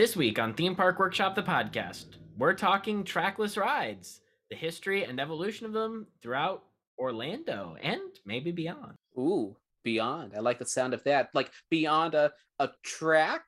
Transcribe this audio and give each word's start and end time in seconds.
This 0.00 0.16
week 0.16 0.38
on 0.38 0.54
Theme 0.54 0.74
Park 0.74 0.98
Workshop, 0.98 1.34
the 1.34 1.42
podcast, 1.42 2.06
we're 2.38 2.54
talking 2.54 3.04
trackless 3.04 3.58
rides, 3.58 4.22
the 4.48 4.56
history 4.56 5.04
and 5.04 5.20
evolution 5.20 5.66
of 5.66 5.74
them 5.74 6.06
throughout 6.22 6.62
Orlando 6.98 7.76
and 7.82 8.00
maybe 8.24 8.50
beyond. 8.50 8.94
Ooh, 9.18 9.58
beyond. 9.84 10.32
I 10.34 10.40
like 10.40 10.58
the 10.58 10.64
sound 10.64 10.94
of 10.94 11.04
that. 11.04 11.28
Like 11.34 11.50
beyond 11.68 12.14
a, 12.14 12.32
a 12.58 12.70
track? 12.82 13.42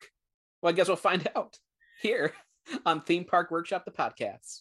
Well, 0.61 0.75
I 0.75 0.77
guess 0.77 0.89
we'll 0.89 0.99
find 0.99 1.27
out 1.37 1.57
here 2.03 2.35
on 2.85 3.01
Theme 3.01 3.25
Park 3.25 3.51
Workshop, 3.51 3.87
the 3.87 3.91
podcast. 3.91 4.61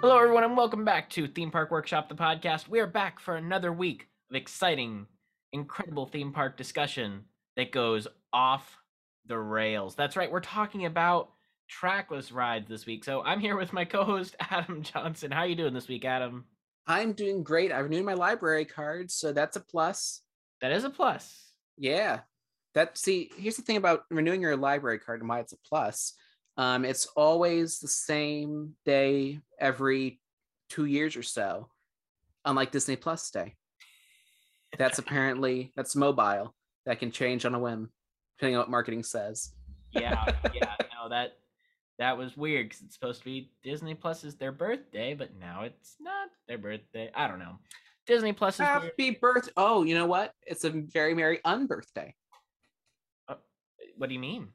Hello, 0.00 0.16
everyone, 0.16 0.44
and 0.44 0.56
welcome 0.56 0.84
back 0.84 1.10
to 1.10 1.26
Theme 1.26 1.50
Park 1.50 1.72
Workshop, 1.72 2.08
the 2.08 2.14
podcast. 2.14 2.68
We 2.68 2.78
are 2.78 2.86
back 2.86 3.18
for 3.18 3.34
another 3.34 3.72
week 3.72 4.06
of 4.30 4.36
exciting, 4.36 5.06
incredible 5.52 6.06
theme 6.06 6.32
park 6.32 6.56
discussion 6.56 7.24
that 7.56 7.72
goes 7.72 8.06
off 8.32 8.78
the 9.26 9.36
rails. 9.36 9.96
That's 9.96 10.16
right, 10.16 10.30
we're 10.30 10.38
talking 10.38 10.86
about 10.86 11.32
trackless 11.68 12.30
rides 12.30 12.68
this 12.68 12.86
week. 12.86 13.04
So 13.04 13.24
I'm 13.24 13.40
here 13.40 13.56
with 13.56 13.72
my 13.72 13.84
co-host 13.84 14.36
Adam 14.50 14.84
Johnson. 14.84 15.32
How 15.32 15.40
are 15.40 15.48
you 15.48 15.56
doing 15.56 15.74
this 15.74 15.88
week, 15.88 16.04
Adam? 16.04 16.44
I'm 16.86 17.12
doing 17.12 17.42
great. 17.42 17.72
I 17.72 17.80
renewed 17.80 18.04
my 18.04 18.14
library 18.14 18.66
card, 18.66 19.10
so 19.10 19.32
that's 19.32 19.56
a 19.56 19.60
plus. 19.60 20.22
That 20.60 20.70
is 20.70 20.84
a 20.84 20.90
plus. 20.90 21.54
Yeah. 21.76 22.20
That 22.76 22.96
see, 22.96 23.32
here's 23.36 23.56
the 23.56 23.62
thing 23.62 23.76
about 23.76 24.04
renewing 24.12 24.42
your 24.42 24.56
library 24.56 25.00
card 25.00 25.18
and 25.18 25.28
why 25.28 25.40
it's 25.40 25.52
a 25.52 25.58
plus. 25.68 26.14
Um, 26.58 26.84
it's 26.84 27.06
always 27.16 27.78
the 27.78 27.88
same 27.88 28.74
day 28.84 29.38
every 29.60 30.20
two 30.68 30.86
years 30.86 31.16
or 31.16 31.22
so, 31.22 31.68
unlike 32.44 32.72
Disney 32.72 32.96
Plus 32.96 33.30
Day. 33.30 33.54
That's 34.76 34.98
apparently 34.98 35.72
that's 35.76 35.94
mobile. 35.94 36.54
That 36.84 36.98
can 36.98 37.12
change 37.12 37.44
on 37.44 37.54
a 37.54 37.58
whim, 37.58 37.90
depending 38.36 38.56
on 38.56 38.62
what 38.62 38.70
marketing 38.70 39.04
says. 39.04 39.52
yeah, 39.92 40.24
yeah, 40.54 40.74
no, 41.00 41.08
that 41.10 41.36
that 41.98 42.16
was 42.16 42.36
weird 42.36 42.68
because 42.68 42.82
it's 42.82 42.94
supposed 42.94 43.20
to 43.20 43.24
be 43.24 43.52
Disney 43.62 43.94
Plus 43.94 44.24
is 44.24 44.34
their 44.36 44.52
birthday, 44.52 45.14
but 45.14 45.30
now 45.38 45.62
it's 45.62 45.96
not 46.00 46.28
their 46.48 46.58
birthday. 46.58 47.10
I 47.14 47.28
don't 47.28 47.38
know. 47.38 47.58
Disney 48.06 48.32
Plus 48.32 48.54
is 48.54 48.60
happy 48.60 48.90
weird. 48.98 49.20
birth. 49.20 49.48
Oh, 49.56 49.84
you 49.84 49.94
know 49.94 50.06
what? 50.06 50.32
It's 50.46 50.64
a 50.64 50.70
very 50.70 51.14
merry 51.14 51.40
unbirthday. 51.44 52.12
Uh, 53.28 53.34
what 53.96 54.08
do 54.08 54.14
you 54.14 54.20
mean? 54.20 54.48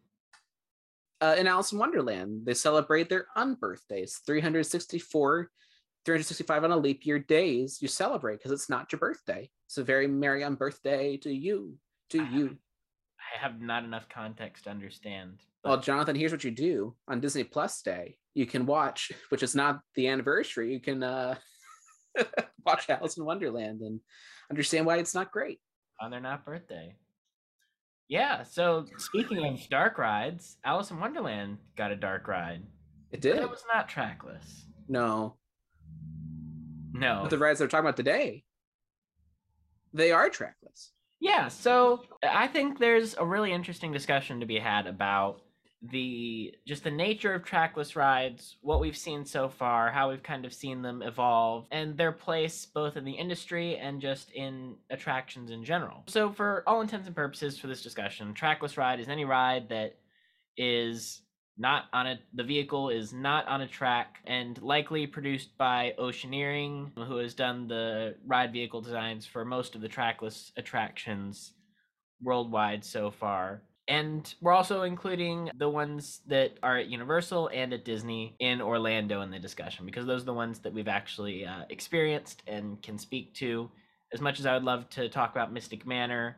Uh, 1.23 1.35
in 1.35 1.47
Alice 1.47 1.71
in 1.71 1.79
Wonderland. 1.79 2.45
They 2.45 2.53
celebrate 2.53 3.07
their 3.07 3.27
unbirthdays, 3.37 4.17
364, 4.25 5.49
365 6.05 6.63
on 6.65 6.71
a 6.71 6.77
leap 6.77 7.05
year 7.05 7.19
days. 7.19 7.81
You 7.81 7.87
celebrate 7.87 8.39
because 8.39 8.51
it's 8.51 8.69
not 8.69 8.91
your 8.91 8.99
birthday. 8.99 9.49
It's 9.67 9.77
a 9.77 9.83
very 9.83 10.05
merry 10.05 10.41
unbirthday 10.41 11.21
to 11.21 11.31
you, 11.31 11.77
to 12.09 12.19
I 12.19 12.29
you. 12.29 12.47
Have, 12.47 12.57
I 13.17 13.41
have 13.41 13.61
not 13.61 13.85
enough 13.85 14.09
context 14.09 14.65
to 14.65 14.69
understand. 14.69 15.39
But... 15.63 15.69
Well, 15.69 15.79
Jonathan, 15.79 16.17
here's 16.17 16.33
what 16.33 16.43
you 16.43 16.51
do 16.51 16.95
on 17.07 17.21
Disney 17.21 17.45
Plus 17.45 17.81
Day. 17.81 18.17
You 18.33 18.45
can 18.45 18.65
watch, 18.65 19.11
which 19.29 19.43
is 19.43 19.55
not 19.55 19.79
the 19.95 20.09
anniversary. 20.09 20.73
You 20.73 20.81
can 20.81 21.03
uh, 21.03 21.35
watch 22.65 22.89
Alice 22.89 23.15
in 23.15 23.23
Wonderland 23.23 23.81
and 23.81 24.01
understand 24.49 24.85
why 24.85 24.97
it's 24.97 25.15
not 25.15 25.31
great 25.31 25.59
on 26.01 26.11
their 26.11 26.19
not 26.19 26.45
birthday. 26.45 26.95
Yeah. 28.07 28.43
So 28.43 28.85
speaking 28.97 29.45
of 29.45 29.59
dark 29.69 29.97
rides, 29.97 30.57
Alice 30.63 30.91
in 30.91 30.99
Wonderland 30.99 31.57
got 31.77 31.91
a 31.91 31.95
dark 31.95 32.27
ride. 32.27 32.63
It 33.11 33.21
did. 33.21 33.35
But 33.35 33.43
it 33.43 33.49
was 33.49 33.63
not 33.73 33.87
trackless. 33.87 34.65
No. 34.87 35.35
No. 36.91 37.19
But 37.21 37.29
the 37.29 37.37
rides 37.37 37.59
they're 37.59 37.67
talking 37.67 37.85
about 37.85 37.97
today, 37.97 38.43
they 39.93 40.11
are 40.11 40.29
trackless. 40.29 40.91
Yeah. 41.19 41.47
So 41.47 42.03
I 42.21 42.47
think 42.47 42.79
there's 42.79 43.15
a 43.15 43.25
really 43.25 43.53
interesting 43.53 43.91
discussion 43.91 44.39
to 44.39 44.45
be 44.45 44.59
had 44.59 44.87
about 44.87 45.42
the 45.89 46.53
just 46.65 46.83
the 46.83 46.91
nature 46.91 47.33
of 47.33 47.43
trackless 47.43 47.95
rides, 47.95 48.57
what 48.61 48.79
we've 48.79 48.95
seen 48.95 49.25
so 49.25 49.49
far, 49.49 49.91
how 49.91 50.09
we've 50.09 50.23
kind 50.23 50.45
of 50.45 50.53
seen 50.53 50.81
them 50.81 51.01
evolve, 51.01 51.67
and 51.71 51.97
their 51.97 52.11
place 52.11 52.65
both 52.65 52.95
in 52.95 53.03
the 53.03 53.11
industry 53.11 53.77
and 53.77 53.99
just 53.99 54.31
in 54.31 54.75
attractions 54.89 55.51
in 55.51 55.65
general. 55.65 56.03
So, 56.07 56.31
for 56.31 56.63
all 56.65 56.81
intents 56.81 57.07
and 57.07 57.15
purposes 57.15 57.57
for 57.57 57.67
this 57.67 57.81
discussion, 57.81 58.33
trackless 58.33 58.77
ride 58.77 58.99
is 59.01 59.09
any 59.09 59.25
ride 59.25 59.69
that 59.69 59.97
is 60.55 61.21
not 61.57 61.85
on 61.91 62.07
a 62.07 62.19
the 62.33 62.43
vehicle 62.43 62.89
is 62.89 63.11
not 63.11 63.45
on 63.47 63.61
a 63.61 63.67
track 63.67 64.19
and 64.25 64.61
likely 64.61 65.05
produced 65.05 65.57
by 65.57 65.93
Oceaneering, 65.99 66.91
who 66.95 67.17
has 67.17 67.33
done 67.33 67.67
the 67.67 68.15
ride 68.25 68.53
vehicle 68.53 68.81
designs 68.81 69.25
for 69.25 69.43
most 69.43 69.75
of 69.75 69.81
the 69.81 69.89
trackless 69.89 70.53
attractions 70.55 71.53
worldwide 72.21 72.85
so 72.85 73.11
far 73.11 73.63
and 73.87 74.33
we're 74.39 74.53
also 74.53 74.83
including 74.83 75.49
the 75.57 75.69
ones 75.69 76.21
that 76.27 76.57
are 76.63 76.77
at 76.77 76.87
Universal 76.87 77.49
and 77.53 77.73
at 77.73 77.83
Disney 77.83 78.35
in 78.39 78.61
Orlando 78.61 79.21
in 79.21 79.31
the 79.31 79.39
discussion 79.39 79.85
because 79.85 80.05
those 80.05 80.21
are 80.21 80.25
the 80.25 80.33
ones 80.33 80.59
that 80.59 80.73
we've 80.73 80.87
actually 80.87 81.45
uh, 81.45 81.63
experienced 81.69 82.43
and 82.47 82.81
can 82.81 82.97
speak 82.97 83.33
to. 83.35 83.69
As 84.13 84.21
much 84.21 84.39
as 84.39 84.45
I 84.45 84.53
would 84.53 84.63
love 84.63 84.89
to 84.91 85.09
talk 85.09 85.31
about 85.31 85.51
Mystic 85.51 85.85
Manor 85.85 86.37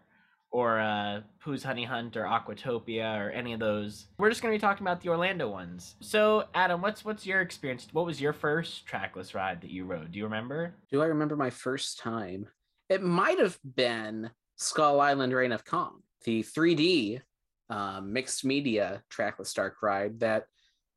or 0.50 0.80
uh, 0.80 1.22
Pooh's 1.44 1.64
Honey 1.64 1.84
Hunt 1.84 2.18
or 2.18 2.24
Aquatopia 2.24 3.20
or 3.20 3.30
any 3.30 3.54
of 3.54 3.60
those, 3.60 4.08
we're 4.18 4.30
just 4.30 4.42
going 4.42 4.54
to 4.54 4.58
be 4.58 4.62
talking 4.62 4.88
about 4.88 5.02
the 5.02 5.10
Orlando 5.10 5.50
ones. 5.50 5.96
So, 6.00 6.46
Adam, 6.56 6.82
what's 6.82 7.06
what's 7.06 7.26
your 7.26 7.42
experience? 7.42 7.88
What 7.92 8.06
was 8.06 8.22
your 8.22 8.34
first 8.34 8.88
trackless 8.88 9.36
ride 9.36 9.62
that 9.62 9.70
you 9.70 9.86
rode? 9.86 10.14
Do 10.14 10.18
you 10.18 10.24
remember? 10.24 10.76
Do 10.90 11.02
I 11.04 11.08
remember 11.08 11.36
my 11.36 11.50
first 11.50 12.00
time? 12.00 12.48
It 12.90 13.04
might 13.04 13.40
have 13.40 13.60
been 13.76 14.32
Skull 14.56 15.02
Island 15.02 15.34
Reign 15.34 15.52
of 15.52 15.66
Kong, 15.66 16.02
the 16.24 16.42
3D 16.42 17.22
um, 17.70 18.14
mixed 18.14 18.46
media 18.46 19.04
trackless 19.10 19.54
dark 19.54 19.82
ride 19.82 20.20
that 20.20 20.46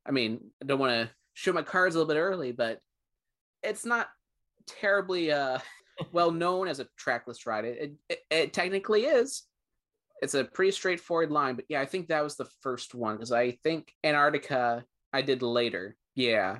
i 0.07 0.11
mean 0.11 0.41
i 0.63 0.67
don't 0.67 0.79
want 0.79 0.93
to 0.93 1.11
show 1.35 1.53
my 1.53 1.63
cards 1.63 1.95
a 1.95 1.99
little 1.99 2.13
bit 2.13 2.21
early 2.21 2.53
but 2.53 2.79
it's 3.63 3.85
not 3.85 4.09
terribly 4.67 5.33
uh, 5.33 5.59
well 6.13 6.31
known 6.31 6.69
as 6.69 6.81
a 6.81 6.87
trackless 6.97 7.47
ride. 7.47 7.65
It, 7.65 7.95
it, 8.09 8.19
it, 8.31 8.53
technically 8.53 9.05
is. 9.05 9.43
It's 10.23 10.35
a 10.35 10.45
pretty 10.45 10.73
straightforward 10.73 11.31
line 11.31 11.55
but 11.55 11.67
yeah 11.69 11.81
i 11.81 11.87
think 11.87 12.09
that 12.09 12.25
was 12.25 12.35
the 12.35 12.49
first 12.61 12.93
one 12.93 13.15
because 13.15 13.31
i 13.31 13.53
think 13.63 13.93
antarctica 14.03 14.85
i 15.13 15.23
did 15.23 15.43
later. 15.43 15.97
Yeah. 16.17 16.59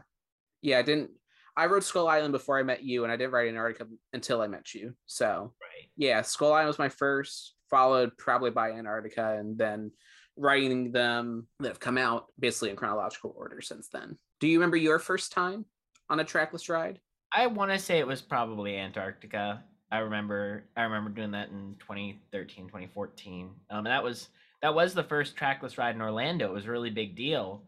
Yeah 0.63 0.79
i 0.79 0.83
didn't 0.83 1.11
i 1.57 1.67
wrote 1.67 1.83
skull 1.83 2.07
island 2.07 2.31
before 2.31 2.57
i 2.57 2.63
met 2.63 2.85
you 2.85 3.03
and 3.03 3.13
i 3.13 3.17
didn't 3.17 3.33
ride 3.33 3.49
antarctica 3.49 3.89
until 4.13 4.41
i 4.41 4.47
met 4.47 4.75
you 4.75 4.95
so 5.07 5.53
right. 5.61 5.91
yeah 5.97 6.23
skull 6.23 6.53
island 6.53 6.69
was 6.69 6.79
my 6.79 6.89
first 6.89 7.55
followed 7.71 8.17
probably 8.19 8.51
by 8.51 8.73
Antarctica, 8.73 9.37
and 9.39 9.57
then 9.57 9.91
writing 10.37 10.93
them 10.93 11.47
that 11.61 11.69
have 11.69 11.81
come 11.81 11.99
out 11.99 12.27
basically 12.39 12.71
in 12.71 12.77
chronological 12.77 13.35
order 13.37 13.61
since 13.61 13.89
then. 13.89 14.17
Do 14.41 14.47
you 14.47 14.59
remember 14.59 14.77
your 14.77 14.99
first 14.99 15.33
time 15.33 15.65
on 16.09 16.21
a 16.21 16.25
trackless 16.25 16.69
ride? 16.69 17.01
I 17.33 17.47
want 17.47 17.71
to 17.73 17.79
say 17.79 17.99
it 17.99 18.07
was 18.07 18.23
probably 18.23 18.77
Antarctica. 18.77 19.65
I 19.91 19.99
remember 19.99 20.65
I 20.77 20.83
remember 20.83 21.11
doing 21.11 21.33
that 21.33 21.49
in 21.49 21.75
2013, 21.81 22.67
2014. 22.67 23.51
Um, 23.71 23.79
and 23.79 23.87
that 23.87 24.05
was 24.05 24.29
that 24.63 24.75
was 24.75 24.95
the 24.95 25.03
first 25.03 25.37
trackless 25.37 25.79
ride 25.79 25.95
in 25.95 26.03
Orlando. 26.03 26.47
It 26.47 26.53
was 26.53 26.67
a 26.67 26.71
really 26.71 26.91
big 26.91 27.17
deal. 27.17 27.63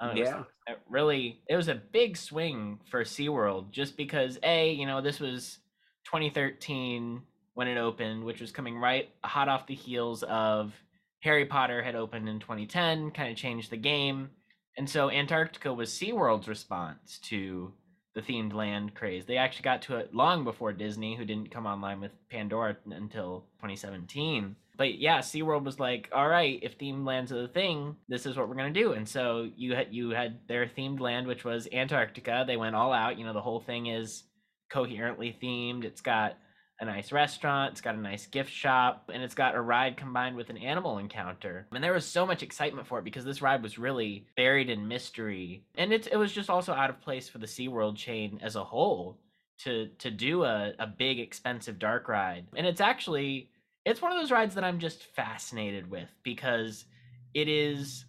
Um, 0.00 0.16
yeah. 0.16 0.38
Was, 0.38 0.76
really, 0.88 1.40
it 1.48 1.56
was 1.56 1.68
a 1.68 1.76
big 1.76 2.16
swing 2.16 2.80
for 2.90 3.04
SeaWorld 3.04 3.70
just 3.70 3.96
because 3.96 4.38
a, 4.42 4.72
you 4.72 4.86
know, 4.86 5.00
this 5.00 5.20
was 5.20 5.58
2013 6.06 7.22
when 7.54 7.68
it 7.68 7.78
opened, 7.78 8.24
which 8.24 8.40
was 8.40 8.50
coming 8.50 8.78
right 8.78 9.10
hot 9.24 9.48
off 9.48 9.66
the 9.66 9.74
heels 9.74 10.22
of 10.24 10.72
Harry 11.20 11.46
Potter 11.46 11.82
had 11.82 11.94
opened 11.94 12.28
in 12.28 12.40
2010, 12.40 13.10
kind 13.12 13.30
of 13.30 13.36
changed 13.36 13.70
the 13.70 13.76
game. 13.76 14.30
And 14.76 14.88
so 14.88 15.10
Antarctica 15.10 15.72
was 15.72 15.90
SeaWorld's 15.90 16.48
response 16.48 17.18
to 17.24 17.72
the 18.14 18.22
themed 18.22 18.52
land 18.52 18.94
craze. 18.94 19.24
They 19.24 19.36
actually 19.36 19.62
got 19.62 19.82
to 19.82 19.96
it 19.96 20.14
long 20.14 20.44
before 20.44 20.72
Disney, 20.72 21.16
who 21.16 21.24
didn't 21.24 21.50
come 21.50 21.66
online 21.66 22.00
with 22.00 22.12
Pandora 22.30 22.76
until 22.90 23.46
2017. 23.56 24.56
But 24.76 24.98
yeah, 24.98 25.18
SeaWorld 25.18 25.64
was 25.64 25.78
like, 25.78 26.08
all 26.12 26.28
right, 26.28 26.58
if 26.62 26.78
themed 26.78 27.06
lands 27.06 27.30
are 27.30 27.40
the 27.40 27.48
thing, 27.48 27.96
this 28.08 28.26
is 28.26 28.36
what 28.36 28.48
we're 28.48 28.54
going 28.54 28.72
to 28.72 28.80
do. 28.80 28.92
And 28.92 29.08
so 29.08 29.50
you 29.56 29.74
had 29.74 29.88
you 29.92 30.10
had 30.10 30.40
their 30.48 30.66
themed 30.66 31.00
land, 31.00 31.26
which 31.26 31.44
was 31.44 31.68
Antarctica. 31.72 32.44
They 32.46 32.56
went 32.56 32.74
all 32.74 32.92
out. 32.92 33.18
You 33.18 33.26
know, 33.26 33.34
the 33.34 33.40
whole 33.40 33.60
thing 33.60 33.86
is 33.86 34.24
coherently 34.70 35.36
themed. 35.42 35.84
It's 35.84 36.00
got 36.00 36.36
a 36.82 36.84
nice 36.84 37.12
restaurant, 37.12 37.72
it's 37.72 37.80
got 37.80 37.94
a 37.94 38.00
nice 38.00 38.26
gift 38.26 38.50
shop, 38.50 39.10
and 39.14 39.22
it's 39.22 39.36
got 39.36 39.54
a 39.54 39.60
ride 39.60 39.96
combined 39.96 40.36
with 40.36 40.50
an 40.50 40.56
animal 40.56 40.98
encounter. 40.98 41.66
And 41.72 41.82
there 41.82 41.92
was 41.92 42.04
so 42.04 42.26
much 42.26 42.42
excitement 42.42 42.88
for 42.88 42.98
it 42.98 43.04
because 43.04 43.24
this 43.24 43.40
ride 43.40 43.62
was 43.62 43.78
really 43.78 44.26
buried 44.36 44.68
in 44.68 44.88
mystery. 44.88 45.64
And 45.76 45.92
it, 45.92 46.08
it 46.10 46.16
was 46.16 46.32
just 46.32 46.50
also 46.50 46.72
out 46.72 46.90
of 46.90 47.00
place 47.00 47.28
for 47.28 47.38
the 47.38 47.46
SeaWorld 47.46 47.96
chain 47.96 48.40
as 48.42 48.56
a 48.56 48.64
whole 48.64 49.20
to 49.58 49.88
to 49.98 50.10
do 50.10 50.44
a, 50.44 50.72
a 50.78 50.86
big 50.86 51.20
expensive 51.20 51.78
dark 51.78 52.08
ride. 52.08 52.46
And 52.56 52.66
it's 52.66 52.80
actually 52.80 53.50
it's 53.84 54.02
one 54.02 54.12
of 54.12 54.18
those 54.18 54.30
rides 54.30 54.54
that 54.56 54.64
I'm 54.64 54.78
just 54.78 55.04
fascinated 55.04 55.90
with 55.90 56.08
because 56.22 56.84
it 57.32 57.48
is 57.48 58.04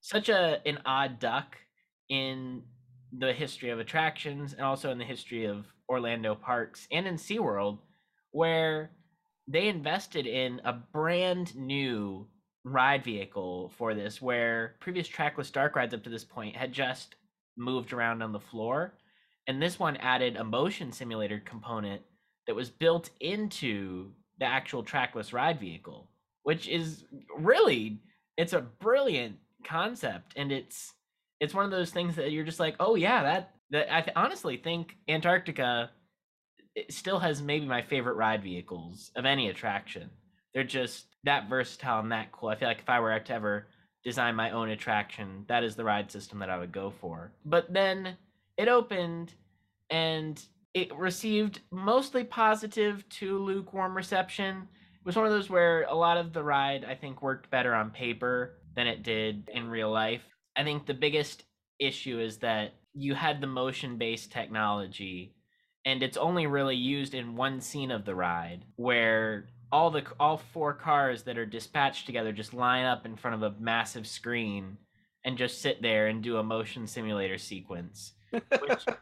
such 0.00 0.28
a 0.28 0.60
an 0.66 0.78
odd 0.86 1.18
duck 1.18 1.56
in 2.08 2.62
the 3.16 3.32
history 3.32 3.70
of 3.70 3.78
attractions 3.78 4.54
and 4.54 4.62
also 4.62 4.90
in 4.90 4.98
the 4.98 5.04
history 5.04 5.44
of 5.44 5.66
Orlando 5.88 6.34
parks 6.34 6.88
and 6.90 7.06
in 7.06 7.16
SeaWorld, 7.16 7.78
where 8.34 8.90
they 9.46 9.68
invested 9.68 10.26
in 10.26 10.60
a 10.64 10.72
brand 10.72 11.54
new 11.54 12.26
ride 12.64 13.04
vehicle 13.04 13.72
for 13.78 13.94
this, 13.94 14.20
where 14.20 14.74
previous 14.80 15.06
trackless 15.06 15.52
dark 15.52 15.76
rides 15.76 15.94
up 15.94 16.02
to 16.02 16.10
this 16.10 16.24
point 16.24 16.56
had 16.56 16.72
just 16.72 17.14
moved 17.56 17.92
around 17.92 18.22
on 18.22 18.32
the 18.32 18.40
floor. 18.40 18.94
And 19.46 19.62
this 19.62 19.78
one 19.78 19.96
added 19.98 20.36
a 20.36 20.42
motion 20.42 20.90
simulator 20.90 21.38
component 21.38 22.02
that 22.48 22.56
was 22.56 22.70
built 22.70 23.10
into 23.20 24.10
the 24.40 24.46
actual 24.46 24.82
trackless 24.82 25.32
ride 25.32 25.60
vehicle, 25.60 26.08
which 26.42 26.66
is 26.66 27.04
really 27.38 28.00
it's 28.36 28.52
a 28.52 28.60
brilliant 28.60 29.36
concept 29.62 30.32
and 30.34 30.50
it's 30.50 30.92
it's 31.38 31.54
one 31.54 31.64
of 31.64 31.70
those 31.70 31.90
things 31.90 32.16
that 32.16 32.32
you're 32.32 32.44
just 32.44 32.60
like, 32.60 32.74
"Oh 32.80 32.96
yeah, 32.96 33.22
that 33.22 33.54
that 33.70 33.94
I 33.94 34.00
th- 34.00 34.16
honestly 34.16 34.56
think 34.56 34.96
Antarctica 35.08 35.90
it 36.74 36.92
still 36.92 37.18
has 37.18 37.40
maybe 37.40 37.66
my 37.66 37.82
favorite 37.82 38.16
ride 38.16 38.42
vehicles 38.42 39.10
of 39.16 39.24
any 39.24 39.48
attraction. 39.48 40.10
They're 40.52 40.64
just 40.64 41.06
that 41.24 41.48
versatile 41.48 42.00
and 42.00 42.12
that 42.12 42.32
cool. 42.32 42.48
I 42.48 42.56
feel 42.56 42.68
like 42.68 42.80
if 42.80 42.88
I 42.88 43.00
were 43.00 43.18
to 43.18 43.32
ever 43.32 43.66
design 44.04 44.34
my 44.34 44.50
own 44.50 44.68
attraction, 44.68 45.44
that 45.48 45.64
is 45.64 45.76
the 45.76 45.84
ride 45.84 46.10
system 46.10 46.38
that 46.40 46.50
I 46.50 46.58
would 46.58 46.72
go 46.72 46.92
for. 47.00 47.32
But 47.44 47.72
then 47.72 48.16
it 48.56 48.68
opened 48.68 49.32
and 49.90 50.42
it 50.74 50.94
received 50.96 51.60
mostly 51.70 52.24
positive 52.24 53.08
to 53.08 53.38
lukewarm 53.38 53.96
reception. 53.96 54.68
It 54.94 55.06
was 55.06 55.16
one 55.16 55.26
of 55.26 55.32
those 55.32 55.50
where 55.50 55.84
a 55.84 55.94
lot 55.94 56.16
of 56.16 56.32
the 56.32 56.42
ride 56.42 56.84
I 56.84 56.94
think 56.94 57.22
worked 57.22 57.50
better 57.50 57.74
on 57.74 57.90
paper 57.90 58.58
than 58.74 58.86
it 58.86 59.02
did 59.02 59.48
in 59.52 59.68
real 59.68 59.90
life. 59.90 60.22
I 60.56 60.64
think 60.64 60.86
the 60.86 60.94
biggest 60.94 61.44
issue 61.78 62.20
is 62.20 62.38
that 62.38 62.74
you 62.92 63.14
had 63.14 63.40
the 63.40 63.46
motion 63.46 63.96
based 63.96 64.32
technology 64.32 65.34
and 65.84 66.02
it's 66.02 66.16
only 66.16 66.46
really 66.46 66.76
used 66.76 67.14
in 67.14 67.36
one 67.36 67.60
scene 67.60 67.90
of 67.90 68.04
the 68.04 68.14
ride 68.14 68.64
where 68.76 69.46
all 69.72 69.90
the 69.90 70.04
all 70.20 70.36
four 70.38 70.72
cars 70.74 71.22
that 71.24 71.38
are 71.38 71.46
dispatched 71.46 72.06
together 72.06 72.32
just 72.32 72.54
line 72.54 72.84
up 72.84 73.06
in 73.06 73.16
front 73.16 73.34
of 73.34 73.42
a 73.42 73.58
massive 73.60 74.06
screen 74.06 74.76
and 75.24 75.38
just 75.38 75.60
sit 75.60 75.82
there 75.82 76.06
and 76.08 76.22
do 76.22 76.36
a 76.36 76.42
motion 76.42 76.86
simulator 76.86 77.38
sequence 77.38 78.12
which 78.60 78.84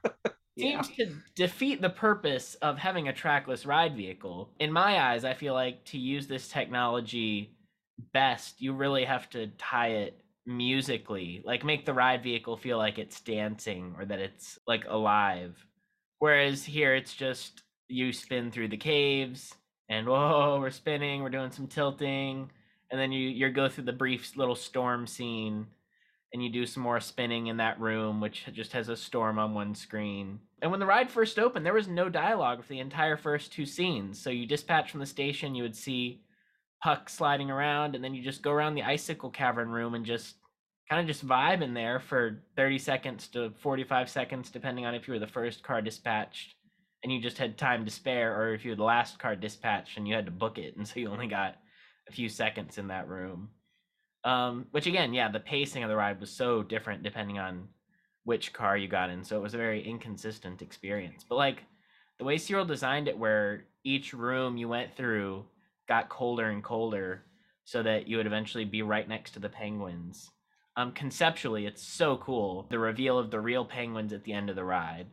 Yeah. 0.55 0.83
seems 0.83 0.97
to 0.97 1.15
defeat 1.35 1.81
the 1.81 1.89
purpose 1.91 2.57
of 2.57 2.77
having 2.79 3.09
a 3.09 3.13
trackless 3.13 3.65
ride 3.65 3.97
vehicle. 3.97 4.51
In 4.61 4.71
my 4.71 5.01
eyes, 5.01 5.25
I 5.25 5.33
feel 5.33 5.55
like 5.55 5.85
to 5.87 5.99
use 5.99 6.27
this 6.27 6.49
technology 6.49 7.57
best, 8.13 8.61
you 8.61 8.75
really 8.75 9.05
have 9.05 9.31
to 9.31 9.47
tie 9.59 9.89
it 9.89 10.21
musically, 10.45 11.43
like 11.45 11.65
make 11.65 11.87
the 11.87 11.95
ride 11.95 12.23
vehicle 12.23 12.57
feel 12.59 12.77
like 12.77 12.99
it's 12.99 13.21
dancing 13.21 13.95
or 13.99 14.05
that 14.05 14.19
it's 14.19 14.59
like 14.67 14.85
alive. 14.89 15.57
Whereas 16.23 16.65
here 16.65 16.95
it's 16.95 17.15
just 17.15 17.65
you 17.89 18.13
spin 18.13 18.53
through 18.53 18.69
the 18.69 18.77
caves 18.77 19.57
and 19.89 20.07
whoa, 20.07 20.57
we're 20.61 20.71
spinning, 20.71 21.21
we're 21.21 21.31
doing 21.31 21.51
some 21.51 21.67
tilting, 21.67 22.49
and 22.93 23.01
then 23.01 23.11
you 23.11 23.29
you 23.29 23.51
go 23.51 23.69
through 23.69 23.87
the 23.87 23.93
brief 23.93 24.37
little 24.37 24.55
storm 24.55 25.05
scene 25.05 25.67
and 26.33 26.41
you 26.41 26.49
do 26.49 26.65
some 26.65 26.85
more 26.85 27.01
spinning 27.01 27.49
in 27.49 27.57
that 27.57 27.81
room, 27.81 28.21
which 28.21 28.45
just 28.53 28.71
has 28.71 28.89
a 28.89 28.97
storm 28.97 29.41
on 29.41 29.53
one 29.53 29.75
screen. 29.75 30.39
And 30.63 30.71
when 30.71 30.79
the 30.79 30.87
ride 30.87 31.11
first 31.11 31.41
opened, 31.41 31.67
there 31.67 31.75
was 31.75 31.89
no 31.89 32.09
dialogue 32.09 32.63
for 32.63 32.69
the 32.69 32.79
entire 32.79 33.17
first 33.17 33.53
two 33.53 33.67
scenes. 33.67 34.17
So 34.23 34.31
you 34.31 34.47
dispatch 34.47 34.93
from 34.93 35.01
the 35.01 35.07
station, 35.07 35.57
you 35.57 35.65
would 35.65 35.75
see 35.75 36.21
Puck 36.85 37.09
sliding 37.11 37.51
around, 37.51 37.97
and 37.97 38.05
then 38.05 38.15
you 38.15 38.23
just 38.23 38.43
go 38.43 38.53
around 38.53 38.77
the 38.77 38.85
icicle 38.85 39.31
cavern 39.31 39.71
room 39.71 39.95
and 39.95 40.07
just 40.07 40.37
kind 40.93 41.09
of 41.09 41.17
just 41.17 41.27
vibe 41.27 41.63
in 41.63 41.73
there 41.73 41.99
for 41.99 42.43
30 42.55 42.79
seconds 42.79 43.29
to 43.29 43.51
45 43.63 44.11
seconds, 44.11 44.51
depending 44.51 44.85
on 44.85 44.95
if 44.95 45.09
you 45.09 45.15
were 45.15 45.19
the 45.19 45.27
first 45.27 45.63
car 45.63 45.81
dispatched 45.81 46.55
and 47.03 47.11
you 47.11 47.19
just 47.19 47.39
had 47.39 47.57
time 47.57 47.87
to 47.87 47.91
spare, 47.91 48.39
or 48.39 48.53
if 48.53 48.63
you 48.63 48.73
were 48.73 48.77
the 48.77 48.85
last 48.85 49.19
car 49.19 49.35
dispatched 49.35 49.97
and 49.97 50.07
you 50.07 50.15
had 50.15 50.27
to 50.27 50.31
book 50.31 50.59
it, 50.59 50.77
and 50.77 50.87
so 50.87 51.01
you 51.01 51.09
only 51.09 51.29
got 51.29 51.57
a 52.11 52.13
few 52.13 52.29
seconds 52.29 52.77
in 52.77 52.89
that 52.89 53.09
room. 53.09 53.49
Um, 54.25 54.67
which 54.73 54.87
again, 54.87 55.15
yeah, 55.15 55.31
the 55.31 55.41
pacing 55.41 55.83
of 55.83 55.89
the 55.89 55.97
ride 55.97 56.21
was 56.21 56.31
so 56.31 56.63
different 56.63 57.03
depending 57.03 57.39
on 57.39 57.69
which 58.25 58.53
car 58.53 58.77
you 58.77 58.87
got 58.87 59.09
in, 59.09 59.25
so 59.25 59.39
it 59.39 59.43
was 59.43 59.55
a 59.55 59.59
very 59.59 59.83
inconsistent 59.83 60.61
experience. 60.61 61.25
But 61.27 61.37
like 61.37 61.63
the 62.19 62.25
way 62.27 62.37
SeaWorld 62.37 62.69
designed 62.69 63.09
it, 63.09 63.17
where 63.17 63.65
each 63.83 64.13
room 64.13 64.59
you 64.59 64.69
went 64.69 64.95
through 64.95 65.47
got 65.89 66.11
colder 66.11 66.51
and 66.51 66.63
colder, 66.63 67.23
so 67.65 67.83
that 67.83 68.09
you 68.09 68.19
would 68.19 68.27
eventually 68.27 68.67
be 68.67 68.83
right 68.83 69.09
next 69.09 69.31
to 69.31 69.39
the 69.39 69.49
penguins. 69.49 70.31
Um, 70.77 70.93
conceptually, 70.93 71.67
it's 71.67 71.83
so 71.83 72.17
cool. 72.17 72.67
The 72.71 72.79
reveal 72.79 73.19
of 73.19 73.31
the 73.31 73.41
real 73.41 73.65
penguins 73.65 74.13
at 74.13 74.25
the 74.25 74.33
end 74.33 74.49
of 74.49 74.57
the 74.57 74.65
ride. 74.65 75.07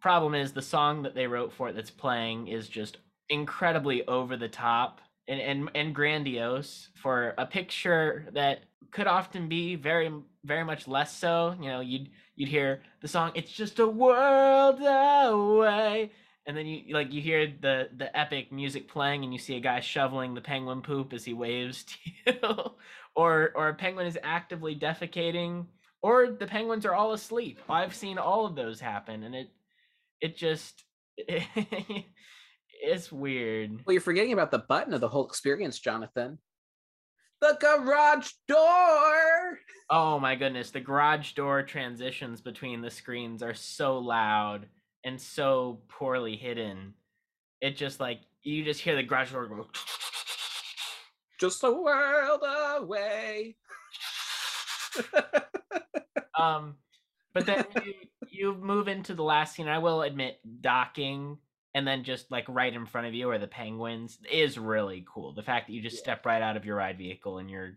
Problem 0.00 0.34
is, 0.34 0.52
the 0.52 0.62
song 0.62 1.02
that 1.02 1.14
they 1.14 1.26
wrote 1.26 1.52
for 1.52 1.70
it 1.70 1.74
that's 1.74 1.90
playing 1.90 2.48
is 2.48 2.68
just 2.68 2.98
incredibly 3.28 4.06
over 4.06 4.36
the 4.36 4.48
top 4.48 5.00
and, 5.28 5.40
and 5.40 5.70
and 5.74 5.94
grandiose 5.94 6.88
for 6.94 7.34
a 7.38 7.46
picture 7.46 8.28
that 8.32 8.64
could 8.92 9.06
often 9.06 9.48
be 9.48 9.74
very 9.74 10.10
very 10.44 10.64
much 10.64 10.86
less 10.86 11.16
so. 11.16 11.56
You 11.60 11.68
know, 11.68 11.80
you'd 11.80 12.10
you'd 12.36 12.48
hear 12.48 12.82
the 13.00 13.08
song 13.08 13.32
"It's 13.34 13.50
Just 13.50 13.78
a 13.78 13.86
World 13.86 14.80
Away," 14.80 16.12
and 16.46 16.56
then 16.56 16.66
you 16.66 16.94
like 16.94 17.12
you 17.12 17.20
hear 17.20 17.52
the 17.60 17.88
the 17.96 18.16
epic 18.16 18.52
music 18.52 18.88
playing, 18.88 19.24
and 19.24 19.32
you 19.32 19.38
see 19.38 19.56
a 19.56 19.60
guy 19.60 19.80
shoveling 19.80 20.34
the 20.34 20.40
penguin 20.40 20.82
poop 20.82 21.12
as 21.12 21.24
he 21.24 21.32
waves 21.32 21.84
to 21.84 22.32
you, 22.32 22.70
or 23.16 23.50
or 23.56 23.68
a 23.70 23.74
penguin 23.74 24.06
is 24.06 24.18
actively 24.22 24.76
defecating, 24.76 25.66
or 26.02 26.28
the 26.28 26.46
penguins 26.46 26.86
are 26.86 26.94
all 26.94 27.12
asleep. 27.12 27.58
I've 27.68 27.94
seen 27.94 28.18
all 28.18 28.46
of 28.46 28.54
those 28.54 28.78
happen, 28.78 29.24
and 29.24 29.34
it 29.34 29.48
it 30.20 30.36
just 30.36 30.84
it's 31.18 33.10
weird. 33.10 33.80
Well, 33.84 33.94
you're 33.94 34.00
forgetting 34.00 34.34
about 34.34 34.50
the 34.50 34.60
button 34.60 34.94
of 34.94 35.00
the 35.00 35.08
whole 35.08 35.26
experience, 35.26 35.80
Jonathan. 35.80 36.38
The 37.40 37.56
garage 37.60 38.30
door. 38.48 39.58
Oh 39.90 40.18
my 40.18 40.36
goodness, 40.36 40.70
the 40.70 40.80
garage 40.80 41.32
door 41.32 41.62
transitions 41.62 42.40
between 42.40 42.80
the 42.80 42.90
screens 42.90 43.42
are 43.42 43.54
so 43.54 43.98
loud 43.98 44.66
and 45.04 45.20
so 45.20 45.82
poorly 45.88 46.36
hidden. 46.36 46.94
It 47.60 47.76
just 47.76 48.00
like 48.00 48.20
you 48.42 48.64
just 48.64 48.80
hear 48.80 48.96
the 48.96 49.02
garage 49.02 49.32
door 49.32 49.46
go 49.46 49.66
Just 51.38 51.62
a 51.64 51.72
world 51.72 52.42
away. 52.78 53.56
um 56.38 56.76
but 57.34 57.44
then 57.44 57.64
you, 57.84 57.94
you 58.30 58.54
move 58.54 58.88
into 58.88 59.12
the 59.14 59.22
last 59.22 59.54
scene. 59.54 59.68
I 59.68 59.78
will 59.78 60.00
admit 60.02 60.38
docking 60.62 61.36
and 61.74 61.86
then 61.86 62.04
just 62.04 62.30
like 62.30 62.46
right 62.48 62.72
in 62.72 62.86
front 62.86 63.06
of 63.06 63.12
you 63.12 63.28
are 63.28 63.38
the 63.38 63.46
penguins 63.46 64.18
is 64.32 64.58
really 64.58 65.04
cool. 65.12 65.34
The 65.34 65.42
fact 65.42 65.66
that 65.66 65.74
you 65.74 65.82
just 65.82 65.96
Yeah. 65.96 66.02
step 66.02 66.24
right 66.24 66.40
out 66.40 66.56
of 66.56 66.64
your 66.64 66.76
ride 66.76 66.96
vehicle 66.96 67.36
and 67.36 67.50
you're 67.50 67.76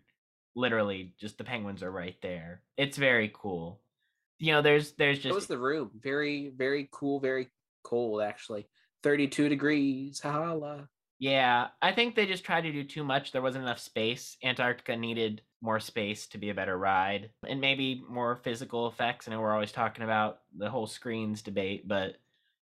literally 0.55 1.13
just 1.19 1.37
the 1.37 1.43
penguins 1.43 1.83
are 1.83 1.91
right 1.91 2.15
there. 2.21 2.61
It's 2.77 2.97
very 2.97 3.31
cool. 3.33 3.81
You 4.37 4.53
know, 4.53 4.61
there's 4.61 4.93
there's 4.93 5.19
just 5.19 5.35
was 5.35 5.47
the 5.47 5.57
room. 5.57 5.91
Very, 6.01 6.47
very 6.55 6.87
cool, 6.91 7.19
very 7.19 7.49
cold, 7.83 8.21
actually. 8.21 8.69
32 9.03 9.49
degrees. 9.49 10.21
Holla. 10.21 10.87
Yeah, 11.19 11.67
I 11.81 11.91
think 11.91 12.15
they 12.15 12.25
just 12.25 12.45
tried 12.45 12.61
to 12.61 12.71
do 12.71 12.83
too 12.83 13.03
much. 13.03 13.31
There 13.31 13.41
wasn't 13.41 13.65
enough 13.65 13.79
space. 13.79 14.37
Antarctica 14.43 14.95
needed 14.95 15.41
more 15.61 15.79
space 15.81 16.27
to 16.27 16.37
be 16.37 16.49
a 16.49 16.53
better 16.53 16.77
ride 16.77 17.31
and 17.45 17.59
maybe 17.59 18.01
more 18.09 18.37
physical 18.37 18.87
effects. 18.87 19.27
I 19.27 19.31
know 19.31 19.41
we're 19.41 19.53
always 19.53 19.73
talking 19.73 20.05
about 20.05 20.39
the 20.57 20.69
whole 20.69 20.87
screens 20.87 21.41
debate, 21.41 21.87
but 21.87 22.15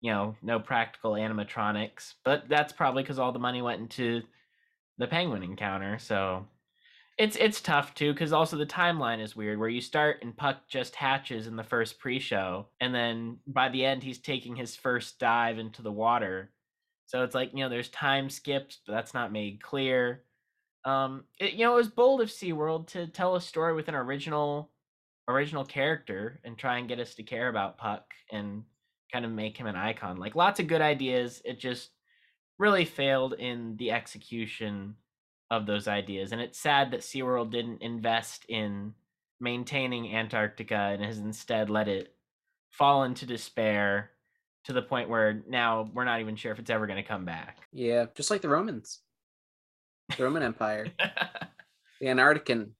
you 0.00 0.12
know, 0.12 0.36
no 0.42 0.58
practical 0.60 1.12
animatronics. 1.12 2.14
But 2.24 2.48
that's 2.48 2.72
probably 2.72 3.02
because 3.02 3.18
all 3.18 3.32
the 3.32 3.38
money 3.38 3.60
went 3.60 3.82
into 3.82 4.22
the 4.96 5.06
penguin 5.06 5.42
encounter. 5.42 5.98
So 5.98 6.46
it's 7.18 7.36
it's 7.36 7.60
tough 7.60 7.94
too 7.94 8.12
because 8.14 8.32
also 8.32 8.56
the 8.56 8.64
timeline 8.64 9.20
is 9.22 9.36
weird 9.36 9.58
where 9.58 9.68
you 9.68 9.80
start 9.80 10.18
and 10.22 10.36
Puck 10.36 10.68
just 10.68 10.94
hatches 10.94 11.48
in 11.48 11.56
the 11.56 11.64
first 11.64 11.98
pre-show 11.98 12.68
and 12.80 12.94
then 12.94 13.38
by 13.46 13.68
the 13.68 13.84
end 13.84 14.04
he's 14.04 14.20
taking 14.20 14.54
his 14.54 14.76
first 14.76 15.18
dive 15.18 15.58
into 15.58 15.82
the 15.82 15.92
water. 15.92 16.50
So 17.08 17.24
it's 17.24 17.34
like, 17.34 17.52
you 17.54 17.60
know, 17.60 17.70
there's 17.70 17.88
time 17.88 18.28
skips, 18.28 18.80
but 18.86 18.92
that's 18.92 19.14
not 19.14 19.32
made 19.32 19.62
clear. 19.62 20.24
Um, 20.84 21.24
it, 21.38 21.54
you 21.54 21.64
know, 21.64 21.72
it 21.72 21.76
was 21.76 21.88
bold 21.88 22.20
of 22.20 22.28
SeaWorld 22.28 22.88
to 22.88 23.06
tell 23.06 23.34
a 23.34 23.40
story 23.40 23.72
with 23.74 23.88
an 23.88 23.94
original 23.94 24.70
original 25.26 25.64
character 25.64 26.38
and 26.44 26.56
try 26.56 26.76
and 26.76 26.86
get 26.88 27.00
us 27.00 27.14
to 27.14 27.22
care 27.22 27.48
about 27.48 27.78
Puck 27.78 28.12
and 28.30 28.62
kind 29.10 29.24
of 29.24 29.30
make 29.30 29.56
him 29.56 29.66
an 29.66 29.74
icon. 29.74 30.18
Like 30.18 30.34
lots 30.34 30.60
of 30.60 30.66
good 30.66 30.82
ideas. 30.82 31.40
It 31.46 31.58
just 31.58 31.90
really 32.58 32.84
failed 32.84 33.32
in 33.32 33.78
the 33.78 33.90
execution 33.90 34.94
of 35.50 35.64
those 35.64 35.88
ideas. 35.88 36.32
And 36.32 36.42
it's 36.42 36.58
sad 36.58 36.90
that 36.90 37.00
SeaWorld 37.00 37.50
didn't 37.50 37.80
invest 37.80 38.44
in 38.50 38.92
maintaining 39.40 40.14
Antarctica 40.14 40.90
and 40.92 41.02
has 41.02 41.16
instead 41.16 41.70
let 41.70 41.88
it 41.88 42.14
fall 42.70 43.04
into 43.04 43.24
despair 43.24 44.10
to 44.68 44.74
the 44.74 44.82
point 44.82 45.08
where 45.08 45.42
now 45.48 45.90
we're 45.94 46.04
not 46.04 46.20
even 46.20 46.36
sure 46.36 46.52
if 46.52 46.58
it's 46.58 46.68
ever 46.70 46.86
going 46.86 47.02
to 47.02 47.08
come 47.08 47.24
back. 47.24 47.56
Yeah, 47.72 48.04
just 48.14 48.30
like 48.30 48.42
the 48.42 48.50
Romans. 48.50 49.00
The 50.16 50.22
Roman 50.24 50.42
Empire. 50.42 50.86
The 52.00 52.06
Antarctican 52.06 52.70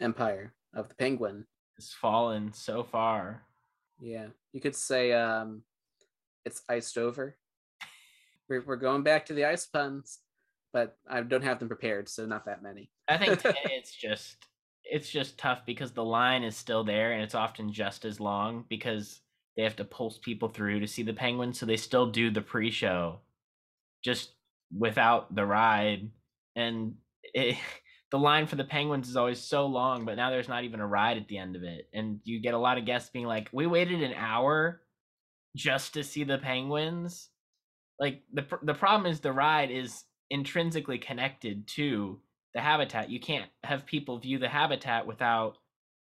Empire 0.00 0.54
of 0.74 0.88
the 0.88 0.94
Penguin. 0.94 1.44
has 1.74 1.92
fallen 1.92 2.54
so 2.54 2.84
far. 2.84 3.42
Yeah. 4.00 4.28
You 4.54 4.62
could 4.62 4.74
say 4.74 5.12
um, 5.12 5.60
it's 6.46 6.62
iced 6.66 6.96
over. 6.96 7.36
We're 8.48 8.64
we're 8.64 8.76
going 8.76 9.02
back 9.02 9.26
to 9.26 9.34
the 9.34 9.44
ice 9.44 9.66
puns, 9.66 10.20
but 10.72 10.96
I 11.06 11.20
don't 11.20 11.44
have 11.44 11.58
them 11.58 11.68
prepared, 11.68 12.08
so 12.08 12.24
not 12.24 12.46
that 12.46 12.62
many. 12.62 12.90
I 13.08 13.18
think 13.18 13.42
it's 13.44 13.94
just 13.94 14.36
it's 14.84 15.10
just 15.10 15.36
tough 15.36 15.66
because 15.66 15.92
the 15.92 16.04
line 16.04 16.42
is 16.42 16.56
still 16.56 16.82
there 16.82 17.12
and 17.12 17.22
it's 17.22 17.34
often 17.34 17.70
just 17.70 18.06
as 18.06 18.20
long 18.20 18.64
because 18.70 19.20
they 19.56 19.62
have 19.62 19.76
to 19.76 19.84
pulse 19.84 20.18
people 20.18 20.48
through 20.48 20.80
to 20.80 20.86
see 20.86 21.02
the 21.02 21.12
penguins, 21.12 21.58
so 21.58 21.66
they 21.66 21.76
still 21.76 22.10
do 22.10 22.30
the 22.30 22.40
pre-show 22.40 23.20
just 24.04 24.32
without 24.76 25.34
the 25.34 25.46
ride 25.46 26.10
and 26.54 26.94
it, 27.34 27.56
the 28.12 28.18
line 28.18 28.46
for 28.46 28.56
the 28.56 28.64
penguins 28.64 29.08
is 29.08 29.16
always 29.16 29.40
so 29.40 29.66
long 29.66 30.04
but 30.04 30.16
now 30.16 30.30
there's 30.30 30.48
not 30.48 30.64
even 30.64 30.80
a 30.80 30.86
ride 30.86 31.16
at 31.16 31.26
the 31.28 31.38
end 31.38 31.56
of 31.56 31.62
it 31.62 31.88
and 31.92 32.20
you 32.24 32.40
get 32.40 32.54
a 32.54 32.58
lot 32.58 32.78
of 32.78 32.84
guests 32.84 33.10
being 33.10 33.26
like 33.26 33.48
we 33.52 33.66
waited 33.66 34.02
an 34.02 34.14
hour 34.14 34.80
just 35.56 35.94
to 35.94 36.04
see 36.04 36.22
the 36.22 36.38
penguins? 36.38 37.30
Like 37.98 38.22
the 38.32 38.44
the 38.62 38.74
problem 38.74 39.10
is 39.10 39.20
the 39.20 39.32
ride 39.32 39.70
is 39.70 40.04
intrinsically 40.30 40.98
connected 40.98 41.66
to 41.68 42.20
the 42.54 42.60
habitat. 42.60 43.10
You 43.10 43.18
can't 43.18 43.50
have 43.64 43.86
people 43.86 44.18
view 44.18 44.38
the 44.38 44.48
habitat 44.48 45.06
without 45.06 45.56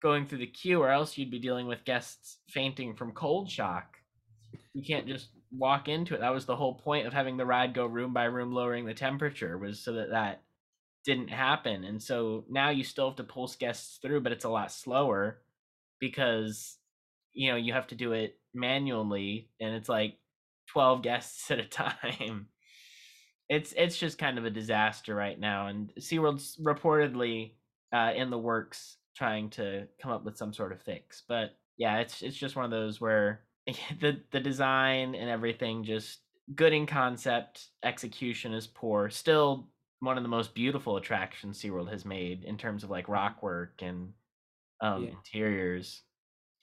going 0.03 0.27
through 0.27 0.39
the 0.39 0.47
queue 0.47 0.83
or 0.83 0.91
else 0.91 1.17
you'd 1.17 1.31
be 1.31 1.39
dealing 1.39 1.67
with 1.67 1.85
guests 1.85 2.39
fainting 2.49 2.95
from 2.95 3.13
cold 3.13 3.51
shock. 3.51 3.97
You 4.75 4.85
can't 4.85 5.07
just 5.07 5.29
walk 5.51 5.89
into 5.89 6.15
it. 6.15 6.21
That 6.21 6.35
was 6.35 6.45
the 6.45 6.57
whole 6.57 6.75
point 6.75 7.07
of 7.07 7.13
having 7.13 7.37
the 7.37 7.47
ride 7.47 7.75
go 7.75 7.87
room 7.87 8.13
by 8.13 8.25
room 8.25 8.53
lowering 8.53 8.85
the 8.85 8.95
temperature 8.95 9.57
was 9.59 9.83
so 9.83 9.95
that 9.95 10.11
that 10.11 10.43
didn't 11.05 11.31
happen. 11.31 11.85
And 11.85 12.03
so 12.03 12.45
now 12.51 12.71
you 12.71 12.85
still 12.85 13.09
have 13.09 13.17
to 13.17 13.25
pulse 13.25 13.57
guests 13.57 13.99
through 14.03 14.21
but 14.21 14.33
it's 14.33 14.45
a 14.45 14.51
lot 14.51 14.73
slower 14.73 15.39
because 15.99 16.77
you 17.33 17.51
know 17.51 17.57
you 17.57 17.73
have 17.73 17.87
to 17.89 17.95
do 17.95 18.13
it 18.13 18.39
manually 18.55 19.51
and 19.61 19.75
it's 19.75 19.89
like 19.89 20.15
12 20.69 21.03
guests 21.03 21.51
at 21.51 21.59
a 21.59 21.65
time. 21.65 22.49
It's 23.49 23.73
it's 23.77 23.97
just 23.97 24.19
kind 24.19 24.39
of 24.39 24.45
a 24.45 24.51
disaster 24.51 25.15
right 25.15 25.39
now 25.39 25.69
and 25.69 25.93
SeaWorld's 25.99 26.57
reportedly 26.57 27.53
uh, 27.93 28.13
in 28.17 28.31
the 28.31 28.39
works 28.39 28.97
trying 29.17 29.49
to 29.51 29.87
come 30.01 30.13
up 30.13 30.25
with 30.25 30.37
some 30.37 30.53
sort 30.53 30.73
of 30.73 30.83
fix 30.83 31.23
but 31.29 31.57
yeah 31.77 31.99
it's 31.99 32.23
it's 32.23 32.37
just 32.37 32.57
one 32.57 32.65
of 32.65 32.71
those 32.71 33.01
where 33.01 33.41
the 34.01 34.21
the 34.31 34.41
design 34.41 35.15
and 35.15 35.31
everything 35.31 35.85
just 35.85 36.21
good 36.55 36.73
in 36.73 36.87
concept 36.87 37.69
execution 37.83 38.53
is 38.53 38.67
poor 38.67 39.11
still 39.11 39.69
one 40.01 40.17
of 40.17 40.23
the 40.23 40.29
most 40.29 40.55
beautiful 40.55 40.97
attractions 40.97 41.61
SeaWorld 41.61 41.91
has 41.91 42.05
made 42.05 42.45
in 42.45 42.59
terms 42.59 42.85
of 42.85 42.91
like 42.91 43.09
rock 43.09 43.43
work 43.43 43.81
and 43.83 44.13
um, 44.81 45.05
yeah. 45.05 45.11
interiors. 45.11 46.03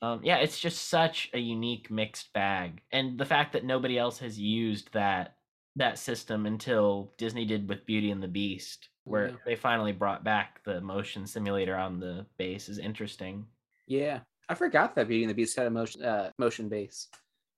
Um, 0.01 0.19
yeah, 0.23 0.37
it's 0.37 0.59
just 0.59 0.89
such 0.89 1.29
a 1.33 1.39
unique 1.39 1.89
mixed 1.89 2.33
bag, 2.33 2.81
and 2.91 3.17
the 3.17 3.25
fact 3.25 3.53
that 3.53 3.63
nobody 3.63 3.97
else 3.97 4.19
has 4.19 4.37
used 4.37 4.91
that 4.93 5.37
that 5.77 5.97
system 5.97 6.45
until 6.45 7.13
Disney 7.17 7.45
did 7.45 7.67
with 7.69 7.85
Beauty 7.85 8.11
and 8.11 8.21
the 8.21 8.27
Beast, 8.27 8.89
where 9.05 9.29
yeah. 9.29 9.35
they 9.45 9.55
finally 9.55 9.91
brought 9.91 10.23
back 10.23 10.63
the 10.63 10.81
motion 10.81 11.25
simulator 11.27 11.75
on 11.75 11.99
the 11.99 12.25
base, 12.37 12.69
is 12.69 12.79
interesting. 12.79 13.45
Yeah, 13.87 14.19
I 14.49 14.55
forgot 14.55 14.95
that 14.95 15.07
Beauty 15.07 15.23
and 15.23 15.29
the 15.29 15.35
Beast 15.35 15.57
had 15.57 15.67
a 15.67 15.71
motion 15.71 16.03
uh, 16.03 16.31
motion 16.37 16.69
base. 16.69 17.07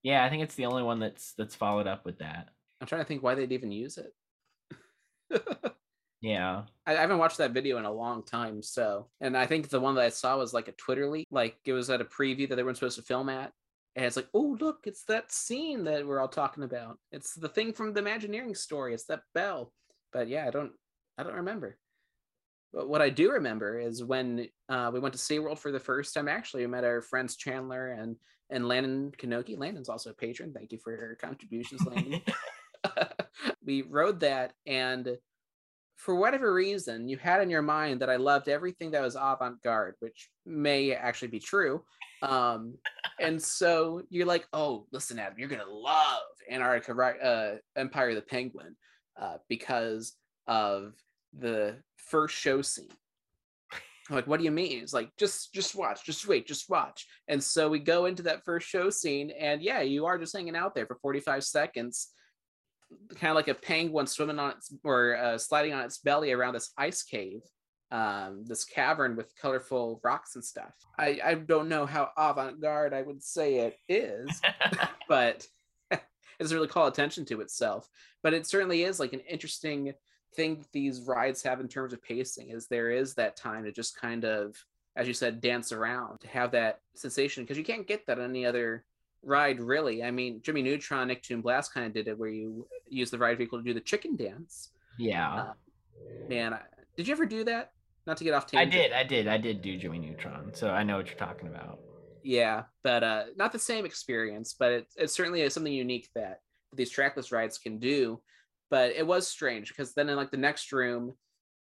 Yeah, 0.04 0.24
I 0.24 0.30
think 0.30 0.44
it's 0.44 0.56
the 0.56 0.66
only 0.66 0.84
one 0.84 1.00
that's 1.00 1.34
that's 1.38 1.56
followed 1.56 1.88
up 1.88 2.06
with 2.06 2.20
that. 2.20 2.50
I'm 2.82 2.88
trying 2.88 3.02
to 3.02 3.08
think 3.08 3.24
why 3.24 3.36
they'd 3.36 3.52
even 3.52 3.72
use 3.72 3.98
it. 3.98 4.14
yeah. 6.22 6.64
I, 6.86 6.96
I, 6.96 7.02
haven't 7.02 7.18
watched 7.18 7.38
that 7.38 7.52
video 7.52 7.78
in 7.78 7.86
a 7.86 7.92
long 7.92 8.24
time. 8.24 8.62
So, 8.62 9.08
and 9.22 9.38
I 9.38 9.46
think 9.46 9.70
the 9.70 9.80
one 9.80 9.96
that 9.96 10.04
I 10.04 10.10
saw 10.10 10.38
was 10.38 10.54
like 10.54 10.68
a 10.68 10.74
Twitter 10.74 11.10
leak. 11.10 11.28
Like 11.32 11.58
it 11.66 11.74
was 11.74 11.90
at 11.90 12.02
a 12.02 12.06
preview 12.06 12.48
that 12.50 12.56
they 12.56 12.64
weren't 12.64 12.78
supposed 12.78 12.98
to 12.98 13.04
film 13.04 13.30
at. 13.30 13.52
And 13.96 14.06
it's 14.06 14.18
like, 14.18 14.28
oh, 14.34 14.58
look, 14.60 14.80
it's 14.84 15.06
that 15.06 15.32
scene 15.32 15.86
that 15.86 16.06
we're 16.06 16.20
all 16.20 16.28
talking 16.28 16.64
about. 16.64 17.00
It's 17.12 17.34
the 17.34 17.48
thing 17.48 17.72
from 17.72 17.94
the 17.94 18.02
Imagineering 18.02 18.54
story. 18.54 18.94
It's 18.94 19.06
that 19.06 19.22
bell. 19.34 19.72
But 20.12 20.28
yeah, 20.28 20.46
I 20.48 20.52
don't, 20.52 20.74
I 21.18 21.24
don't 21.24 21.36
remember. 21.36 21.78
But 22.74 22.90
what 22.90 23.02
I 23.02 23.10
do 23.10 23.32
remember 23.32 23.80
is 23.80 24.04
when 24.04 24.48
uh, 24.68 24.92
we 24.94 25.00
went 25.00 25.14
to 25.14 25.20
SeaWorld 25.20 25.60
for 25.60 25.72
the 25.72 25.80
first 25.80 26.14
time, 26.14 26.28
actually, 26.28 26.64
we 26.64 26.72
met 26.72 26.84
our 26.84 27.02
friends 27.02 27.38
Chandler 27.38 27.92
and 27.92 28.16
and 28.52 28.68
Landon 28.68 29.12
Kanoki. 29.18 29.58
Landon's 29.58 29.90
also 29.90 30.12
a 30.12 30.14
patron. 30.14 30.54
Thank 30.54 30.72
you 30.72 30.78
for 30.78 30.96
your 30.96 31.16
contributions, 31.16 31.84
Landon. 31.86 32.22
we 33.66 33.82
rode 33.82 34.20
that 34.20 34.54
and 34.66 35.18
for 35.96 36.16
whatever 36.16 36.54
reason 36.54 37.08
you 37.08 37.18
had 37.18 37.42
in 37.42 37.50
your 37.50 37.62
mind 37.62 38.02
that 38.02 38.10
i 38.10 38.16
loved 38.16 38.50
everything 38.50 38.92
that 38.92 39.02
was 39.02 39.16
avant-garde 39.16 39.96
which 40.00 40.30
may 40.46 40.94
actually 40.94 41.28
be 41.28 41.40
true 41.40 41.82
um, 42.22 42.76
and 43.20 43.42
so 43.42 44.02
you're 44.10 44.26
like 44.26 44.48
oh 44.54 44.86
listen 44.92 45.20
adam 45.20 45.38
you're 45.38 45.50
gonna 45.50 45.64
love 45.66 46.22
antarctica 46.50 46.94
uh, 47.24 47.56
empire 47.76 48.10
of 48.10 48.16
the 48.16 48.22
penguin 48.22 48.76
uh, 49.20 49.38
because 49.48 50.14
of 50.48 50.94
the 51.38 51.78
first 51.98 52.36
show 52.36 52.62
scene. 52.62 52.90
I'm 54.10 54.16
like 54.16 54.28
what 54.28 54.38
do 54.38 54.44
you 54.44 54.52
mean? 54.52 54.84
It's 54.84 54.94
like 54.94 55.10
just 55.18 55.54
just 55.54 55.76
watch 55.76 56.06
just 56.06 56.28
wait 56.28 56.48
just 56.48 56.70
watch. 56.70 57.08
And 57.28 57.44
so 57.44 57.70
we 57.70 57.80
go 57.80 58.06
into 58.06 58.24
that 58.24 58.46
first 58.46 58.68
show 58.68 58.90
scene 58.90 59.32
and 59.32 59.62
yeah 59.62 59.82
you 59.82 60.06
are 60.06 60.18
just 60.18 60.36
hanging 60.36 60.56
out 60.56 60.76
there 60.76 60.86
for 60.86 60.96
45 60.96 61.44
seconds 61.44 62.10
kind 63.16 63.32
of 63.32 63.36
like 63.36 63.48
a 63.48 63.56
penguin 63.56 64.06
swimming 64.06 64.38
on 64.38 64.52
its 64.52 64.72
or 64.84 65.18
uh, 65.18 65.38
sliding 65.40 65.74
on 65.74 65.84
its 65.84 65.98
belly 65.98 66.32
around 66.32 66.54
this 66.54 66.72
ice 66.78 67.02
cave 67.02 67.42
um, 67.92 68.44
this 68.46 68.64
cavern 68.64 69.16
with 69.16 69.36
colorful 69.40 70.00
rocks 70.04 70.36
and 70.36 70.44
stuff. 70.44 70.74
I, 70.98 71.20
I 71.24 71.34
don't 71.36 71.70
know 71.70 71.86
how 71.86 72.10
avant-garde 72.18 72.94
i 72.94 73.02
would 73.02 73.24
say 73.24 73.56
it 73.56 73.78
is 73.88 74.42
but 75.08 75.46
it 75.92 76.02
doesn't 76.40 76.56
really 76.56 76.68
call 76.68 76.88
attention 76.88 77.26
to 77.26 77.42
itself. 77.42 77.88
But 78.24 78.34
it 78.34 78.48
certainly 78.48 78.84
is 78.84 79.00
like 79.00 79.14
an 79.14 79.22
interesting 79.22 79.94
thing 80.36 80.66
these 80.72 81.02
rides 81.02 81.44
have 81.44 81.60
in 81.60 81.68
terms 81.68 81.94
of 81.94 82.04
pacing 82.04 82.50
is 82.50 82.68
there 82.68 82.92
is 82.92 83.14
that 83.16 83.36
time 83.36 83.64
to 83.64 83.72
just 83.72 84.00
kind 84.00 84.24
of 84.24 84.56
as 84.96 85.08
you 85.08 85.14
said 85.14 85.42
dance 85.42 85.72
around 85.72 86.20
to 86.20 86.28
have 86.28 86.52
that 86.52 86.80
sensation 86.94 87.44
because 87.44 87.58
you 87.58 87.64
can't 87.64 87.88
get 87.88 88.06
that 88.08 88.20
on 88.20 88.30
any 88.30 88.46
other 88.46 88.86
ride 89.26 89.60
really. 89.60 90.04
I 90.04 90.12
mean, 90.12 90.42
Jimmy 90.42 90.62
Neutron, 90.62 91.10
Nicktoon 91.10 91.42
Blast 91.42 91.74
kind 91.74 91.86
of 91.86 91.94
did 91.94 92.08
it 92.08 92.18
where 92.18 92.30
you 92.30 92.68
use 92.88 93.10
the 93.10 93.18
ride 93.18 93.38
vehicle 93.38 93.58
to 93.58 93.64
do 93.64 93.74
the 93.74 93.82
chicken 93.82 94.16
dance. 94.16 94.70
Yeah. 94.98 95.34
Uh, 95.34 95.54
man, 96.30 96.54
I, 96.54 96.62
did 96.96 97.08
you 97.08 97.14
ever 97.14 97.26
do 97.26 97.44
that? 97.46 97.72
Not 98.08 98.18
to 98.18 98.24
get 98.24 98.34
off 98.34 98.46
tangent. 98.46 98.74
I 98.74 98.78
did. 98.78 98.94
I 98.94 99.04
did. 99.04 99.28
I 99.28 99.38
did 99.38 99.62
do 99.64 99.78
Jimmy 99.78 99.98
Neutron, 99.98 100.54
so 100.54 100.70
I 100.70 100.84
know 100.84 100.98
what 100.98 101.08
you're 101.08 101.18
talking 101.18 101.48
about. 101.48 101.80
Yeah, 102.24 102.64
but 102.84 103.04
uh, 103.04 103.24
not 103.36 103.52
the 103.52 103.60
same 103.60 103.84
experience, 103.84 104.56
but 104.58 104.72
it, 104.72 104.88
it 104.96 105.10
certainly 105.10 105.42
is 105.42 105.54
something 105.54 105.74
unique 105.74 106.10
that 106.14 106.42
these 106.74 106.92
trackless 106.92 107.32
rides 107.32 107.58
can 107.58 107.80
do. 107.80 108.22
But 108.70 108.92
it 108.92 109.06
was 109.06 109.28
strange 109.28 109.70
because 109.70 109.94
then 109.94 110.10
in 110.10 110.16
like 110.16 110.32
the 110.32 110.38
next 110.38 110.72
room, 110.72 111.14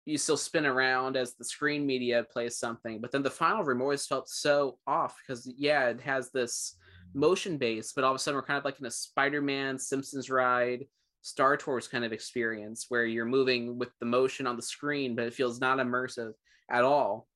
you 0.04 0.16
still 0.18 0.36
spin 0.36 0.66
around 0.66 1.16
as 1.16 1.34
the 1.34 1.44
screen 1.44 1.84
media 1.84 2.24
plays 2.32 2.56
something, 2.58 3.00
but 3.00 3.10
then 3.10 3.22
the 3.22 3.30
final 3.30 3.64
room 3.64 3.82
always 3.82 4.06
felt 4.06 4.28
so 4.28 4.78
off 4.86 5.16
because 5.20 5.52
yeah, 5.56 5.88
it 5.88 6.00
has 6.00 6.30
this 6.30 6.76
motion 7.14 7.56
base 7.56 7.92
but 7.92 8.04
all 8.04 8.10
of 8.10 8.16
a 8.16 8.18
sudden 8.18 8.36
we're 8.36 8.44
kind 8.44 8.58
of 8.58 8.64
like 8.64 8.78
in 8.78 8.86
a 8.86 8.90
Spider-Man 8.90 9.78
Simpsons 9.78 10.28
ride, 10.30 10.84
Star 11.22 11.56
Tours 11.56 11.88
kind 11.88 12.04
of 12.04 12.12
experience 12.12 12.86
where 12.88 13.04
you're 13.04 13.24
moving 13.24 13.78
with 13.78 13.88
the 13.98 14.06
motion 14.06 14.46
on 14.46 14.54
the 14.54 14.62
screen, 14.62 15.16
but 15.16 15.26
it 15.26 15.34
feels 15.34 15.60
not 15.60 15.78
immersive 15.78 16.32
at 16.70 16.84
all. 16.84 17.26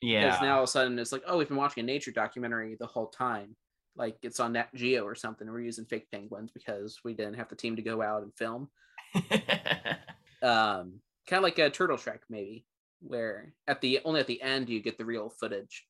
Yeah. 0.00 0.26
Because 0.26 0.42
now 0.42 0.56
all 0.56 0.62
of 0.62 0.68
a 0.68 0.70
sudden 0.70 0.98
it's 0.98 1.10
like, 1.10 1.22
oh, 1.26 1.38
we've 1.38 1.48
been 1.48 1.56
watching 1.56 1.82
a 1.82 1.86
nature 1.86 2.12
documentary 2.12 2.76
the 2.78 2.86
whole 2.86 3.08
time. 3.08 3.56
Like 3.96 4.16
it's 4.22 4.38
on 4.38 4.52
Nat 4.52 4.68
Geo 4.74 5.04
or 5.04 5.14
something. 5.14 5.50
We're 5.50 5.60
using 5.60 5.84
fake 5.84 6.06
penguins 6.12 6.52
because 6.52 7.00
we 7.04 7.14
didn't 7.14 7.34
have 7.34 7.48
the 7.48 7.56
team 7.56 7.76
to 7.76 7.82
go 7.82 8.02
out 8.02 8.22
and 8.22 8.32
film. 8.36 8.68
um, 10.42 11.00
kind 11.28 11.38
of 11.38 11.42
like 11.42 11.58
a 11.58 11.70
Turtle 11.70 11.98
Trek, 11.98 12.22
maybe, 12.28 12.64
where 13.00 13.52
at 13.66 13.80
the 13.80 14.00
only 14.04 14.20
at 14.20 14.26
the 14.26 14.42
end 14.42 14.68
you 14.68 14.80
get 14.80 14.98
the 14.98 15.04
real 15.04 15.28
footage. 15.28 15.86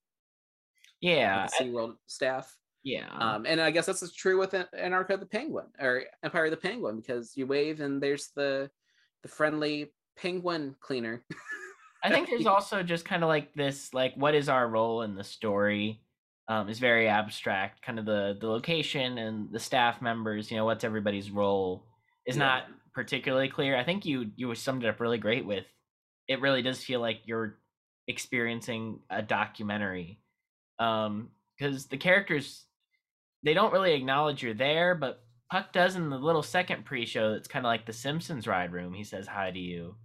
Yeah, 1.01 1.47
the 1.47 1.65
SeaWorld 1.65 1.97
staff. 2.07 2.57
Yeah. 2.85 3.09
Um, 3.19 3.47
and 3.47 3.61
I 3.61 3.71
guess 3.71 3.87
that's 3.87 4.13
true 4.13 4.39
with 4.39 4.55
Antarctica 4.55 5.19
the 5.19 5.27
Penguin 5.27 5.67
or 5.81 6.05
Empire 6.23 6.45
of 6.47 6.51
the 6.51 6.57
Penguin 6.59 6.97
because 6.97 7.33
you 7.35 7.47
wave 7.47 7.81
and 7.81 8.01
there's 8.01 8.29
the 8.37 8.71
the 9.23 9.29
friendly 9.29 9.93
penguin 10.17 10.77
cleaner. 10.81 11.25
I 12.03 12.11
think 12.11 12.29
there's 12.29 12.47
also 12.47 12.83
just 12.83 13.07
kind 13.07 13.23
of 13.23 13.29
like 13.29 13.55
this 13.55 13.93
like 13.95 14.15
what 14.17 14.35
is 14.35 14.51
our 14.51 14.69
role 14.69 15.03
in 15.03 15.15
the 15.15 15.25
story 15.25 16.03
um, 16.49 16.69
is 16.69 16.79
very 16.79 17.09
abstract. 17.09 17.81
Kind 17.83 17.99
of 17.99 18.05
the 18.05 18.37
the 18.39 18.49
location 18.49 19.17
and 19.17 19.51
the 19.51 19.61
staff 19.61 20.03
members, 20.03 20.51
you 20.51 20.59
know, 20.59 20.67
what's 20.67 20.85
everybody's 20.85 21.31
role 21.31 21.87
is 22.27 22.37
yeah. 22.37 22.45
not 22.45 22.65
particularly 22.95 23.49
clear. 23.49 23.77
I 23.77 23.85
think 23.85 24.07
you 24.07 24.31
you 24.37 24.55
summed 24.55 24.85
it 24.85 24.89
up 24.89 25.01
really 25.01 25.19
great 25.19 25.45
with 25.45 25.65
it 26.29 26.41
really 26.41 26.63
does 26.63 26.83
feel 26.83 27.01
like 27.01 27.21
you're 27.25 27.59
experiencing 28.07 29.01
a 29.09 29.23
documentary 29.23 30.21
um 30.79 31.31
because 31.57 31.87
the 31.87 31.97
characters 31.97 32.67
they 33.43 33.55
don't 33.55 33.73
really 33.73 33.93
acknowledge 33.93 34.43
you're 34.43 34.55
there, 34.55 34.95
but 34.95 35.23
Puck 35.51 35.73
does 35.73 35.97
in 35.97 36.09
the 36.09 36.17
little 36.17 36.43
second 36.43 36.87
pre-show. 36.87 37.35
That's 37.35 37.47
kind 37.47 37.65
of 37.65 37.69
like 37.69 37.85
the 37.85 37.93
Simpsons 37.93 38.47
ride 38.47 38.73
room. 38.73 38.95
He 38.95 39.05
says 39.05 39.27
hi 39.27 39.51
to 39.51 39.59
you, 39.59 39.97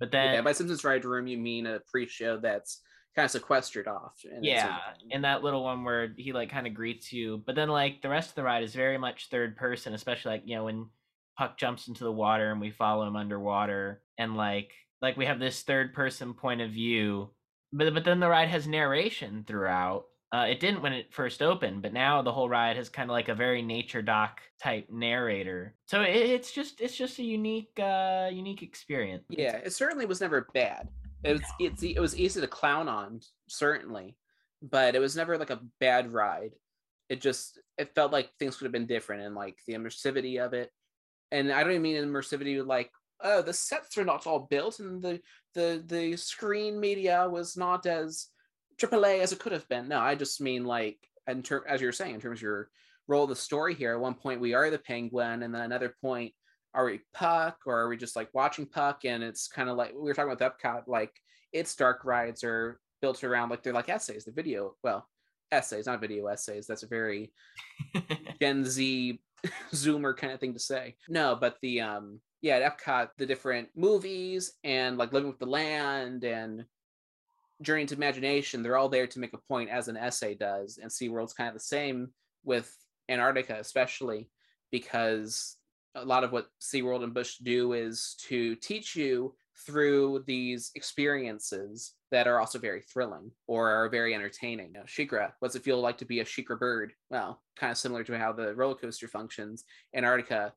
but 0.00 0.10
then 0.10 0.34
yeah, 0.34 0.40
by 0.40 0.52
Simpsons 0.52 0.82
ride 0.82 1.04
room 1.04 1.26
you 1.26 1.36
mean 1.36 1.66
a 1.66 1.80
pre-show 1.90 2.38
that's 2.38 2.80
kind 3.14 3.24
of 3.24 3.30
sequestered 3.30 3.86
off. 3.86 4.14
in 4.24 4.42
Yeah, 4.42 4.78
and 5.12 5.24
that 5.24 5.42
little 5.42 5.62
one 5.62 5.84
where 5.84 6.14
he 6.16 6.32
like 6.32 6.50
kind 6.50 6.66
of 6.66 6.74
greets 6.74 7.12
you, 7.12 7.42
but 7.46 7.54
then 7.54 7.68
like 7.68 8.02
the 8.02 8.08
rest 8.08 8.30
of 8.30 8.34
the 8.34 8.42
ride 8.42 8.64
is 8.64 8.74
very 8.74 8.98
much 8.98 9.28
third 9.28 9.56
person, 9.56 9.94
especially 9.94 10.32
like 10.32 10.42
you 10.46 10.56
know 10.56 10.64
when 10.64 10.88
Puck 11.36 11.58
jumps 11.58 11.88
into 11.88 12.04
the 12.04 12.12
water 12.12 12.50
and 12.50 12.60
we 12.60 12.70
follow 12.70 13.06
him 13.06 13.16
underwater, 13.16 14.02
and 14.18 14.36
like 14.36 14.72
like 15.02 15.16
we 15.16 15.26
have 15.26 15.38
this 15.38 15.62
third 15.62 15.92
person 15.92 16.34
point 16.34 16.60
of 16.60 16.70
view, 16.70 17.30
but 17.72 17.92
but 17.94 18.04
then 18.04 18.20
the 18.20 18.28
ride 18.28 18.48
has 18.48 18.66
narration 18.66 19.44
throughout. 19.46 20.04
Uh, 20.32 20.46
it 20.48 20.58
didn't 20.58 20.82
when 20.82 20.92
it 20.92 21.14
first 21.14 21.40
opened, 21.40 21.82
but 21.82 21.92
now 21.92 22.20
the 22.20 22.32
whole 22.32 22.48
ride 22.48 22.76
has 22.76 22.88
kind 22.88 23.08
of 23.08 23.14
like 23.14 23.28
a 23.28 23.34
very 23.34 23.62
nature 23.62 24.02
doc 24.02 24.40
type 24.60 24.86
narrator. 24.90 25.74
So 25.86 26.02
it, 26.02 26.16
it's 26.16 26.50
just 26.52 26.80
it's 26.80 26.96
just 26.96 27.18
a 27.18 27.22
unique 27.22 27.78
uh 27.78 28.28
unique 28.32 28.62
experience. 28.62 29.24
Yeah, 29.30 29.56
it 29.58 29.72
certainly 29.72 30.06
was 30.06 30.20
never 30.20 30.48
bad. 30.52 30.88
It 31.22 31.32
was 31.32 31.42
it's 31.60 31.82
it 31.82 32.00
was 32.00 32.16
easy 32.16 32.40
to 32.40 32.46
clown 32.46 32.88
on, 32.88 33.20
certainly, 33.48 34.16
but 34.62 34.94
it 34.94 35.00
was 35.00 35.16
never 35.16 35.38
like 35.38 35.50
a 35.50 35.60
bad 35.80 36.12
ride. 36.12 36.52
It 37.08 37.20
just 37.20 37.60
it 37.78 37.94
felt 37.94 38.12
like 38.12 38.30
things 38.38 38.56
could 38.56 38.64
have 38.64 38.72
been 38.72 38.86
different 38.86 39.22
and 39.22 39.34
like 39.34 39.58
the 39.66 39.74
immersivity 39.74 40.44
of 40.44 40.54
it. 40.54 40.72
And 41.36 41.52
I 41.52 41.62
don't 41.62 41.72
even 41.72 41.82
mean 41.82 41.96
immersivity 41.96 42.64
like 42.66 42.90
oh 43.22 43.42
the 43.42 43.52
sets 43.52 43.96
are 43.98 44.04
not 44.04 44.26
all 44.26 44.46
built 44.50 44.78
and 44.80 45.02
the 45.02 45.20
the 45.54 45.82
the 45.86 46.16
screen 46.16 46.78
media 46.78 47.28
was 47.28 47.56
not 47.56 47.86
as 47.86 48.28
AAA 48.78 49.20
as 49.20 49.32
it 49.32 49.38
could 49.38 49.52
have 49.52 49.68
been. 49.68 49.88
No, 49.88 50.00
I 50.00 50.14
just 50.14 50.40
mean 50.40 50.64
like 50.64 50.98
in 51.26 51.42
term 51.42 51.62
as 51.68 51.80
you're 51.80 51.92
saying 51.92 52.14
in 52.14 52.20
terms 52.20 52.38
of 52.38 52.42
your 52.42 52.70
role 53.06 53.24
of 53.24 53.28
the 53.30 53.36
story 53.36 53.74
here. 53.74 53.92
At 53.92 54.00
one 54.00 54.14
point 54.14 54.40
we 54.40 54.54
are 54.54 54.70
the 54.70 54.78
penguin, 54.78 55.42
and 55.42 55.54
then 55.54 55.62
another 55.62 55.94
point 56.00 56.32
are 56.74 56.84
we 56.86 57.00
Puck 57.14 57.58
or 57.66 57.78
are 57.80 57.88
we 57.88 57.96
just 57.96 58.16
like 58.16 58.28
watching 58.34 58.66
Puck? 58.66 59.04
And 59.04 59.22
it's 59.22 59.48
kind 59.48 59.68
of 59.68 59.76
like 59.76 59.92
we 59.94 60.00
were 60.00 60.14
talking 60.14 60.32
about 60.32 60.60
the 60.60 60.68
Epcot, 60.68 60.82
like 60.86 61.12
its 61.52 61.74
dark 61.74 62.04
rides 62.04 62.44
are 62.44 62.80
built 63.00 63.24
around 63.24 63.50
like 63.50 63.62
they're 63.62 63.72
like 63.72 63.88
essays, 63.88 64.24
the 64.24 64.32
video, 64.32 64.74
well, 64.82 65.06
essays, 65.52 65.86
not 65.86 66.00
video 66.00 66.26
essays. 66.26 66.66
That's 66.66 66.82
a 66.82 66.88
very 66.88 67.32
Gen 68.40 68.64
Z 68.64 69.20
Zoomer 69.74 70.16
kind 70.16 70.32
of 70.32 70.40
thing 70.40 70.54
to 70.54 70.58
say. 70.58 70.96
No, 71.08 71.36
but 71.38 71.56
the 71.62 71.80
um 71.80 72.20
yeah, 72.42 72.56
at 72.56 72.78
Epcot, 72.78 73.10
the 73.18 73.26
different 73.26 73.68
movies 73.74 74.52
and 74.62 74.98
like 74.98 75.12
Living 75.12 75.28
with 75.28 75.38
the 75.38 75.46
Land 75.46 76.24
and 76.24 76.64
Journey 77.62 77.82
into 77.82 77.94
Imagination, 77.94 78.62
they're 78.62 78.76
all 78.76 78.88
there 78.88 79.06
to 79.06 79.18
make 79.18 79.32
a 79.32 79.38
point 79.48 79.70
as 79.70 79.88
an 79.88 79.96
essay 79.96 80.34
does. 80.34 80.78
And 80.78 80.90
SeaWorld's 80.90 81.32
kind 81.32 81.48
of 81.48 81.54
the 81.54 81.60
same 81.60 82.10
with 82.44 82.72
Antarctica, 83.08 83.56
especially 83.58 84.28
because 84.70 85.56
a 85.94 86.04
lot 86.04 86.24
of 86.24 86.32
what 86.32 86.48
SeaWorld 86.60 87.02
and 87.02 87.14
Busch 87.14 87.38
do 87.38 87.72
is 87.72 88.16
to 88.28 88.54
teach 88.56 88.94
you 88.94 89.34
through 89.64 90.24
these 90.26 90.70
experiences 90.74 91.94
that 92.10 92.26
are 92.26 92.40
also 92.40 92.58
very 92.58 92.82
thrilling 92.82 93.30
or 93.46 93.70
are 93.70 93.88
very 93.88 94.14
entertaining. 94.14 94.68
You 94.68 94.72
know, 94.74 94.82
SheiKra, 94.82 95.32
what's 95.40 95.54
it 95.54 95.62
feel 95.62 95.80
like 95.80 95.98
to 95.98 96.04
be 96.04 96.20
a 96.20 96.24
Shikra 96.24 96.58
bird? 96.58 96.92
Well, 97.10 97.42
kind 97.58 97.70
of 97.70 97.78
similar 97.78 98.04
to 98.04 98.18
how 98.18 98.32
the 98.32 98.54
roller 98.54 98.74
coaster 98.74 99.08
functions. 99.08 99.64
Antarctica, 99.94 100.52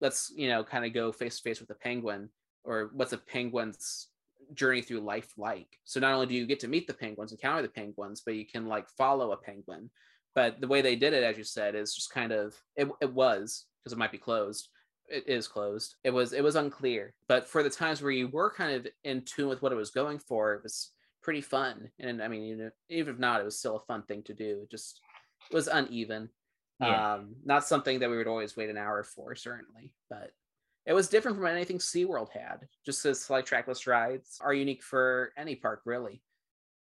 let's, 0.00 0.32
you 0.36 0.48
know, 0.48 0.62
kind 0.64 0.84
of 0.84 0.92
go 0.92 1.12
face 1.12 1.36
to 1.36 1.42
face 1.42 1.60
with 1.60 1.70
a 1.70 1.74
penguin 1.74 2.28
or 2.64 2.90
what's 2.92 3.12
a 3.12 3.18
penguin's 3.18 4.08
journey 4.54 4.82
through 4.82 5.00
life 5.00 5.32
like. 5.36 5.78
So 5.84 6.00
not 6.00 6.12
only 6.12 6.26
do 6.26 6.34
you 6.34 6.46
get 6.46 6.60
to 6.60 6.68
meet 6.68 6.86
the 6.86 6.94
penguins, 6.94 7.32
encounter 7.32 7.62
the 7.62 7.68
penguins, 7.68 8.22
but 8.24 8.34
you 8.34 8.46
can 8.46 8.66
like 8.66 8.88
follow 8.90 9.32
a 9.32 9.36
penguin. 9.36 9.90
But 10.34 10.60
the 10.60 10.68
way 10.68 10.82
they 10.82 10.96
did 10.96 11.12
it, 11.12 11.24
as 11.24 11.38
you 11.38 11.44
said, 11.44 11.74
is 11.74 11.94
just 11.94 12.12
kind 12.12 12.32
of 12.32 12.54
it, 12.76 12.88
it 13.00 13.12
was 13.12 13.66
because 13.82 13.92
it 13.92 13.98
might 13.98 14.12
be 14.12 14.18
closed 14.18 14.68
it 15.12 15.28
is 15.28 15.46
closed. 15.46 15.96
It 16.04 16.10
was 16.10 16.32
it 16.32 16.42
was 16.42 16.56
unclear, 16.56 17.14
but 17.28 17.46
for 17.46 17.62
the 17.62 17.70
times 17.70 18.02
where 18.02 18.10
you 18.10 18.28
were 18.28 18.50
kind 18.50 18.74
of 18.74 18.86
in 19.04 19.22
tune 19.22 19.48
with 19.48 19.62
what 19.62 19.72
it 19.72 19.76
was 19.76 19.90
going 19.90 20.18
for, 20.18 20.54
it 20.54 20.62
was 20.62 20.90
pretty 21.22 21.42
fun. 21.42 21.90
And 22.00 22.22
I 22.22 22.28
mean, 22.28 22.42
you 22.42 22.56
know, 22.56 22.70
even 22.88 23.14
if 23.14 23.20
not, 23.20 23.40
it 23.40 23.44
was 23.44 23.58
still 23.58 23.76
a 23.76 23.80
fun 23.80 24.02
thing 24.02 24.22
to 24.24 24.34
do. 24.34 24.60
It 24.62 24.70
just 24.70 25.00
it 25.50 25.54
was 25.54 25.68
uneven. 25.68 26.30
Yeah. 26.80 27.14
Um, 27.14 27.36
not 27.44 27.64
something 27.64 28.00
that 28.00 28.10
we 28.10 28.16
would 28.16 28.26
always 28.26 28.56
wait 28.56 28.70
an 28.70 28.78
hour 28.78 29.04
for, 29.04 29.36
certainly, 29.36 29.92
but 30.10 30.32
it 30.84 30.92
was 30.92 31.08
different 31.08 31.36
from 31.36 31.46
anything 31.46 31.78
SeaWorld 31.78 32.30
had. 32.30 32.66
Just 32.84 33.04
as 33.04 33.30
like 33.30 33.44
trackless 33.44 33.86
rides 33.86 34.38
are 34.40 34.54
unique 34.54 34.82
for 34.82 35.32
any 35.36 35.54
park, 35.54 35.82
really. 35.84 36.22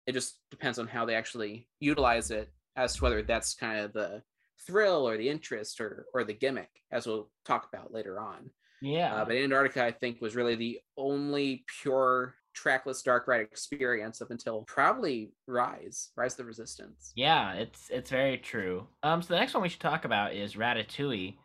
It 0.05 0.13
just 0.13 0.39
depends 0.51 0.79
on 0.79 0.87
how 0.87 1.05
they 1.05 1.15
actually 1.15 1.67
utilize 1.79 2.31
it 2.31 2.49
as 2.75 2.95
to 2.95 3.03
whether 3.03 3.21
that's 3.21 3.55
kind 3.55 3.79
of 3.79 3.91
the 3.91 4.23
thrill 4.65 5.07
or 5.07 5.17
the 5.17 5.29
interest 5.29 5.79
or 5.81 6.05
or 6.13 6.23
the 6.23 6.33
gimmick, 6.33 6.69
as 6.91 7.05
we'll 7.07 7.29
talk 7.45 7.67
about 7.71 7.93
later 7.93 8.19
on. 8.19 8.49
yeah. 8.81 9.13
Uh, 9.15 9.25
but 9.25 9.35
Antarctica, 9.35 9.83
I 9.83 9.91
think, 9.91 10.21
was 10.21 10.35
really 10.35 10.55
the 10.55 10.79
only 10.97 11.65
pure 11.81 12.35
trackless 12.53 13.01
dark 13.03 13.27
ride 13.27 13.41
experience 13.41 14.21
up 14.21 14.31
until 14.31 14.63
probably 14.63 15.31
Rise, 15.47 16.09
Rise 16.17 16.33
of 16.33 16.37
the 16.37 16.45
Resistance. 16.45 17.11
Yeah, 17.15 17.53
it's 17.53 17.89
it's 17.89 18.09
very 18.09 18.37
true. 18.37 18.87
Um, 19.03 19.21
so 19.21 19.33
the 19.33 19.39
next 19.39 19.53
one 19.53 19.63
we 19.63 19.69
should 19.69 19.79
talk 19.79 20.03
about 20.05 20.33
is 20.33 20.55
Ratatouille, 20.55 21.35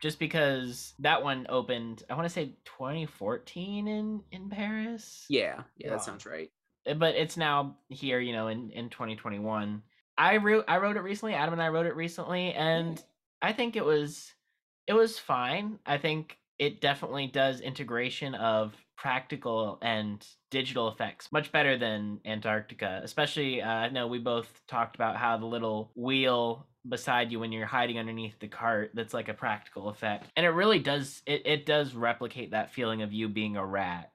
just 0.00 0.18
because 0.18 0.94
that 0.98 1.22
one 1.22 1.46
opened. 1.48 2.02
I 2.10 2.14
want 2.14 2.24
to 2.26 2.32
say 2.32 2.56
2014 2.64 3.86
in 3.88 4.22
in 4.32 4.48
Paris. 4.50 5.24
Yeah, 5.28 5.62
yeah, 5.76 5.90
Wow. 5.90 5.96
that 5.96 6.04
sounds 6.04 6.26
right. 6.26 6.50
Uh, 6.88 6.94
but 6.94 7.14
it's 7.14 7.36
now 7.36 7.76
here, 7.88 8.20
you 8.20 8.32
know, 8.32 8.48
in 8.48 8.70
in 8.70 8.88
2021. 8.90 9.82
I 10.18 10.38
wrote 10.38 10.64
I 10.68 10.78
wrote 10.78 10.96
it 10.96 11.02
recently. 11.02 11.34
Adam 11.34 11.54
and 11.54 11.62
I 11.62 11.68
wrote 11.68 11.86
it 11.86 11.96
recently, 11.96 12.52
and 12.52 13.02
I 13.42 13.52
think 13.52 13.76
it 13.76 13.84
was 13.84 14.32
it 14.86 14.94
was 14.94 15.18
fine. 15.18 15.78
I 15.84 15.98
think 15.98 16.38
it 16.58 16.80
definitely 16.80 17.26
does 17.26 17.60
integration 17.60 18.34
of 18.34 18.74
practical 18.96 19.78
and 19.82 20.26
digital 20.50 20.88
effects 20.88 21.30
much 21.30 21.52
better 21.52 21.76
than 21.76 22.18
Antarctica. 22.24 23.00
Especially, 23.04 23.60
uh, 23.60 23.68
I 23.68 23.88
know 23.90 24.06
we 24.06 24.18
both 24.18 24.48
talked 24.66 24.96
about 24.96 25.16
how 25.16 25.36
the 25.36 25.46
little 25.46 25.90
wheel 25.94 26.66
beside 26.88 27.30
you 27.30 27.40
when 27.40 27.52
you're 27.52 27.66
hiding 27.66 27.98
underneath 27.98 28.38
the 28.38 28.48
cart 28.48 28.92
that's 28.94 29.12
like 29.12 29.28
a 29.28 29.34
practical 29.34 29.88
effect, 29.88 30.30
and 30.36 30.46
it 30.46 30.50
really 30.50 30.78
does 30.78 31.22
it 31.26 31.42
it 31.46 31.66
does 31.66 31.94
replicate 31.94 32.52
that 32.52 32.72
feeling 32.72 33.02
of 33.02 33.12
you 33.12 33.28
being 33.28 33.56
a 33.56 33.66
rat 33.66 34.12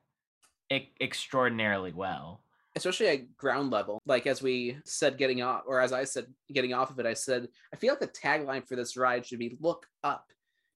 e- 0.71 0.89
extraordinarily 0.99 1.91
well. 1.93 2.40
Especially 2.75 3.07
at 3.07 3.37
ground 3.37 3.71
level. 3.71 4.01
Like 4.05 4.27
as 4.27 4.41
we 4.41 4.77
said, 4.85 5.17
getting 5.17 5.41
off, 5.41 5.63
or 5.65 5.79
as 5.79 5.93
I 5.93 6.03
said, 6.03 6.27
getting 6.53 6.73
off 6.73 6.89
of 6.89 6.99
it, 6.99 7.05
I 7.05 7.13
said 7.13 7.47
I 7.73 7.77
feel 7.77 7.91
like 7.91 7.99
the 7.99 8.07
tagline 8.07 8.67
for 8.67 8.75
this 8.75 8.97
ride 8.97 9.25
should 9.25 9.39
be 9.39 9.57
"Look 9.59 9.85
up," 10.03 10.25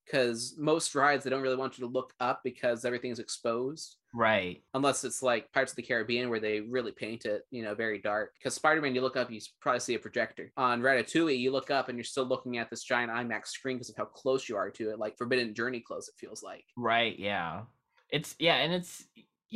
because 0.05 0.55
most 0.57 0.95
rides 0.95 1.23
they 1.23 1.29
don't 1.29 1.41
really 1.41 1.55
want 1.55 1.77
you 1.77 1.85
to 1.85 1.91
look 1.91 2.13
up 2.19 2.41
because 2.43 2.85
everything's 2.85 3.19
exposed. 3.19 3.97
Right. 4.13 4.63
Unless 4.73 5.03
it's 5.03 5.21
like 5.21 5.51
Pirates 5.51 5.73
of 5.73 5.75
the 5.75 5.81
Caribbean 5.81 6.29
where 6.29 6.39
they 6.39 6.61
really 6.61 6.93
paint 6.93 7.25
it, 7.25 7.43
you 7.51 7.63
know, 7.63 7.75
very 7.75 7.99
dark. 7.99 8.31
Because 8.39 8.53
Spider-Man, 8.53 8.95
you 8.95 9.01
look 9.01 9.17
up, 9.17 9.29
you 9.29 9.41
probably 9.59 9.81
see 9.81 9.95
a 9.95 9.99
projector. 9.99 10.51
On 10.55 10.81
Ratatouille, 10.81 11.37
you 11.37 11.51
look 11.51 11.69
up 11.69 11.89
and 11.89 11.97
you're 11.97 12.05
still 12.05 12.23
looking 12.23 12.57
at 12.57 12.69
this 12.69 12.83
giant 12.83 13.11
IMAX 13.11 13.47
screen 13.47 13.75
because 13.75 13.89
of 13.89 13.97
how 13.97 14.05
close 14.05 14.47
you 14.47 14.55
are 14.55 14.69
to 14.71 14.91
it, 14.91 14.99
like 14.99 15.17
Forbidden 15.17 15.53
Journey 15.53 15.81
close. 15.81 16.07
It 16.07 16.15
feels 16.17 16.41
like. 16.41 16.63
Right, 16.77 17.19
yeah. 17.19 17.63
It's 18.09 18.35
yeah, 18.39 18.55
and 18.55 18.73
it's 18.73 19.03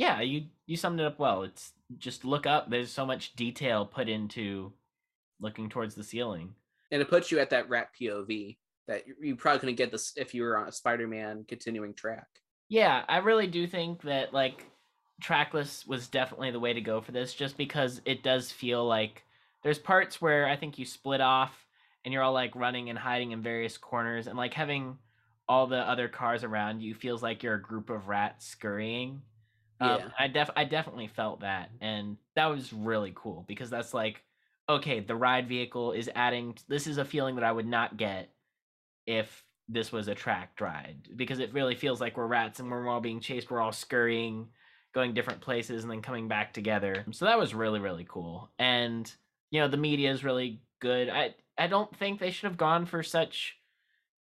yeah, 0.00 0.22
you 0.22 0.46
you 0.66 0.76
summed 0.78 0.98
it 0.98 1.04
up 1.06 1.18
well. 1.18 1.42
It's 1.42 1.72
just 1.98 2.24
look 2.24 2.46
up. 2.46 2.70
There's 2.70 2.90
so 2.90 3.04
much 3.04 3.34
detail 3.36 3.84
put 3.84 4.08
into 4.08 4.72
looking 5.40 5.68
towards 5.68 5.94
the 5.94 6.02
ceiling. 6.04 6.54
and 6.90 7.00
it 7.02 7.08
puts 7.08 7.30
you 7.30 7.38
at 7.38 7.50
that 7.50 7.68
rat 7.68 7.90
POV 8.00 8.56
that 8.88 9.04
you- 9.20 9.36
probably 9.36 9.60
couldn't 9.60 9.74
get 9.76 9.92
this 9.92 10.12
if 10.16 10.34
you 10.34 10.42
were 10.42 10.56
on 10.58 10.66
a 10.68 10.72
Spider-Man 10.72 11.44
continuing 11.46 11.94
track. 11.94 12.26
Yeah, 12.68 13.04
I 13.08 13.18
really 13.18 13.46
do 13.46 13.66
think 13.66 14.02
that 14.02 14.32
like 14.32 14.64
trackless 15.20 15.86
was 15.86 16.08
definitely 16.08 16.50
the 16.50 16.58
way 16.60 16.72
to 16.72 16.80
go 16.80 17.00
for 17.00 17.12
this 17.12 17.34
just 17.34 17.56
because 17.56 18.00
it 18.06 18.22
does 18.22 18.50
feel 18.50 18.84
like 18.86 19.22
there's 19.62 19.78
parts 19.78 20.20
where 20.22 20.46
I 20.48 20.56
think 20.56 20.78
you 20.78 20.84
split 20.86 21.20
off 21.20 21.52
and 22.04 22.12
you're 22.14 22.22
all 22.22 22.32
like 22.32 22.56
running 22.56 22.88
and 22.90 22.98
hiding 22.98 23.32
in 23.32 23.42
various 23.42 23.76
corners 23.78 24.26
and 24.26 24.36
like 24.38 24.54
having 24.54 24.96
all 25.48 25.66
the 25.66 25.76
other 25.92 26.08
cars 26.08 26.42
around 26.44 26.80
you 26.80 26.94
feels 26.94 27.22
like 27.22 27.42
you're 27.42 27.54
a 27.56 27.62
group 27.62 27.90
of 27.90 28.08
rats 28.08 28.46
scurrying. 28.46 29.20
Um, 29.80 29.98
Yeah. 29.98 30.08
I 30.18 30.28
def 30.28 30.50
I 30.56 30.64
definitely 30.64 31.08
felt 31.08 31.40
that 31.40 31.70
and 31.80 32.16
that 32.36 32.46
was 32.46 32.72
really 32.72 33.12
cool 33.14 33.44
because 33.48 33.70
that's 33.70 33.94
like 33.94 34.22
okay, 34.68 35.00
the 35.00 35.16
ride 35.16 35.48
vehicle 35.48 35.92
is 35.92 36.08
adding 36.14 36.56
this 36.68 36.86
is 36.86 36.98
a 36.98 37.04
feeling 37.04 37.34
that 37.36 37.44
I 37.44 37.50
would 37.52 37.66
not 37.66 37.96
get 37.96 38.30
if 39.06 39.44
this 39.68 39.92
was 39.92 40.08
a 40.08 40.14
tracked 40.14 40.60
ride 40.60 41.08
because 41.16 41.38
it 41.38 41.52
really 41.52 41.74
feels 41.74 42.00
like 42.00 42.16
we're 42.16 42.26
rats 42.26 42.60
and 42.60 42.70
we're 42.70 42.88
all 42.88 43.00
being 43.00 43.20
chased, 43.20 43.50
we're 43.50 43.60
all 43.60 43.72
scurrying, 43.72 44.48
going 44.94 45.14
different 45.14 45.40
places 45.40 45.82
and 45.84 45.90
then 45.90 46.02
coming 46.02 46.28
back 46.28 46.52
together. 46.52 47.06
So 47.12 47.24
that 47.26 47.38
was 47.38 47.54
really 47.54 47.80
really 47.80 48.06
cool. 48.08 48.50
And 48.58 49.12
you 49.50 49.60
know, 49.60 49.68
the 49.68 49.76
media 49.76 50.10
is 50.12 50.24
really 50.24 50.62
good. 50.80 51.08
I 51.08 51.34
I 51.58 51.66
don't 51.68 51.94
think 51.96 52.20
they 52.20 52.30
should 52.30 52.48
have 52.48 52.56
gone 52.58 52.86
for 52.86 53.02
such 53.02 53.58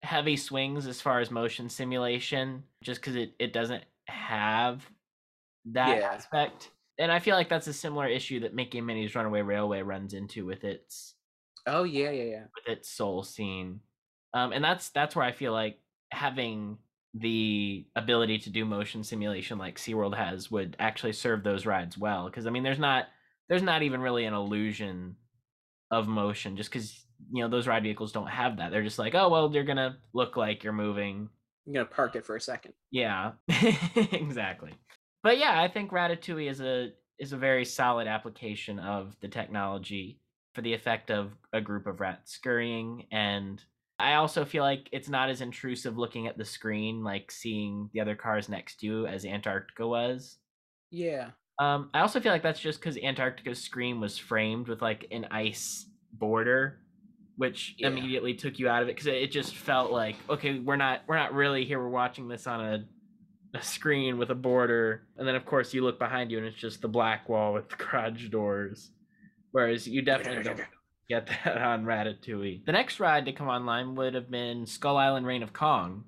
heavy 0.03 0.37
swings 0.37 0.87
as 0.87 1.01
far 1.01 1.19
as 1.19 1.31
motion 1.31 1.69
simulation 1.69 2.63
just 2.83 3.01
cuz 3.01 3.15
it 3.15 3.35
it 3.39 3.53
doesn't 3.53 3.83
have 4.07 4.89
that 5.73 5.97
Yeah. 5.99 6.11
aspect. 6.11 6.71
And 6.97 7.11
I 7.11 7.19
feel 7.19 7.35
like 7.35 7.49
that's 7.49 7.67
a 7.67 7.73
similar 7.73 8.07
issue 8.07 8.39
that 8.41 8.53
Mickey 8.53 8.77
and 8.77 8.87
Minnie's 8.87 9.15
Runaway 9.15 9.41
Railway 9.41 9.81
runs 9.81 10.13
into 10.13 10.45
with 10.45 10.63
its 10.63 11.15
Oh 11.67 11.83
yeah, 11.83 12.11
yeah, 12.11 12.23
yeah. 12.23 12.43
with 12.55 12.67
its 12.77 12.89
soul 12.89 13.23
scene. 13.23 13.81
Um, 14.33 14.51
and 14.53 14.63
that's 14.63 14.89
that's 14.89 15.15
where 15.15 15.25
I 15.25 15.31
feel 15.31 15.51
like 15.51 15.79
having 16.11 16.77
the 17.13 17.85
ability 17.95 18.37
to 18.39 18.49
do 18.49 18.65
motion 18.65 19.03
simulation 19.03 19.57
like 19.57 19.77
SeaWorld 19.77 20.15
has 20.15 20.51
would 20.51 20.75
actually 20.79 21.13
serve 21.13 21.43
those 21.43 21.65
rides 21.65 21.97
well. 21.97 22.25
Because 22.25 22.45
I 22.47 22.49
mean 22.49 22.63
there's 22.63 22.79
not 22.79 23.07
there's 23.49 23.63
not 23.63 23.83
even 23.83 24.01
really 24.01 24.25
an 24.25 24.33
illusion 24.33 25.15
of 25.91 26.07
motion 26.07 26.57
just 26.57 26.69
because 26.71 27.05
you 27.31 27.41
know 27.43 27.49
those 27.49 27.67
ride 27.67 27.83
vehicles 27.83 28.11
don't 28.11 28.27
have 28.27 28.57
that 28.57 28.71
they're 28.71 28.83
just 28.83 28.99
like 28.99 29.13
oh 29.15 29.29
well 29.29 29.49
you're 29.53 29.63
gonna 29.63 29.97
look 30.13 30.35
like 30.35 30.63
you're 30.63 30.73
moving 30.73 31.29
I'm 31.67 31.73
gonna 31.73 31.85
park 31.85 32.15
it 32.15 32.25
for 32.25 32.35
a 32.35 32.41
second. 32.41 32.73
yeah 32.91 33.33
exactly 34.11 34.71
but 35.25 35.37
yeah 35.39 35.59
i 35.61 35.67
think 35.67 35.91
ratatouille 35.91 36.49
is 36.49 36.61
a 36.61 36.91
is 37.19 37.33
a 37.33 37.37
very 37.37 37.65
solid 37.65 38.07
application 38.07 38.79
of 38.79 39.15
the 39.21 39.27
technology 39.27 40.21
for 40.53 40.61
the 40.61 40.73
effect 40.73 41.09
of 41.11 41.31
a 41.51 41.59
group 41.59 41.87
of 41.87 41.99
rats 41.99 42.31
scurrying 42.31 43.05
and 43.11 43.63
i 43.99 44.13
also 44.13 44.45
feel 44.45 44.63
like 44.63 44.87
it's 44.93 45.09
not 45.09 45.29
as 45.29 45.41
intrusive 45.41 45.97
looking 45.97 46.27
at 46.27 46.37
the 46.37 46.45
screen 46.45 47.03
like 47.03 47.31
seeing 47.31 47.89
the 47.93 47.99
other 47.99 48.15
cars 48.15 48.47
next 48.49 48.79
to 48.79 48.85
you 48.85 49.07
as 49.07 49.25
antarctica 49.25 49.85
was 49.87 50.37
Yeah. 50.91 51.31
um, 51.59 51.89
I 51.93 52.01
also 52.01 52.19
feel 52.19 52.31
like 52.33 52.43
that's 52.43 52.59
just 52.59 52.79
because 52.79 52.97
Antarctica's 52.97 53.61
screen 53.63 53.99
was 54.01 54.17
framed 54.17 54.67
with 54.67 54.81
like 54.81 55.07
an 55.11 55.25
ice 55.31 55.85
border, 56.11 56.79
which 57.37 57.75
Yeah. 57.77 57.87
immediately 57.87 58.33
took 58.33 58.59
you 58.59 58.67
out 58.67 58.83
of 58.83 58.89
it 58.89 58.95
because 58.95 59.07
it 59.07 59.31
just 59.31 59.55
felt 59.55 59.89
like 59.91 60.15
okay, 60.29 60.59
we're 60.59 60.75
not 60.75 61.01
we're 61.07 61.15
not 61.17 61.33
really 61.33 61.63
here. 61.65 61.79
We're 61.79 61.89
watching 61.89 62.27
this 62.27 62.45
on 62.45 62.59
a 62.65 62.85
a 63.55 63.61
screen 63.63 64.17
with 64.17 64.29
a 64.31 64.35
border, 64.35 65.03
and 65.17 65.27
then 65.27 65.35
of 65.35 65.45
course 65.45 65.73
you 65.73 65.83
look 65.83 65.99
behind 65.99 66.31
you 66.31 66.37
and 66.37 66.47
it's 66.47 66.57
just 66.57 66.81
the 66.81 66.87
black 66.87 67.27
wall 67.29 67.53
with 67.53 67.69
the 67.69 67.75
garage 67.83 68.29
doors. 68.29 68.91
Whereas 69.51 69.87
you 69.87 70.01
definitely 70.01 70.43
don't 70.43 70.61
get 71.09 71.27
that 71.45 71.57
on 71.57 71.85
Ratatouille. 71.85 72.65
The 72.65 72.71
next 72.71 72.99
ride 72.99 73.25
to 73.25 73.31
come 73.31 73.47
online 73.47 73.95
would 73.95 74.13
have 74.15 74.29
been 74.29 74.65
Skull 74.65 74.97
Island 74.97 75.25
Reign 75.25 75.43
of 75.43 75.53
Kong, 75.53 76.03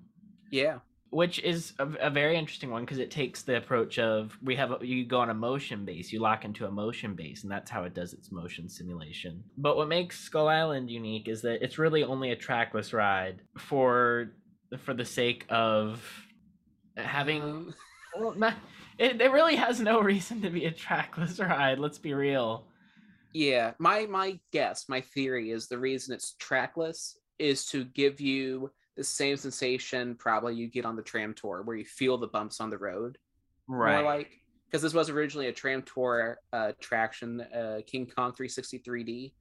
Yeah. 0.51 0.79
which 1.11 1.39
is 1.39 1.73
a, 1.79 1.87
a 2.01 2.09
very 2.09 2.35
interesting 2.37 2.71
one 2.71 2.83
because 2.83 2.97
it 2.97 3.09
takes 3.11 3.43
the 3.43 3.55
approach 3.57 3.99
of 3.99 4.37
we 4.43 4.55
have 4.55 4.71
a, 4.71 4.85
you 4.85 5.05
go 5.05 5.19
on 5.19 5.29
a 5.29 5.33
motion 5.33 5.85
base 5.85 6.11
you 6.11 6.19
lock 6.19 6.43
into 6.43 6.65
a 6.65 6.71
motion 6.71 7.13
base 7.15 7.43
and 7.43 7.51
that's 7.51 7.71
how 7.71 7.83
it 7.83 7.93
does 7.93 8.11
its 8.11 8.29
motion 8.31 8.67
simulation 8.67 9.41
but 9.57 9.77
what 9.77 9.87
makes 9.87 10.19
skull 10.19 10.49
island 10.49 10.89
unique 10.91 11.29
is 11.29 11.41
that 11.43 11.63
it's 11.63 11.77
really 11.77 12.03
only 12.03 12.31
a 12.31 12.35
trackless 12.35 12.91
ride 12.91 13.41
for 13.57 14.33
for 14.79 14.93
the 14.93 15.05
sake 15.05 15.45
of 15.47 16.03
having 16.97 17.73
well, 18.19 18.33
not, 18.35 18.55
it, 18.97 19.21
it 19.21 19.31
really 19.31 19.55
has 19.55 19.79
no 19.79 20.01
reason 20.13 20.41
to 20.41 20.49
be 20.49 20.65
a 20.65 20.71
trackless 20.71 21.39
ride 21.39 21.79
let's 21.79 21.97
be 21.97 22.13
real 22.13 22.65
Yeah, 23.33 23.73
my 23.77 24.05
my 24.07 24.39
guess, 24.51 24.89
my 24.89 25.01
theory 25.01 25.51
is 25.51 25.67
the 25.67 25.77
reason 25.77 26.13
it's 26.13 26.33
trackless 26.39 27.19
is 27.37 27.65
to 27.67 27.85
give 27.85 28.19
you 28.19 28.71
the 28.95 29.03
same 29.03 29.37
sensation 29.37 30.15
probably 30.15 30.55
you 30.55 30.67
get 30.67 30.85
on 30.85 30.95
the 30.95 31.03
tram 31.03 31.33
tour 31.33 31.61
where 31.63 31.75
you 31.75 31.85
feel 31.85 32.17
the 32.17 32.27
bumps 32.27 32.59
on 32.59 32.69
the 32.69 32.77
road. 32.77 33.17
Right. 33.67 34.01
More 34.01 34.03
like 34.03 34.31
because 34.65 34.81
this 34.81 34.93
was 34.93 35.09
originally 35.09 35.47
a 35.47 35.53
tram 35.53 35.83
tour 35.83 36.39
uh, 36.51 36.71
attraction, 36.77 37.41
uh, 37.41 37.81
King 37.85 38.07
Kong 38.07 38.33
363D, 38.33 39.31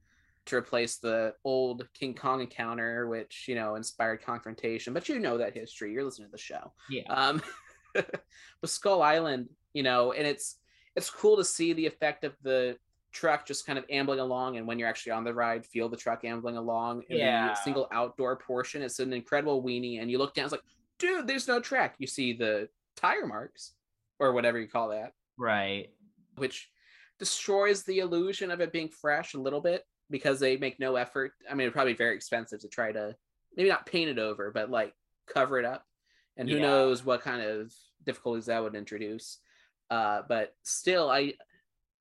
to 0.47 0.55
replace 0.55 0.97
the 0.97 1.33
old 1.43 1.87
King 1.93 2.13
Kong 2.13 2.41
encounter, 2.41 3.07
which 3.07 3.45
you 3.47 3.55
know 3.55 3.75
inspired 3.75 4.21
Kongfrontation. 4.23 4.93
But 4.93 5.07
you 5.09 5.19
know 5.19 5.37
that 5.37 5.53
history. 5.53 5.91
You're 5.91 6.03
listening 6.03 6.27
to 6.29 6.31
the 6.31 6.37
show. 6.37 6.73
yeah 6.89 7.03
Um, 7.09 7.41
but 7.93 8.69
Skull 8.69 9.01
Island, 9.01 9.49
you 9.73 9.83
know, 9.83 10.11
and 10.11 10.25
it's 10.27 10.57
it's 10.95 11.09
cool 11.09 11.37
to 11.37 11.43
see 11.43 11.73
the 11.73 11.85
effect 11.85 12.23
of 12.23 12.33
the 12.41 12.77
truck 13.13 13.45
just 13.47 13.65
kind 13.65 13.79
of 13.79 13.85
ambling 13.89 14.19
along, 14.19 14.57
and 14.57 14.67
when 14.67 14.77
you're 14.79 14.89
actually 14.89 15.11
on 15.13 15.23
the 15.23 15.33
ride, 15.33 15.65
feel 15.65 15.89
the 15.89 15.97
truck 15.97 16.23
ambling 16.25 16.57
along. 16.57 17.03
And 17.09 17.19
Yeah. 17.19 17.49
the 17.49 17.55
single 17.55 17.87
outdoor 17.91 18.35
portion, 18.37 18.81
it's 18.81 18.99
an 18.99 19.13
incredible 19.13 19.63
weenie, 19.63 20.01
and 20.01 20.11
you 20.11 20.17
look 20.17 20.33
down, 20.33 20.45
it's 20.45 20.51
like, 20.51 20.61
dude, 20.99 21.27
there's 21.27 21.47
no 21.47 21.59
track. 21.59 21.95
You 21.99 22.07
see 22.07 22.33
the 22.33 22.69
tire 22.95 23.25
marks, 23.25 23.73
or 24.19 24.33
whatever 24.33 24.59
you 24.59 24.67
call 24.67 24.89
that, 24.89 25.13
right 25.37 25.89
which 26.35 26.69
destroys 27.19 27.83
the 27.83 27.97
illusion 27.99 28.51
of 28.51 28.61
it 28.61 28.71
being 28.71 28.89
fresh 28.89 29.33
a 29.33 29.39
little 29.39 29.61
bit 29.61 29.83
because 30.09 30.39
they 30.39 30.57
make 30.57 30.79
no 30.79 30.95
effort. 30.95 31.33
I 31.49 31.53
mean, 31.53 31.61
it'd 31.61 31.73
probably 31.73 31.93
be 31.93 31.97
very 31.97 32.15
expensive 32.15 32.61
to 32.61 32.67
try 32.67 32.91
to 32.91 33.15
maybe 33.55 33.69
not 33.69 33.85
paint 33.85 34.09
it 34.09 34.19
over, 34.19 34.51
but 34.51 34.69
like 34.69 34.93
cover 35.27 35.59
it 35.59 35.65
up. 35.65 35.85
And 36.37 36.47
who 36.47 36.55
Yeah. 36.55 36.61
knows 36.63 37.03
what 37.03 37.21
kind 37.21 37.41
of 37.41 37.73
difficulties 38.05 38.45
that 38.45 38.61
would 38.63 38.75
introduce. 38.75 39.39
Uh, 39.89 40.21
but 40.27 40.53
still, 40.63 41.09
I 41.09 41.33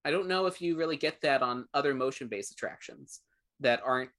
I 0.05 0.11
don't 0.11 0.29
know 0.29 0.47
if 0.47 0.61
you 0.61 0.77
really 0.77 0.97
get 0.97 1.21
that 1.23 1.43
on 1.43 1.67
other 1.75 1.95
motion-based 1.95 2.53
attractions 2.53 3.21
that 3.61 3.81
aren't 3.85 4.11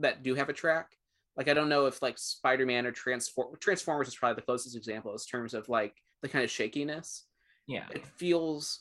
that 0.00 0.22
do 0.22 0.34
have 0.34 0.48
a 0.48 0.52
track. 0.52 0.96
Like 1.36 1.48
I 1.48 1.54
don't 1.54 1.68
know 1.68 1.86
if 1.86 2.02
like 2.02 2.18
Spider-Man 2.18 2.86
or 2.86 2.92
Transform 2.92 3.56
Transformers 3.60 4.08
is 4.08 4.16
probably 4.16 4.36
the 4.36 4.42
closest 4.46 4.76
example 4.76 5.12
in 5.12 5.18
terms 5.18 5.54
of 5.54 5.68
like 5.68 5.94
the 6.22 6.28
kind 6.28 6.44
of 6.44 6.50
shakiness 6.50 7.26
yeah 7.68 7.84
it 7.90 8.04
feels 8.16 8.80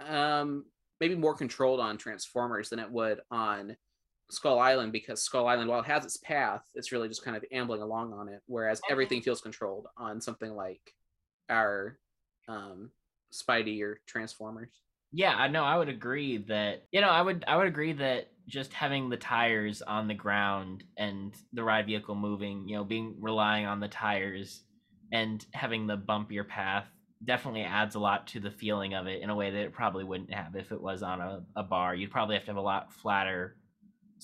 um 0.00 0.66
maybe 1.00 1.14
more 1.14 1.34
controlled 1.34 1.80
on 1.80 1.96
Transformers 1.96 2.68
than 2.68 2.78
it 2.78 2.90
would 2.90 3.20
on 3.30 3.76
Skull 4.30 4.58
Island 4.58 4.92
because 4.92 5.22
Skull 5.22 5.46
Island, 5.46 5.68
while 5.68 5.80
it 5.80 5.86
has 5.86 6.04
its 6.04 6.16
path, 6.18 6.62
it's 6.74 6.92
really 6.92 7.08
just 7.08 7.24
kind 7.24 7.36
of 7.36 7.44
ambling 7.52 7.82
along 7.82 8.12
on 8.12 8.28
it, 8.28 8.42
whereas 8.46 8.80
everything 8.90 9.20
feels 9.20 9.40
controlled 9.40 9.86
on 9.96 10.20
something 10.20 10.54
like 10.54 10.94
our 11.48 11.98
um 12.48 12.90
Spidey 13.32 13.82
or 13.82 14.00
Transformers. 14.06 14.82
Yeah, 15.12 15.34
I 15.34 15.48
know. 15.48 15.62
I 15.64 15.76
would 15.78 15.88
agree 15.88 16.38
that 16.48 16.86
you 16.90 17.00
know, 17.00 17.08
I 17.08 17.22
would 17.22 17.44
I 17.46 17.56
would 17.56 17.68
agree 17.68 17.92
that 17.94 18.30
just 18.48 18.72
having 18.72 19.08
the 19.08 19.16
tires 19.16 19.80
on 19.80 20.08
the 20.08 20.14
ground 20.14 20.84
and 20.96 21.34
the 21.52 21.62
ride 21.62 21.86
vehicle 21.86 22.14
moving, 22.14 22.68
you 22.68 22.76
know, 22.76 22.84
being 22.84 23.16
relying 23.20 23.64
on 23.66 23.80
the 23.80 23.88
tires 23.88 24.64
and 25.12 25.44
having 25.52 25.86
the 25.86 25.96
bumpier 25.96 26.46
path 26.46 26.86
definitely 27.24 27.62
adds 27.62 27.94
a 27.94 28.00
lot 28.00 28.26
to 28.26 28.40
the 28.40 28.50
feeling 28.50 28.94
of 28.94 29.06
it 29.06 29.22
in 29.22 29.30
a 29.30 29.34
way 29.34 29.50
that 29.50 29.62
it 29.62 29.72
probably 29.72 30.04
wouldn't 30.04 30.34
have 30.34 30.56
if 30.56 30.72
it 30.72 30.80
was 30.80 31.02
on 31.02 31.20
a, 31.20 31.42
a 31.56 31.62
bar. 31.62 31.94
You'd 31.94 32.10
probably 32.10 32.34
have 32.34 32.44
to 32.44 32.50
have 32.50 32.56
a 32.56 32.60
lot 32.60 32.92
flatter 32.92 33.56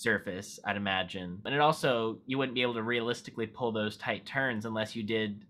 surface, 0.03 0.59
I'd 0.65 0.77
imagine. 0.77 1.41
And 1.45 1.55
it 1.55 1.61
also 1.61 2.21
you 2.27 2.39
wouldn't 2.39 2.55
be 2.55 2.63
able 2.63 2.75
to 2.75 2.83
realistically 2.83 3.47
pull 3.47 3.73
those 3.73 3.97
tight 3.97 4.27
turns 4.27 4.65
unless 4.65 4.97
you 4.97 5.03
did 5.03 5.45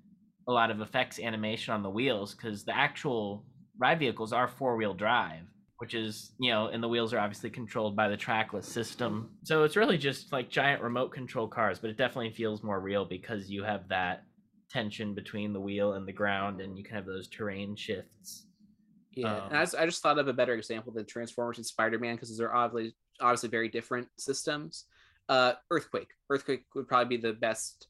a 0.49 0.53
lot 0.53 0.71
of 0.71 0.81
effects 0.81 1.19
animation 1.21 1.75
on 1.75 1.83
the 1.83 1.91
wheels 1.91 2.35
because 2.35 2.65
the 2.65 2.77
actual 2.77 3.45
ride 3.79 3.99
vehicles 3.99 4.33
are 4.33 4.49
four 4.49 4.77
wheel 4.77 4.95
drive, 4.95 5.45
which 5.79 5.95
is, 5.95 6.33
you 6.39 6.51
know, 6.51 6.67
and 6.69 6.83
the 6.83 6.89
wheels 6.89 7.13
are 7.15 7.19
obviously 7.19 7.51
controlled 7.51 7.95
by 7.97 8.09
the 8.09 8.17
trackless 8.17 8.67
system. 8.67 9.31
So 9.45 9.65
it's 9.65 9.77
really 9.77 9.99
just 9.99 10.33
like 10.33 10.51
giant 10.51 10.83
remote 10.83 11.13
control 11.13 11.49
cars, 11.49 11.79
but 11.79 11.91
it 11.91 11.97
definitely 11.97 12.33
feels 12.33 12.63
more 12.63 12.81
real 12.81 13.05
because 13.05 13.49
you 13.51 13.63
have 13.65 13.89
that 13.89 14.25
tension 14.71 15.15
between 15.15 15.53
the 15.53 15.61
wheel 15.61 15.95
and 15.95 16.07
the 16.07 16.13
ground 16.13 16.61
and 16.61 16.77
you 16.77 16.85
can 16.85 16.95
have 16.97 17.07
those 17.07 17.29
terrain 17.29 17.77
shifts. 17.77 18.47
Yeah, 19.15 19.35
Um, 19.35 19.49
and 19.49 19.59
I 19.59 19.63
just, 19.63 19.75
I 19.77 19.87
just 19.87 20.03
thought 20.03 20.19
of 20.19 20.29
a 20.29 20.33
better 20.33 20.55
example 20.55 20.93
than 20.93 21.07
Transformers 21.07 21.59
and 21.59 21.67
Spider 21.67 21.99
Man 21.99 22.15
because 22.15 22.37
they're 22.37 22.55
obviously 22.55 22.95
obviously 23.21 23.49
very 23.49 23.69
different 23.69 24.09
systems. 24.17 24.85
Uh, 25.29 25.53
Earthquake, 25.71 26.11
Earthquake 26.29 26.65
would 26.75 26.89
probably 26.89 27.17
be 27.17 27.23
the 27.23 27.33
best 27.33 27.87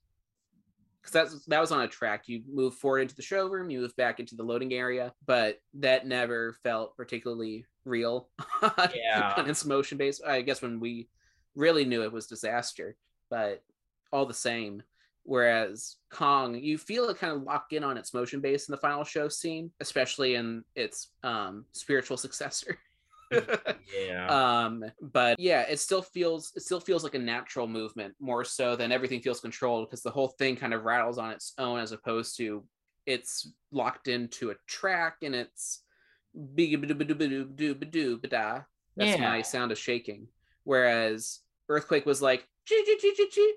because 1.00 1.12
that's 1.12 1.44
that 1.46 1.60
was 1.60 1.72
on 1.72 1.80
a 1.82 1.88
track. 1.88 2.28
You 2.28 2.42
move 2.52 2.74
forward 2.74 3.00
into 3.00 3.16
the 3.16 3.22
showroom, 3.22 3.70
you 3.70 3.80
move 3.80 3.96
back 3.96 4.20
into 4.20 4.34
the 4.36 4.42
loading 4.42 4.74
area, 4.74 5.12
but 5.26 5.58
that 5.74 6.06
never 6.06 6.54
felt 6.62 6.96
particularly 6.96 7.64
real 7.84 8.28
Yeah. 8.94 9.34
on 9.36 9.48
its 9.48 9.64
motion 9.64 9.96
base. 9.96 10.20
I 10.20 10.42
guess 10.42 10.60
when 10.60 10.80
we 10.80 11.08
really 11.54 11.84
knew 11.84 12.02
it 12.02 12.12
was 12.12 12.26
disaster, 12.26 12.96
but 13.30 13.62
all 14.12 14.26
the 14.26 14.34
same. 14.34 14.82
Whereas 15.22 15.96
Kong, 16.10 16.54
you 16.56 16.78
feel 16.78 17.08
it 17.08 17.18
kind 17.18 17.32
of 17.34 17.42
lock 17.42 17.66
in 17.72 17.84
on 17.84 17.96
its 17.96 18.12
motion 18.14 18.40
base 18.40 18.68
in 18.68 18.72
the 18.72 18.78
final 18.78 19.04
show 19.04 19.28
scene, 19.28 19.70
especially 19.80 20.34
in 20.34 20.64
its 20.74 21.08
um, 21.22 21.64
spiritual 21.72 22.16
successor. 22.18 22.78
Yeah. 23.30 24.26
um, 24.64 24.84
but 25.00 25.38
yeah, 25.40 25.62
it 25.62 25.78
still 25.80 26.02
feels 26.02 26.52
it 26.56 26.62
still 26.62 26.80
feels 26.80 27.02
like 27.04 27.14
a 27.14 27.18
natural 27.18 27.66
movement 27.66 28.14
more 28.20 28.44
so 28.44 28.76
than 28.76 28.92
everything 28.92 29.20
feels 29.20 29.40
controlled 29.40 29.88
because 29.88 30.02
the 30.02 30.10
whole 30.10 30.28
thing 30.28 30.56
kind 30.56 30.74
of 30.74 30.84
rattles 30.84 31.18
on 31.18 31.30
its 31.30 31.52
own 31.58 31.78
as 31.80 31.92
opposed 31.92 32.36
to 32.38 32.64
it's 33.06 33.52
locked 33.72 34.08
into 34.08 34.50
a 34.50 34.54
track 34.66 35.16
and 35.22 35.34
it's. 35.34 35.82
That's 38.96 39.10
Yeah. 39.18 39.20
my 39.30 39.42
sound 39.42 39.72
of 39.72 39.78
shaking. 39.78 40.28
Whereas 40.64 41.40
Earthquake 41.68 42.06
was 42.06 42.22
like 42.22 42.46
"Chee, 42.66 42.84
chee, 42.84 42.98
chee, 43.00 43.14
chee, 43.16 43.28
chee, 43.30 43.54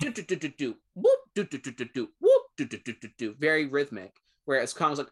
do, 0.00 0.10
do, 0.10 0.22
do, 0.22 0.36
do, 0.36 0.48
do, 0.48 0.74
whoop, 0.94 1.20
do, 1.34 1.44
do, 1.44 1.58
do, 1.58 1.70
do, 1.70 1.84
do, 1.94 2.08
whoop, 2.20 2.42
do, 2.56 2.64
do, 2.64 2.78
do, 2.78 2.92
do, 3.00 3.08
do. 3.18 3.34
very 3.38 3.66
rhythmic. 3.66 4.16
Whereas 4.44 4.72
Kong 4.74 4.90
was 4.90 4.98
like. 4.98 5.10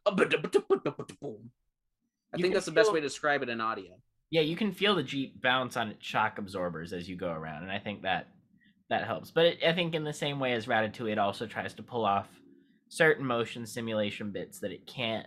I 2.34 2.38
You 2.38 2.42
think 2.42 2.54
that's 2.54 2.66
the 2.66 2.72
best 2.72 2.86
feel- 2.88 2.94
way 2.94 3.00
to 3.00 3.06
describe 3.06 3.42
it 3.42 3.48
in 3.48 3.60
audio. 3.60 3.96
yeah, 4.30 4.40
you 4.42 4.56
can 4.56 4.72
feel 4.72 4.94
the 4.94 5.02
Jeep 5.02 5.40
bounce 5.40 5.76
on 5.76 5.88
its 5.90 6.04
shock 6.04 6.38
absorbers 6.38 6.92
as 6.92 7.08
you 7.08 7.16
go 7.16 7.30
around, 7.30 7.62
and 7.62 7.72
I 7.72 7.78
think 7.78 8.02
that 8.02 8.28
that 8.90 9.04
helps. 9.06 9.30
But 9.30 9.46
it, 9.46 9.58
I 9.64 9.72
think 9.72 9.94
in 9.94 10.04
the 10.04 10.12
same 10.12 10.38
way 10.40 10.52
as 10.52 10.66
Ratatouille, 10.66 11.12
it 11.12 11.18
also 11.18 11.46
tries 11.46 11.72
to 11.74 11.82
pull 11.82 12.04
off 12.04 12.28
certain 12.88 13.24
motion 13.24 13.64
simulation 13.66 14.30
bits 14.30 14.60
that 14.60 14.70
it 14.72 14.86
can't 14.86 15.26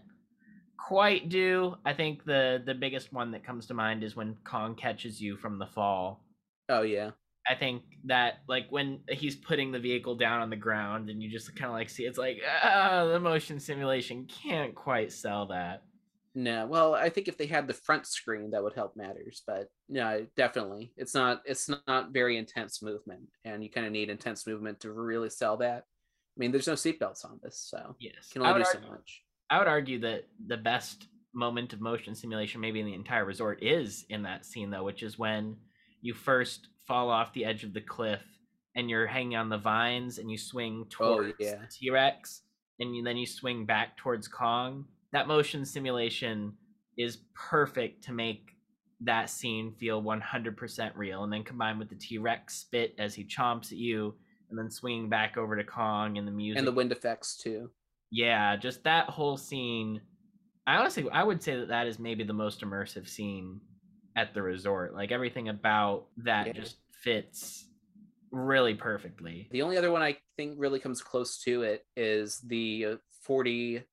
quite 0.77 1.29
do. 1.29 1.75
I 1.85 1.93
think 1.93 2.23
the 2.25 2.61
the 2.65 2.75
biggest 2.75 3.11
one 3.13 3.31
that 3.31 3.43
comes 3.45 3.65
to 3.67 3.73
mind 3.73 4.03
is 4.03 4.15
when 4.15 4.35
Kong 4.43 4.75
catches 4.75 5.21
you 5.21 5.37
from 5.37 5.57
the 5.59 5.65
fall. 5.67 6.23
Oh 6.69 6.81
yeah. 6.81 7.11
I 7.49 7.55
think 7.55 7.83
that 8.05 8.39
like 8.49 8.67
when 8.69 8.99
he's 9.09 9.35
putting 9.37 9.71
the 9.71 9.79
vehicle 9.79 10.15
down 10.15 10.41
on 10.41 10.49
the 10.49 10.55
ground 10.57 11.09
and 11.09 11.23
you 11.23 11.29
just 11.29 11.55
kind 11.55 11.69
of 11.69 11.73
like 11.75 11.89
see 11.89 12.03
it's 12.03 12.17
like 12.17 12.41
ah 12.61 13.05
the 13.05 13.19
motion 13.21 13.59
simulation 13.59 14.25
can't 14.27 14.75
quite 14.75 15.11
sell 15.13 15.45
that. 15.47 15.83
No, 16.37 16.67
well, 16.67 16.93
I 16.93 17.09
think 17.09 17.27
if 17.27 17.35
they 17.35 17.47
had 17.47 17.67
the 17.67 17.73
front 17.73 18.05
screen, 18.05 18.51
that 18.51 18.61
would 18.61 18.75
help 18.75 18.95
matters. 18.95 19.41
But 19.47 19.71
no, 19.89 20.27
definitely, 20.35 20.93
it's 20.95 21.15
not. 21.15 21.41
It's 21.45 21.67
not 21.87 22.11
very 22.11 22.37
intense 22.37 22.83
movement, 22.83 23.23
and 23.43 23.63
you 23.63 23.71
kind 23.71 23.87
of 23.87 23.91
need 23.91 24.11
intense 24.11 24.45
movement 24.45 24.79
to 24.81 24.91
really 24.91 25.31
sell 25.31 25.57
that. 25.57 25.85
I 25.87 26.37
mean, 26.37 26.51
there's 26.51 26.67
no 26.67 26.73
seatbelts 26.73 27.25
on 27.25 27.39
this, 27.41 27.57
so 27.67 27.95
yes, 27.99 28.29
can 28.31 28.43
only 28.43 28.61
do 28.61 28.67
argue, 28.67 28.87
so 28.87 28.91
much. 28.91 29.23
I 29.49 29.57
would 29.57 29.67
argue 29.67 29.99
that 30.01 30.25
the 30.45 30.57
best 30.57 31.07
moment 31.33 31.73
of 31.73 31.81
motion 31.81 32.13
simulation, 32.13 32.61
maybe 32.61 32.81
in 32.81 32.85
the 32.85 32.93
entire 32.93 33.25
resort, 33.25 33.63
is 33.63 34.05
in 34.09 34.21
that 34.21 34.45
scene 34.45 34.69
though, 34.69 34.83
which 34.83 35.01
is 35.01 35.17
when 35.17 35.55
you 36.01 36.13
first 36.13 36.67
fall 36.87 37.09
off 37.09 37.33
the 37.33 37.45
edge 37.45 37.63
of 37.63 37.73
the 37.73 37.81
cliff 37.81 38.21
and 38.75 38.91
you're 38.91 39.07
hanging 39.07 39.37
on 39.37 39.49
the 39.49 39.57
vines 39.57 40.19
and 40.19 40.29
you 40.29 40.37
swing 40.37 40.83
oh, 40.83 40.87
towards 40.91 41.31
oh, 41.31 41.35
yeah. 41.39 41.55
the 41.55 41.67
T-Rex 41.67 42.43
and 42.79 42.95
you, 42.95 43.03
then 43.03 43.17
you 43.17 43.25
swing 43.25 43.65
back 43.65 43.97
towards 43.97 44.27
Kong. 44.27 44.85
That 45.13 45.27
motion 45.27 45.65
simulation 45.65 46.53
is 46.97 47.19
perfect 47.33 48.03
to 48.05 48.11
make 48.11 48.55
that 49.01 49.29
scene 49.29 49.71
feel 49.71 50.01
100% 50.01 50.91
real 50.95 51.23
and 51.23 51.31
then 51.31 51.43
combined 51.43 51.79
with 51.79 51.89
the 51.89 51.95
T-Rex 51.95 52.55
spit 52.55 52.95
as 52.97 53.13
he 53.13 53.23
chomps 53.23 53.71
at 53.71 53.77
you 53.77 54.15
and 54.49 54.57
then 54.57 54.71
swinging 54.71 55.09
back 55.09 55.37
over 55.37 55.55
to 55.55 55.63
Kong 55.63 56.17
and 56.17 56.27
the 56.27 56.31
music 56.31 56.57
and 56.57 56.67
the 56.67 56.71
wind 56.71 56.91
effects 56.91 57.37
too. 57.37 57.69
Yeah, 58.09 58.55
just 58.55 58.83
that 58.83 59.09
whole 59.09 59.37
scene. 59.37 60.01
I 60.65 60.77
honestly 60.77 61.07
I 61.11 61.23
would 61.23 61.43
say 61.43 61.57
that 61.57 61.67
that 61.69 61.87
is 61.87 61.99
maybe 61.99 62.23
the 62.23 62.33
most 62.33 62.61
immersive 62.61 63.07
scene 63.07 63.61
at 64.15 64.33
the 64.33 64.41
resort. 64.41 64.93
Like 64.95 65.11
everything 65.11 65.49
about 65.49 66.07
that 66.17 66.47
Yeah. 66.47 66.53
just 66.53 66.77
fits 66.91 67.69
really 68.31 68.73
perfectly. 68.73 69.47
The 69.51 69.61
only 69.61 69.77
other 69.77 69.91
one 69.91 70.01
I 70.01 70.17
think 70.37 70.55
really 70.57 70.79
comes 70.79 71.01
close 71.01 71.37
to 71.43 71.61
it 71.63 71.85
is 71.95 72.39
the 72.41 72.85
uh, 72.85 72.95
40 73.21 73.83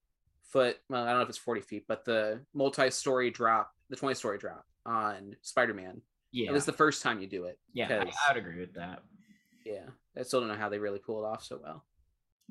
foot, 0.54 0.76
well, 0.88 1.02
I 1.02 1.08
don't 1.08 1.16
know 1.16 1.22
if 1.22 1.28
it's 1.28 1.36
40 1.36 1.62
feet, 1.62 1.84
but 1.88 2.04
the 2.04 2.40
multi 2.54 2.88
story 2.90 3.30
drop, 3.30 3.72
the 3.90 3.96
20 3.96 4.14
story 4.14 4.38
drop 4.38 4.64
on 4.86 5.34
Spider 5.42 5.74
Man. 5.74 6.00
Yeah. 6.30 6.50
It 6.50 6.52
was 6.52 6.64
the 6.64 6.72
first 6.72 7.02
time 7.02 7.20
you 7.20 7.26
do 7.26 7.44
it. 7.44 7.58
yeah, 7.72 7.88
I, 7.90 8.32
would 8.32 8.38
agree 8.38 8.60
with 8.60 8.74
that. 8.74 9.02
Yeah. 9.66 9.86
I 10.16 10.22
still 10.22 10.38
don't 10.38 10.48
know 10.48 10.54
how 10.54 10.68
they 10.68 10.78
really 10.78 11.00
pull 11.00 11.24
it 11.24 11.26
off 11.26 11.42
so 11.42 11.58
well. 11.60 11.84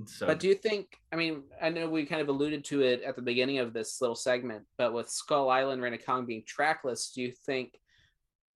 So 0.06 0.28
But 0.28 0.40
do 0.40 0.50
you 0.50 0.56
think? 0.56 0.98
I 1.14 1.16
mean, 1.16 1.44
I 1.62 1.70
know 1.70 1.88
we 1.88 2.06
kind 2.06 2.22
of 2.22 2.28
alluded 2.28 2.66
to 2.66 2.82
it 2.82 3.04
at 3.04 3.16
the 3.16 3.22
beginning 3.22 3.60
of 3.60 3.72
this 3.72 4.02
little 4.02 4.16
segment, 4.16 4.66
but 4.78 4.94
with 4.94 5.10
Skull 5.10 5.50
Island, 5.50 5.82
Reign 5.82 5.98
Kong 6.06 6.26
being 6.26 6.44
trackless, 6.46 7.12
do 7.12 7.22
you 7.22 7.32
think 7.32 7.80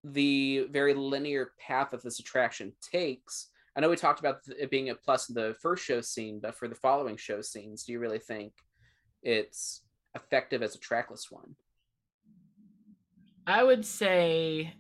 the 0.04 0.68
very 0.72 0.94
linear 0.94 1.52
path 1.66 1.92
that 1.92 2.04
this 2.04 2.20
attraction 2.20 2.74
takes? 2.82 3.50
I 3.76 3.80
know 3.80 3.90
we 3.90 3.96
talked 3.96 4.20
about 4.20 4.40
it 4.48 4.72
being 4.72 4.90
a 4.90 4.96
plus 4.96 5.30
in 5.30 5.36
the 5.36 5.56
first 5.62 5.86
show 5.86 6.02
scene, 6.02 6.40
but 6.42 6.56
for 6.56 6.68
the 6.68 6.76
following 6.76 7.16
show 7.16 7.42
scenes, 7.42 7.84
do 7.84 7.94
you 7.94 8.00
really 8.00 8.20
think 8.20 8.54
it's 9.24 9.82
effective 10.16 10.62
as 10.64 10.76
a 10.76 10.80
trackless 10.80 11.28
one? 11.30 11.56
I 13.46 13.64
would 13.64 13.86
say 13.86 14.74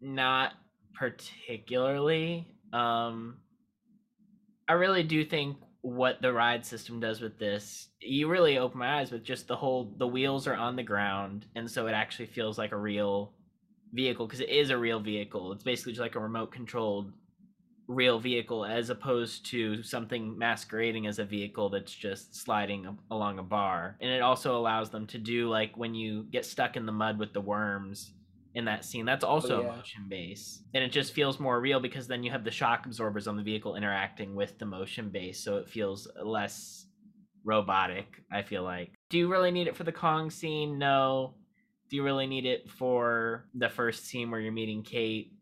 not 0.00 0.52
particularly. 0.94 2.46
Um 2.72 3.38
I 4.68 4.74
really 4.74 5.02
do 5.02 5.24
think 5.24 5.56
what 5.82 6.22
the 6.22 6.32
ride 6.32 6.64
system 6.64 7.00
does 7.00 7.20
with 7.20 7.38
this, 7.38 7.88
you 8.00 8.28
really 8.28 8.56
open 8.58 8.78
my 8.78 9.00
eyes 9.00 9.10
with 9.10 9.24
just 9.24 9.48
the 9.48 9.56
whole 9.56 9.92
the 9.98 10.06
wheels 10.06 10.46
are 10.46 10.54
on 10.54 10.76
the 10.76 10.82
ground 10.82 11.46
and 11.56 11.68
so 11.68 11.88
it 11.88 11.92
actually 11.92 12.26
feels 12.26 12.56
like 12.56 12.72
a 12.72 12.76
real 12.76 13.34
vehicle 13.92 14.26
because 14.26 14.40
it 14.40 14.48
is 14.48 14.70
a 14.70 14.78
real 14.78 15.00
vehicle. 15.00 15.52
It's 15.52 15.64
basically 15.64 15.92
just 15.92 16.00
like 16.00 16.14
a 16.14 16.20
remote 16.20 16.52
controlled 16.52 17.12
real 17.88 18.18
vehicle 18.18 18.64
as 18.64 18.90
opposed 18.90 19.46
to 19.46 19.82
something 19.82 20.38
masquerading 20.38 21.06
as 21.06 21.18
a 21.18 21.24
vehicle 21.24 21.68
that's 21.68 21.92
just 21.92 22.34
sliding 22.34 22.98
along 23.10 23.38
a 23.38 23.42
bar. 23.42 23.96
And 24.00 24.10
it 24.10 24.22
also 24.22 24.56
allows 24.56 24.90
them 24.90 25.06
to 25.08 25.18
do 25.18 25.48
like 25.48 25.76
when 25.76 25.94
you 25.94 26.24
get 26.30 26.44
stuck 26.46 26.76
in 26.76 26.86
the 26.86 26.92
mud 26.92 27.18
with 27.18 27.32
the 27.32 27.40
worms 27.40 28.12
in 28.54 28.64
that 28.66 28.84
scene. 28.84 29.04
That's 29.04 29.24
oh, 29.24 29.28
also 29.28 29.62
yeah. 29.62 29.68
a 29.68 29.76
motion 29.76 30.06
base. 30.08 30.62
And 30.74 30.84
it 30.84 30.92
just 30.92 31.12
feels 31.12 31.40
more 31.40 31.60
real 31.60 31.80
because 31.80 32.06
then 32.06 32.22
you 32.22 32.30
have 32.30 32.44
the 32.44 32.50
shock 32.50 32.86
absorbers 32.86 33.26
on 33.26 33.36
the 33.36 33.42
vehicle 33.42 33.76
interacting 33.76 34.34
with 34.34 34.58
the 34.58 34.66
motion 34.66 35.10
base, 35.10 35.42
so 35.42 35.56
it 35.56 35.68
feels 35.68 36.08
less 36.22 36.86
robotic, 37.44 38.22
I 38.30 38.42
feel 38.42 38.62
like. 38.62 38.92
Do 39.10 39.18
you 39.18 39.28
really 39.30 39.50
need 39.50 39.66
it 39.66 39.76
for 39.76 39.84
the 39.84 39.92
Kong 39.92 40.30
scene? 40.30 40.78
No. 40.78 41.34
Do 41.90 41.96
you 41.96 42.04
really 42.04 42.26
need 42.26 42.46
it 42.46 42.70
for 42.70 43.46
the 43.54 43.68
first 43.68 44.06
scene 44.06 44.30
where 44.30 44.40
you're 44.40 44.52
meeting 44.52 44.82
Kate? 44.82 45.32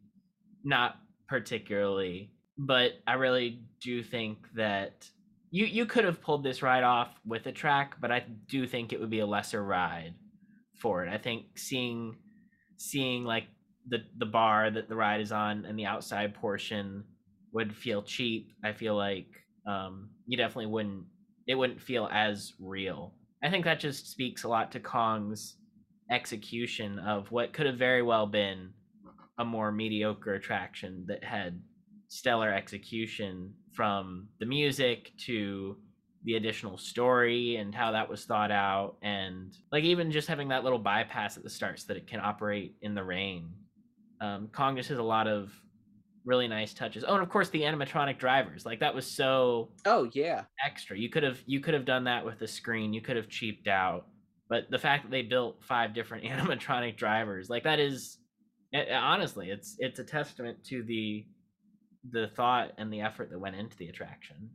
Not 0.64 0.96
particularly. 1.30 2.32
But 2.58 2.94
I 3.06 3.14
really 3.14 3.62
do 3.80 4.02
think 4.02 4.48
that 4.56 5.08
you 5.50 5.64
you 5.64 5.86
could 5.86 6.04
have 6.04 6.20
pulled 6.20 6.44
this 6.44 6.60
ride 6.62 6.82
off 6.82 7.18
with 7.24 7.46
a 7.46 7.52
track, 7.52 7.96
but 8.00 8.10
I 8.12 8.26
do 8.48 8.66
think 8.66 8.92
it 8.92 9.00
would 9.00 9.08
be 9.08 9.20
a 9.20 9.26
lesser 9.26 9.64
ride 9.64 10.14
for 10.76 11.04
it. 11.04 11.10
I 11.10 11.16
think 11.16 11.56
seeing 11.56 12.16
seeing 12.76 13.24
like 13.24 13.44
the 13.88 13.98
the 14.18 14.26
bar 14.26 14.70
that 14.70 14.88
the 14.88 14.96
ride 14.96 15.22
is 15.22 15.32
on 15.32 15.64
and 15.64 15.78
the 15.78 15.86
outside 15.86 16.34
portion 16.34 17.04
would 17.52 17.74
feel 17.74 18.02
cheap. 18.02 18.52
I 18.62 18.72
feel 18.72 18.96
like 18.96 19.28
um, 19.66 20.10
you 20.26 20.36
definitely 20.36 20.66
wouldn't. 20.66 21.04
It 21.46 21.54
wouldn't 21.54 21.80
feel 21.80 22.08
as 22.12 22.52
real. 22.60 23.14
I 23.42 23.50
think 23.50 23.64
that 23.64 23.80
just 23.80 24.10
speaks 24.10 24.44
a 24.44 24.48
lot 24.48 24.70
to 24.72 24.80
Kong's 24.80 25.56
execution 26.10 26.98
of 26.98 27.30
what 27.30 27.52
could 27.52 27.66
have 27.66 27.78
very 27.78 28.02
well 28.02 28.26
been 28.26 28.72
a 29.40 29.44
more 29.44 29.72
mediocre 29.72 30.34
attraction 30.34 31.04
that 31.08 31.24
had 31.24 31.60
stellar 32.08 32.52
execution 32.52 33.54
from 33.72 34.28
the 34.38 34.46
music 34.46 35.12
to 35.16 35.78
the 36.24 36.34
additional 36.34 36.76
story 36.76 37.56
and 37.56 37.74
how 37.74 37.92
that 37.92 38.08
was 38.08 38.26
thought 38.26 38.50
out 38.50 38.96
and 39.00 39.56
like 39.72 39.84
even 39.84 40.10
just 40.10 40.28
having 40.28 40.48
that 40.48 40.62
little 40.62 40.78
bypass 40.78 41.38
at 41.38 41.42
the 41.42 41.48
start 41.48 41.80
so 41.80 41.86
that 41.88 41.96
it 41.96 42.06
can 42.06 42.20
operate 42.20 42.76
in 42.82 42.94
the 42.94 43.02
rain. 43.02 43.54
Um 44.20 44.48
kong 44.52 44.76
just 44.76 44.90
has 44.90 44.98
a 44.98 45.02
lot 45.02 45.26
of 45.26 45.50
really 46.26 46.46
nice 46.46 46.74
touches. 46.74 47.04
Oh 47.08 47.14
and 47.14 47.22
of 47.22 47.30
course 47.30 47.48
the 47.48 47.62
animatronic 47.62 48.18
drivers. 48.18 48.66
Like 48.66 48.80
that 48.80 48.94
was 48.94 49.06
so 49.06 49.72
Oh 49.86 50.10
yeah, 50.12 50.44
extra. 50.62 50.98
You 50.98 51.08
could 51.08 51.22
have 51.22 51.40
you 51.46 51.60
could 51.60 51.72
have 51.72 51.86
done 51.86 52.04
that 52.04 52.26
with 52.26 52.38
the 52.38 52.48
screen. 52.48 52.92
You 52.92 53.00
could 53.00 53.16
have 53.16 53.28
cheaped 53.30 53.68
out. 53.68 54.06
But 54.50 54.70
the 54.70 54.78
fact 54.78 55.04
that 55.04 55.10
they 55.10 55.22
built 55.22 55.64
five 55.64 55.94
different 55.94 56.24
animatronic 56.32 56.98
drivers 56.98 57.48
like 57.48 57.64
that 57.64 57.78
is 57.80 58.18
eh, 58.74 58.84
eh, 58.88 58.94
honestly 58.94 59.50
it's 59.50 59.76
it's 59.78 59.98
a 59.98 60.04
testament 60.04 60.62
to 60.64 60.82
the 60.82 61.26
the 62.10 62.28
thought 62.34 62.72
and 62.78 62.92
the 62.92 63.00
effort 63.00 63.30
that 63.30 63.38
went 63.38 63.56
into 63.56 63.76
the 63.76 63.88
attraction 63.88 64.50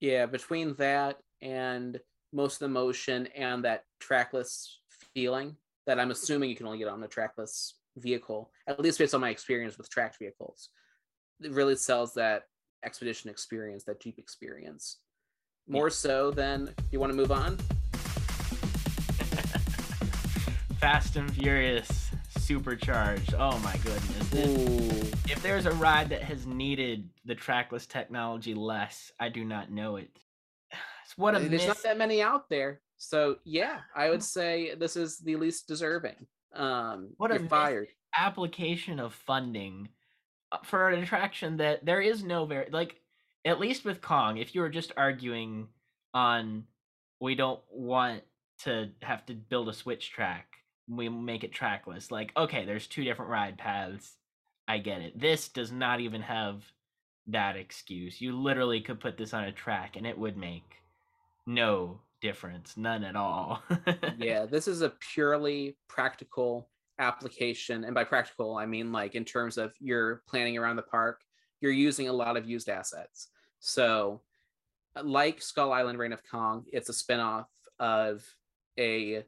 yeah. 0.00 0.26
Between 0.26 0.74
that 0.74 1.18
and 1.42 1.98
most 2.32 2.54
of 2.54 2.60
the 2.60 2.68
motion 2.68 3.28
and 3.28 3.64
that 3.64 3.84
trackless 4.00 4.80
feeling 5.14 5.56
that 5.86 6.00
I'm 6.00 6.10
assuming 6.10 6.50
you 6.50 6.56
can 6.56 6.66
only 6.66 6.78
get 6.78 6.88
on 6.88 7.02
a 7.02 7.08
trackless 7.08 7.74
vehicle, 7.96 8.50
at 8.66 8.80
least 8.80 8.98
based 8.98 9.14
on 9.14 9.20
my 9.20 9.30
experience 9.30 9.78
with 9.78 9.88
tracked 9.88 10.18
vehicles, 10.18 10.70
it 11.40 11.52
really 11.52 11.76
sells 11.76 12.12
that 12.14 12.42
expedition 12.84 13.30
experience, 13.30 13.84
that 13.84 14.00
Jeep 14.00 14.18
experience. 14.18 14.98
More 15.68 15.90
so 15.90 16.30
than 16.30 16.74
you 16.92 17.00
want 17.00 17.12
to 17.12 17.16
move 17.16 17.32
on. 17.32 17.56
Fast 20.78 21.16
and 21.16 21.32
Furious 21.34 22.05
supercharged. 22.46 23.34
Oh 23.34 23.58
my 23.58 23.76
goodness. 23.78 24.34
Ooh. 24.34 25.00
if 25.28 25.42
there's 25.42 25.66
a 25.66 25.72
ride 25.72 26.08
that 26.10 26.22
has 26.22 26.46
needed 26.46 27.08
the 27.24 27.34
trackless 27.34 27.86
technology 27.86 28.54
less, 28.54 29.10
I 29.18 29.28
do 29.30 29.44
not 29.44 29.70
know 29.70 29.96
it. 29.96 30.10
It's 31.04 31.16
what 31.18 31.36
a 31.36 31.38
There's 31.40 31.50
miss. 31.50 31.66
not 31.66 31.82
that 31.84 31.98
many 31.98 32.20
out 32.22 32.48
there. 32.48 32.80
So 32.98 33.36
yeah, 33.44 33.80
I 33.94 34.10
would 34.10 34.22
say 34.22 34.74
this 34.74 34.96
is 34.96 35.18
the 35.18 35.36
least 35.36 35.68
deserving. 35.68 36.26
Um, 36.54 37.10
What 37.16 37.30
a 37.30 37.38
fired. 37.40 37.88
application 38.16 38.98
of 38.98 39.12
funding 39.14 39.88
uh, 40.52 40.58
for 40.64 40.88
an 40.88 41.02
attraction 41.02 41.56
that 41.58 41.84
there 41.84 42.00
is 42.00 42.24
no 42.24 42.44
very 42.46 42.68
like 42.70 42.96
at 43.44 43.60
least 43.60 43.84
with 43.84 44.00
Kong, 44.00 44.38
if 44.38 44.54
you 44.54 44.60
were 44.60 44.68
just 44.68 44.92
arguing 44.96 45.68
on 46.14 46.64
we 47.20 47.34
don't 47.34 47.60
want 47.70 48.22
to 48.64 48.90
have 49.02 49.24
to 49.26 49.34
build 49.34 49.68
a 49.68 49.72
switch 49.72 50.10
track, 50.10 50.55
we 50.88 51.08
make 51.08 51.44
it 51.44 51.52
trackless. 51.52 52.10
Like, 52.10 52.32
okay, 52.36 52.64
there's 52.64 52.86
two 52.86 53.04
different 53.04 53.30
ride 53.30 53.58
paths. 53.58 54.14
I 54.68 54.78
get 54.78 55.00
it. 55.00 55.18
This 55.18 55.48
does 55.48 55.72
not 55.72 56.00
even 56.00 56.22
have 56.22 56.64
that 57.28 57.56
excuse. 57.56 58.20
You 58.20 58.36
literally 58.36 58.80
could 58.80 59.00
put 59.00 59.16
this 59.16 59.34
on 59.34 59.44
a 59.44 59.52
track 59.52 59.96
and 59.96 60.06
it 60.06 60.18
would 60.18 60.36
make 60.36 60.76
no 61.46 62.00
difference, 62.20 62.76
none 62.76 63.04
at 63.04 63.16
all. 63.16 63.62
yeah, 64.18 64.46
this 64.50 64.68
is 64.68 64.82
a 64.82 64.92
purely 65.12 65.76
practical 65.88 66.68
application. 66.98 67.84
And 67.84 67.94
by 67.94 68.04
practical, 68.04 68.56
I 68.56 68.66
mean 68.66 68.92
like 68.92 69.14
in 69.14 69.24
terms 69.24 69.58
of 69.58 69.72
you're 69.80 70.22
planning 70.28 70.56
around 70.56 70.76
the 70.76 70.82
park, 70.82 71.20
you're 71.60 71.72
using 71.72 72.08
a 72.08 72.12
lot 72.12 72.36
of 72.36 72.46
used 72.46 72.68
assets. 72.68 73.28
So, 73.60 74.20
uh, 74.94 75.02
like 75.02 75.42
Skull 75.42 75.72
Island 75.72 75.98
Reign 75.98 76.12
of 76.12 76.22
Kong, 76.30 76.64
it's 76.72 76.88
a 76.88 76.92
spinoff 76.92 77.46
of 77.78 78.24
a 78.78 79.24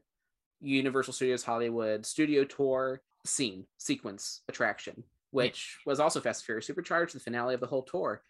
Universal 0.61 1.13
Studios 1.13 1.43
Hollywood 1.43 2.05
studio 2.05 2.43
tour 2.43 3.01
scene 3.25 3.65
sequence 3.77 4.41
attraction, 4.47 5.03
which 5.31 5.77
was 5.85 5.99
also 5.99 6.19
Fast 6.19 6.41
and 6.41 6.45
Furious 6.45 6.67
Supercharged, 6.67 7.15
the 7.15 7.19
finale 7.19 7.53
of 7.53 7.59
the 7.59 7.67
whole 7.67 7.83
tour. 7.83 8.21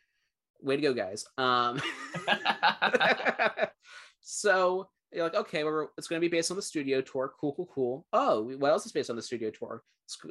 Way 0.61 0.75
to 0.75 0.81
go, 0.81 0.93
guys. 0.93 1.25
Um, 1.37 1.81
so 4.21 4.89
you're 5.11 5.23
like, 5.23 5.35
okay, 5.35 5.63
well, 5.63 5.89
it's 5.97 6.07
going 6.07 6.21
to 6.21 6.27
be 6.27 6.35
based 6.35 6.51
on 6.51 6.57
the 6.57 6.63
studio 6.63 7.01
tour. 7.01 7.31
Cool, 7.39 7.53
cool, 7.55 7.69
cool. 7.73 8.05
Oh, 8.13 8.43
what 8.57 8.71
else 8.71 8.85
is 8.85 8.91
based 8.91 9.09
on 9.09 9.15
the 9.15 9.21
studio 9.21 9.49
tour? 9.49 9.83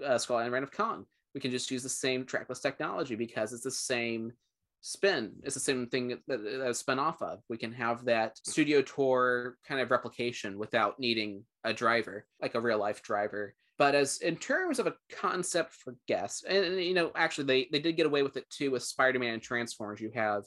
Uh, 0.04 0.18
Skull 0.18 0.36
Island 0.36 0.52
Reign 0.52 0.62
of 0.62 0.72
Kong. 0.72 1.06
We 1.34 1.40
can 1.40 1.50
just 1.50 1.70
use 1.70 1.82
the 1.82 1.88
same 1.88 2.24
trackless 2.24 2.60
technology 2.60 3.14
because 3.14 3.52
it's 3.52 3.64
the 3.64 3.70
same 3.70 4.32
spin. 4.80 5.32
is 5.42 5.54
the 5.54 5.60
same 5.60 5.86
thing 5.86 6.18
that, 6.26 6.42
that, 6.42 6.76
spun 6.76 6.98
off 6.98 7.20
of. 7.22 7.40
We 7.48 7.56
can 7.56 7.72
have 7.72 8.04
that 8.04 8.36
studio 8.46 8.82
tour 8.82 9.56
kind 9.66 9.80
of 9.80 9.90
replication 9.90 10.58
without 10.58 10.98
needing 10.98 11.44
a 11.64 11.72
driver, 11.72 12.26
like 12.40 12.54
a 12.54 12.60
real 12.60 12.78
life 12.78 13.02
driver. 13.02 13.54
But 13.76 13.94
as 13.94 14.18
in 14.18 14.36
terms 14.36 14.78
of 14.78 14.86
a 14.86 14.94
concept 15.10 15.74
for 15.74 15.96
guests, 16.08 16.44
and, 16.44 16.64
and 16.64 16.82
you 16.82 16.94
know, 16.94 17.12
actually 17.14 17.44
they 17.44 17.68
they 17.70 17.78
did 17.78 17.96
get 17.96 18.06
away 18.06 18.22
with 18.22 18.36
it 18.36 18.48
too 18.50 18.72
with 18.72 18.82
Spider-Man 18.82 19.34
and 19.34 19.42
Transformers. 19.42 20.00
You 20.00 20.10
have 20.14 20.44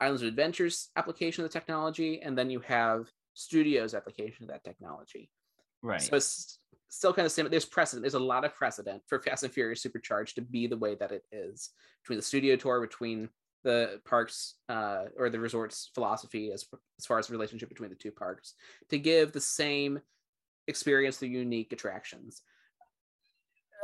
Islands 0.00 0.22
of 0.22 0.28
Adventures 0.28 0.88
application 0.96 1.44
of 1.44 1.50
the 1.50 1.58
technology, 1.58 2.22
and 2.22 2.36
then 2.36 2.48
you 2.50 2.60
have 2.60 3.06
Studios 3.34 3.94
application 3.94 4.44
of 4.44 4.48
that 4.48 4.64
technology. 4.64 5.30
Right. 5.82 6.00
So 6.00 6.16
it's 6.16 6.58
still 6.88 7.12
kind 7.12 7.26
of 7.26 7.32
similar. 7.32 7.50
There's 7.50 7.66
precedent. 7.66 8.02
There's 8.02 8.14
a 8.14 8.18
lot 8.18 8.44
of 8.44 8.54
precedent 8.54 9.02
for 9.06 9.20
Fast 9.20 9.44
and 9.44 9.52
Furious 9.52 9.82
Supercharged 9.82 10.36
to 10.36 10.42
be 10.42 10.66
the 10.66 10.76
way 10.76 10.94
that 10.96 11.12
it 11.12 11.22
is 11.32 11.70
between 12.02 12.18
the 12.18 12.24
studio 12.24 12.56
tour, 12.56 12.80
between 12.80 13.28
the 13.62 14.00
parks 14.04 14.54
uh, 14.68 15.04
or 15.18 15.28
the 15.30 15.40
resort's 15.40 15.90
philosophy 15.94 16.50
as 16.52 16.64
as 16.98 17.06
far 17.06 17.18
as 17.18 17.26
the 17.26 17.32
relationship 17.32 17.68
between 17.68 17.90
the 17.90 17.96
two 17.96 18.10
parks 18.10 18.54
to 18.88 18.98
give 18.98 19.32
the 19.32 19.40
same 19.40 20.00
experience 20.66 21.18
through 21.18 21.28
unique 21.28 21.72
attractions. 21.72 22.42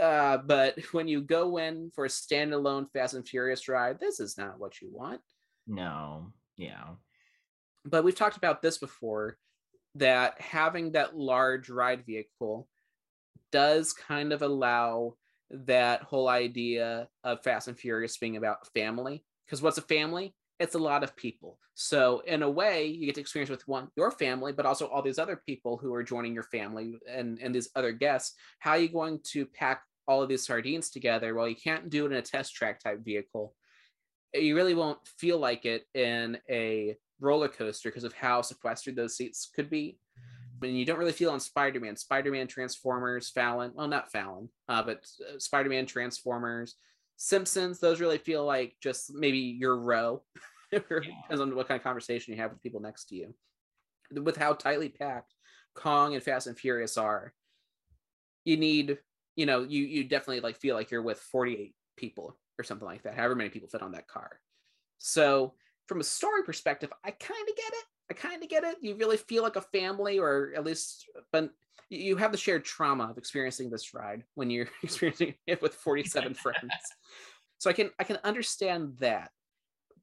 Uh, 0.01 0.39
but 0.39 0.79
when 0.93 1.09
you 1.09 1.21
go 1.21 1.57
in 1.59 1.91
for 1.95 2.05
a 2.05 2.09
standalone 2.09 2.87
Fast 2.93 3.15
and 3.15 3.27
Furious 3.27 3.69
ride, 3.69 3.99
this 3.99 4.21
is 4.21 4.37
not 4.37 4.59
what 4.59 4.81
you 4.81 4.89
want. 4.93 5.21
No. 5.67 6.33
Yeah. 6.57 6.85
But 7.85 8.05
we've 8.05 8.15
talked 8.15 8.37
about 8.37 8.62
this 8.62 8.79
before 8.79 9.39
that 9.95 10.41
having 10.41 10.93
that 10.93 11.17
large 11.17 11.71
ride 11.71 12.05
vehicle 12.05 12.69
does 13.53 13.93
kind 13.93 14.33
of 14.33 14.43
allow 14.43 15.15
that 15.51 16.03
whole 16.03 16.29
idea 16.29 17.09
of 17.25 17.43
Fast 17.43 17.69
and 17.69 17.79
Furious 17.79 18.19
being 18.19 18.37
about 18.37 18.67
family. 18.75 19.25
Because 19.47 19.63
what's 19.63 19.79
a 19.79 19.83
family? 19.83 20.35
It's 20.59 20.75
a 20.75 20.79
lot 20.79 21.05
of 21.05 21.15
people. 21.17 21.59
So 21.75 22.21
in 22.27 22.43
a 22.43 22.51
way, 22.51 22.87
you 22.87 23.07
get 23.07 23.15
to 23.17 23.21
experience 23.21 23.51
with 23.51 23.67
one 23.69 23.89
your 23.97 24.11
family, 24.11 24.53
but 24.53 24.67
also 24.67 24.87
all 24.87 25.03
these 25.03 25.19
other 25.19 25.41
people 25.47 25.77
who 25.77 25.93
are 25.95 26.03
joining 26.03 26.35
your 26.35 26.45
family 26.45 26.99
and 27.09 27.39
and 27.39 27.55
these 27.55 27.69
other 27.77 27.93
guests. 27.93 28.35
How 28.59 28.73
are 28.73 28.79
you 28.79 28.89
going 28.89 29.21
to 29.33 29.45
pack 29.45 29.83
all 30.09 30.23
of 30.23 30.29
these 30.29 30.47
sardines 30.47 30.91
together? 30.91 31.35
Well, 31.35 31.49
you 31.49 31.57
can't 31.57 31.91
do 31.91 32.07
it 32.07 32.13
in 32.13 32.19
a 32.19 32.23
test 32.23 32.55
track 32.55 32.81
type 32.81 33.05
vehicle. 33.05 33.55
You 34.33 34.57
really 34.57 34.75
won't 34.75 34.99
feel 35.07 35.39
like 35.39 35.65
it 35.67 35.85
in 35.95 36.39
a 36.49 36.97
roller 37.21 37.49
coaster 37.49 37.91
because 37.91 38.05
of 38.05 38.13
how 38.13 38.43
sequestered 38.43 38.97
those 38.97 39.17
seats 39.17 39.51
could 39.55 39.71
be. 39.71 39.99
I 40.19 40.67
mean, 40.67 40.77
you 40.77 40.87
don't 40.87 40.99
really 40.99 41.13
feel 41.13 41.31
on 41.31 41.41
Spider-Man. 41.41 41.97
Spider-Man, 41.97 42.47
Transformers, 42.47 43.29
Fallon. 43.29 43.73
Well, 43.75 43.89
not 43.89 44.11
Fallon, 44.11 44.49
uh, 44.69 44.83
but 44.83 45.07
uh, 45.21 45.39
Spider-Man, 45.39 45.85
Transformers, 45.85 46.77
Simpsons. 47.16 47.81
Those 47.81 48.00
really 48.00 48.18
feel 48.18 48.44
like 48.44 48.76
just 48.83 49.12
maybe 49.14 49.38
your 49.38 49.76
row. 49.76 50.22
Depends 50.72 51.40
on 51.40 51.55
what 51.55 51.68
kind 51.68 51.79
of 51.79 51.85
conversation 51.85 52.35
you 52.35 52.40
have 52.40 52.50
with 52.50 52.62
people 52.62 52.81
next 52.81 53.07
to 53.07 53.16
you. 53.16 53.35
With 54.12 54.37
how 54.37 54.52
tightly 54.52 54.88
packed 54.88 55.35
Kong 55.74 56.14
and 56.14 56.22
Fast 56.22 56.46
and 56.46 56.59
Furious 56.59 56.96
are, 56.96 57.33
you 58.44 58.57
need, 58.57 58.98
you 59.35 59.46
know, 59.46 59.62
you 59.62 59.85
you 59.85 60.05
definitely 60.05 60.40
like 60.40 60.57
feel 60.57 60.76
like 60.76 60.90
you're 60.90 61.02
with 61.02 61.18
48 61.18 61.74
people 61.96 62.37
or 62.59 62.64
something 62.64 62.87
like 62.87 63.02
that. 63.02 63.14
However 63.14 63.35
many 63.35 63.50
people 63.50 63.68
fit 63.68 63.83
on 63.83 63.92
that 63.92 64.09
car. 64.09 64.40
So 64.98 65.55
from 65.87 66.00
a 66.00 66.05
story 66.05 66.42
perspective, 66.42 66.92
I 67.05 67.11
kind 67.11 67.48
of 67.48 67.57
get 67.57 67.72
it. 67.72 67.85
I 68.11 68.14
kind 68.14 68.42
of 68.42 68.49
get 68.49 68.64
it. 68.64 68.77
You 68.81 68.97
really 68.97 69.16
feel 69.16 69.42
like 69.42 69.57
a 69.57 69.61
family, 69.61 70.19
or 70.19 70.53
at 70.57 70.64
least, 70.64 71.07
but 71.33 71.51
you 71.88 72.16
have 72.16 72.33
the 72.33 72.38
shared 72.38 72.64
trauma 72.64 73.05
of 73.05 73.19
experiencing 73.19 73.71
this 73.71 73.95
ride 73.95 74.25
when 74.35 74.51
you're 74.51 74.69
experiencing 74.83 75.35
it 75.47 75.62
with 75.62 75.75
47 75.75 76.35
friends. 76.35 76.73
So 77.59 77.71
I 77.71 77.73
can 77.73 77.90
I 77.99 78.05
can 78.05 78.19
understand 78.25 78.97
that. 78.99 79.31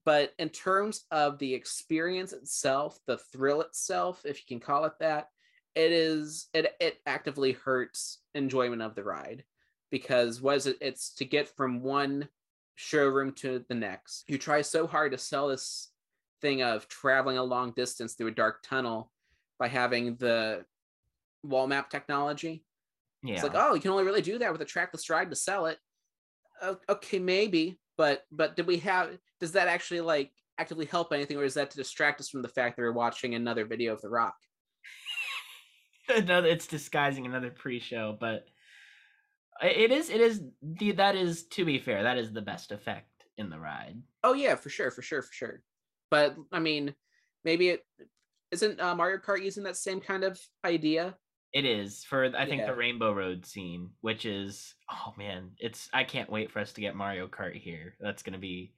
But 0.05 0.33
in 0.37 0.49
terms 0.49 1.05
of 1.11 1.39
the 1.39 1.53
experience 1.53 2.33
itself, 2.33 2.99
the 3.07 3.17
thrill 3.17 3.61
itself, 3.61 4.25
if 4.25 4.37
you 4.37 4.43
can 4.47 4.59
call 4.59 4.83
it 4.85 4.93
that, 4.99 5.29
it 5.75 5.91
is 5.91 6.47
it 6.53 6.75
it 6.79 6.97
actively 7.05 7.53
hurts 7.53 8.19
enjoyment 8.35 8.81
of 8.81 8.95
the 8.95 9.03
ride 9.03 9.43
because 9.91 10.41
was 10.41 10.67
it 10.67 10.77
it's 10.81 11.13
to 11.15 11.25
get 11.25 11.55
from 11.55 11.81
one 11.81 12.27
showroom 12.75 13.31
to 13.33 13.63
the 13.69 13.75
next. 13.75 14.23
You 14.27 14.37
try 14.37 14.61
so 14.61 14.87
hard 14.87 15.11
to 15.11 15.17
sell 15.17 15.47
this 15.47 15.89
thing 16.43 16.61
of 16.61 16.87
traveling 16.87 17.37
a 17.37 17.43
long 17.43 17.71
distance 17.71 18.13
through 18.13 18.27
a 18.27 18.31
dark 18.31 18.61
tunnel 18.61 19.11
by 19.57 19.67
having 19.67 20.15
the 20.17 20.63
wall 21.43 21.65
map 21.65 21.89
technology. 21.89 22.63
Yeah. 23.23 23.35
It's 23.35 23.43
like, 23.43 23.53
oh, 23.55 23.73
you 23.73 23.81
can 23.81 23.91
only 23.91 24.03
really 24.03 24.21
do 24.21 24.37
that 24.37 24.51
with 24.51 24.61
a 24.61 24.65
trackless 24.65 25.09
ride 25.09 25.31
to 25.31 25.35
sell 25.35 25.65
it. 25.65 25.79
Okay, 26.87 27.19
maybe, 27.19 27.79
but 27.97 28.23
but 28.31 28.55
did 28.55 28.67
we 28.67 28.77
have? 28.77 29.17
Does 29.39 29.53
that 29.53 29.67
actually 29.67 30.01
like 30.01 30.31
actively 30.59 30.85
help 30.85 31.11
anything, 31.11 31.37
or 31.37 31.43
is 31.43 31.55
that 31.55 31.71
to 31.71 31.77
distract 31.77 32.21
us 32.21 32.29
from 32.29 32.41
the 32.41 32.47
fact 32.47 32.75
that 32.75 32.83
we're 32.83 32.91
watching 32.91 33.33
another 33.33 33.65
video 33.65 33.93
of 33.93 34.01
The 34.01 34.09
Rock? 34.09 34.35
another, 36.09 36.47
it's 36.47 36.67
disguising 36.67 37.25
another 37.25 37.49
pre-show, 37.49 38.17
but 38.19 38.45
it 39.61 39.91
is 39.91 40.09
it 40.09 40.21
is 40.21 40.41
the 40.61 40.91
that 40.93 41.15
is 41.15 41.45
to 41.47 41.65
be 41.65 41.79
fair 41.79 42.03
that 42.03 42.17
is 42.17 42.31
the 42.31 42.41
best 42.41 42.71
effect 42.71 43.07
in 43.37 43.49
the 43.49 43.59
ride 43.59 44.01
oh 44.23 44.33
yeah 44.33 44.55
for 44.55 44.69
sure 44.69 44.91
for 44.91 45.01
sure 45.01 45.21
for 45.21 45.31
sure 45.31 45.61
but 46.13 46.35
i 46.51 46.59
mean 46.59 46.93
maybe 47.43 47.69
it 47.69 47.83
isn't 48.51 48.79
uh, 48.79 48.93
mario 48.93 49.17
kart 49.17 49.43
using 49.43 49.63
that 49.63 49.75
same 49.75 49.99
kind 49.99 50.23
of 50.23 50.39
idea 50.63 51.15
it 51.53 51.65
is 51.65 52.03
for 52.03 52.25
i 52.37 52.45
think 52.45 52.61
yeah. 52.61 52.67
the 52.67 52.75
rainbow 52.75 53.11
road 53.11 53.43
scene 53.43 53.89
which 54.01 54.23
is 54.27 54.75
oh 54.91 55.11
man 55.17 55.49
it's 55.57 55.89
i 55.91 56.03
can't 56.03 56.29
wait 56.29 56.51
for 56.51 56.59
us 56.59 56.71
to 56.71 56.81
get 56.81 56.95
mario 56.95 57.27
kart 57.27 57.55
here 57.55 57.95
that's 57.99 58.21
gonna 58.21 58.37
be 58.37 58.71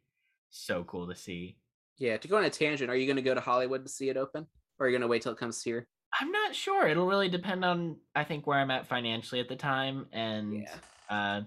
so 0.50 0.86
cool 0.86 1.06
to 1.06 1.16
see 1.16 1.58
yeah 1.98 2.16
to 2.16 2.30
go 2.30 2.38
on 2.38 2.46
a 2.46 2.50
tangent 2.50 2.90
are 2.90 2.96
you 2.96 3.06
gonna 3.06 3.22
go 3.22 3.34
to 3.34 3.42
hollywood 3.42 3.84
to 3.84 3.92
see 3.92 4.08
it 4.08 4.16
open 4.16 4.48
or 4.80 4.86
are 4.86 4.90
you 4.90 4.98
gonna 4.98 5.08
wait 5.08 5.22
till 5.22 5.34
it 5.34 5.38
comes 5.38 5.62
here 5.62 5.86
I'm 6.22 6.32
not 6.32 6.56
sure. 6.56 6.88
It'll 6.88 7.08
really 7.08 7.28
depend 7.28 7.66
on 7.66 7.98
I 8.16 8.24
think 8.24 8.48
where 8.48 8.58
I'm 8.58 8.72
at 8.72 8.88
financially 8.88 9.42
at 9.42 9.50
the 9.50 9.56
time, 9.58 10.06
and 10.14 10.54
yeah. 10.62 10.70
uh, 11.10 11.42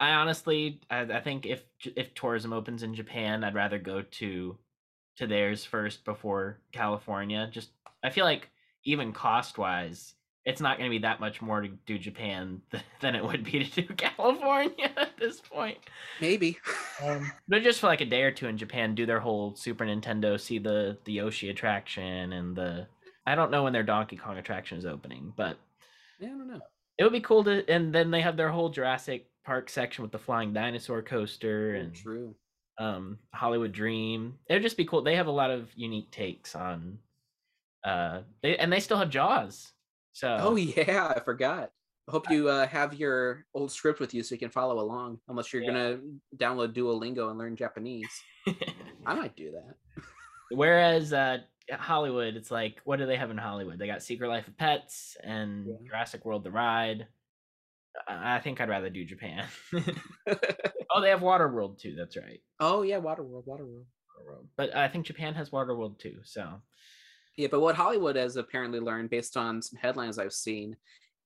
I 0.00 0.10
honestly 0.10 0.80
I, 0.90 1.00
I, 1.00 1.20
think 1.20 1.46
if 1.46 1.62
if 1.96 2.14
tourism 2.14 2.52
opens 2.52 2.82
in 2.82 2.94
Japan, 2.94 3.44
I'd 3.44 3.54
rather 3.54 3.78
go 3.78 4.02
to 4.02 4.58
to 5.16 5.26
theirs 5.26 5.64
first 5.64 6.04
before 6.04 6.58
California. 6.72 7.48
Just 7.50 7.70
I 8.02 8.10
feel 8.10 8.24
like 8.24 8.50
even 8.84 9.12
cost 9.12 9.58
wise, 9.58 10.14
it's 10.44 10.60
not 10.60 10.78
going 10.78 10.90
to 10.90 10.94
be 10.94 11.02
that 11.02 11.20
much 11.20 11.40
more 11.40 11.62
to 11.62 11.68
do 11.86 11.98
Japan 11.98 12.60
than 13.00 13.14
it 13.14 13.24
would 13.24 13.44
be 13.44 13.64
to 13.64 13.82
do 13.82 13.94
California 13.96 14.90
at 14.96 15.16
this 15.18 15.40
point. 15.40 15.78
Maybe. 16.20 16.58
Um, 17.02 17.30
but 17.48 17.62
just 17.62 17.80
for 17.80 17.86
like 17.86 18.00
a 18.00 18.06
day 18.06 18.22
or 18.22 18.30
two 18.30 18.46
in 18.46 18.58
Japan, 18.58 18.94
do 18.94 19.06
their 19.06 19.20
whole 19.20 19.54
Super 19.54 19.84
Nintendo, 19.84 20.38
see 20.38 20.58
the 20.58 20.98
the 21.04 21.12
Yoshi 21.12 21.50
attraction 21.50 22.32
and 22.32 22.56
the 22.56 22.86
I 23.26 23.34
don't 23.34 23.50
know 23.50 23.64
when 23.64 23.72
their 23.72 23.82
Donkey 23.82 24.16
Kong 24.16 24.36
attraction 24.36 24.76
is 24.78 24.84
opening, 24.84 25.32
but 25.34 25.56
yeah, 26.20 26.28
I 26.28 26.30
don't 26.32 26.48
know. 26.48 26.60
It 26.98 27.04
would 27.04 27.12
be 27.12 27.20
cool 27.20 27.42
to, 27.44 27.68
and 27.68 27.92
then 27.92 28.10
they 28.10 28.20
have 28.20 28.36
their 28.36 28.50
whole 28.50 28.68
Jurassic 28.68 29.26
Park 29.44 29.68
section 29.68 30.02
with 30.02 30.12
the 30.12 30.18
flying 30.18 30.52
dinosaur 30.52 31.02
coaster 31.02 31.74
and 31.74 31.94
true. 31.94 32.34
Um, 32.78 33.18
Hollywood 33.32 33.72
Dream. 33.72 34.34
It 34.48 34.54
would 34.54 34.62
just 34.62 34.76
be 34.76 34.84
cool. 34.84 35.02
They 35.02 35.16
have 35.16 35.28
a 35.28 35.32
lot 35.32 35.50
of 35.50 35.68
unique 35.76 36.10
takes 36.10 36.54
on, 36.54 36.98
uh, 37.84 38.20
they 38.42 38.56
and 38.56 38.72
they 38.72 38.80
still 38.80 38.96
have 38.98 39.10
Jaws. 39.10 39.72
So 40.12 40.36
oh 40.40 40.56
yeah, 40.56 41.12
I 41.14 41.20
forgot. 41.20 41.70
Hope 42.08 42.30
you 42.30 42.48
uh, 42.50 42.66
have 42.66 42.92
your 42.94 43.46
old 43.54 43.72
script 43.72 43.98
with 43.98 44.12
you 44.12 44.22
so 44.22 44.34
you 44.34 44.38
can 44.38 44.50
follow 44.50 44.78
along. 44.78 45.20
Unless 45.28 45.52
you're 45.52 45.62
yeah. 45.62 45.70
gonna 45.70 45.98
download 46.36 46.74
Duolingo 46.74 47.30
and 47.30 47.38
learn 47.38 47.56
Japanese, 47.56 48.10
I 49.06 49.14
might 49.14 49.34
do 49.36 49.52
that. 49.52 50.04
Whereas 50.50 51.14
uh, 51.14 51.38
Hollywood, 51.72 52.34
it's 52.34 52.50
like, 52.50 52.80
what 52.84 52.98
do 52.98 53.06
they 53.06 53.16
have 53.16 53.30
in 53.30 53.38
Hollywood? 53.38 53.78
They 53.78 53.86
got 53.86 54.02
Secret 54.02 54.28
Life 54.28 54.48
of 54.48 54.56
Pets 54.58 55.16
and 55.22 55.66
yeah. 55.66 55.74
Jurassic 55.88 56.24
World: 56.24 56.44
The 56.44 56.50
Ride. 56.50 57.06
I 58.08 58.40
think 58.40 58.60
I'd 58.60 58.68
rather 58.68 58.90
do 58.90 59.04
Japan. 59.04 59.46
oh, 59.74 61.00
they 61.00 61.10
have 61.10 61.20
Waterworld 61.20 61.78
too. 61.78 61.94
That's 61.96 62.16
right. 62.16 62.40
Oh 62.60 62.82
yeah, 62.82 62.98
Waterworld, 62.98 63.46
Waterworld. 63.46 63.84
Waterworld. 64.18 64.46
But 64.56 64.74
I 64.74 64.88
think 64.88 65.06
Japan 65.06 65.34
has 65.34 65.50
Waterworld 65.50 65.98
too. 65.98 66.16
So. 66.24 66.60
Yeah, 67.36 67.48
but 67.50 67.60
what 67.60 67.74
Hollywood 67.74 68.14
has 68.14 68.36
apparently 68.36 68.78
learned, 68.78 69.10
based 69.10 69.36
on 69.36 69.60
some 69.60 69.78
headlines 69.80 70.20
I've 70.20 70.32
seen, 70.32 70.76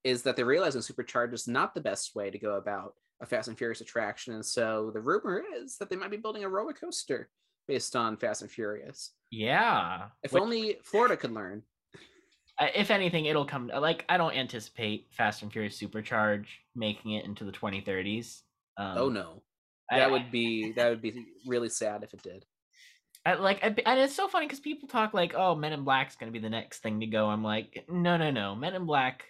is 0.04 0.22
that 0.22 0.36
they're 0.36 0.46
realizing 0.46 0.80
Supercharge 0.80 1.34
is 1.34 1.46
not 1.46 1.74
the 1.74 1.82
best 1.82 2.14
way 2.14 2.30
to 2.30 2.38
go 2.38 2.54
about 2.54 2.94
a 3.20 3.26
Fast 3.26 3.48
and 3.48 3.58
Furious 3.58 3.82
attraction, 3.82 4.34
and 4.34 4.44
so 4.44 4.90
the 4.94 5.00
rumor 5.00 5.42
is 5.60 5.76
that 5.76 5.90
they 5.90 5.96
might 5.96 6.10
be 6.10 6.16
building 6.16 6.44
a 6.44 6.48
roller 6.48 6.72
coaster 6.72 7.28
based 7.66 7.94
on 7.94 8.16
Fast 8.16 8.40
and 8.40 8.50
Furious. 8.50 9.12
Yeah. 9.30 10.06
If 10.22 10.32
Which, 10.32 10.42
only 10.42 10.78
Florida 10.82 11.16
could 11.16 11.32
learn. 11.32 11.62
If 12.60 12.90
anything, 12.90 13.26
it'll 13.26 13.44
come. 13.44 13.70
Like 13.74 14.04
I 14.08 14.16
don't 14.16 14.34
anticipate 14.34 15.08
Fast 15.12 15.42
and 15.42 15.52
Furious 15.52 15.80
Supercharge 15.80 16.46
making 16.74 17.12
it 17.12 17.24
into 17.24 17.44
the 17.44 17.52
2030s. 17.52 18.40
Um, 18.76 18.98
oh 18.98 19.08
no, 19.08 19.42
that 19.90 20.08
I, 20.08 20.10
would 20.10 20.30
be 20.30 20.72
that 20.76 20.88
would 20.88 21.02
be 21.02 21.26
really 21.46 21.68
sad 21.68 22.02
if 22.02 22.14
it 22.14 22.22
did. 22.22 22.44
I, 23.26 23.34
like, 23.34 23.62
I, 23.62 23.66
and 23.84 24.00
it's 24.00 24.14
so 24.14 24.28
funny 24.28 24.46
because 24.46 24.60
people 24.60 24.88
talk 24.88 25.12
like, 25.12 25.34
"Oh, 25.36 25.54
Men 25.54 25.72
in 25.72 25.84
Black's 25.84 26.16
going 26.16 26.32
to 26.32 26.38
be 26.38 26.42
the 26.42 26.50
next 26.50 26.78
thing 26.78 27.00
to 27.00 27.06
go." 27.06 27.26
I'm 27.26 27.44
like, 27.44 27.84
no, 27.88 28.16
no, 28.16 28.30
no. 28.30 28.54
Men 28.54 28.74
in 28.74 28.86
Black 28.86 29.24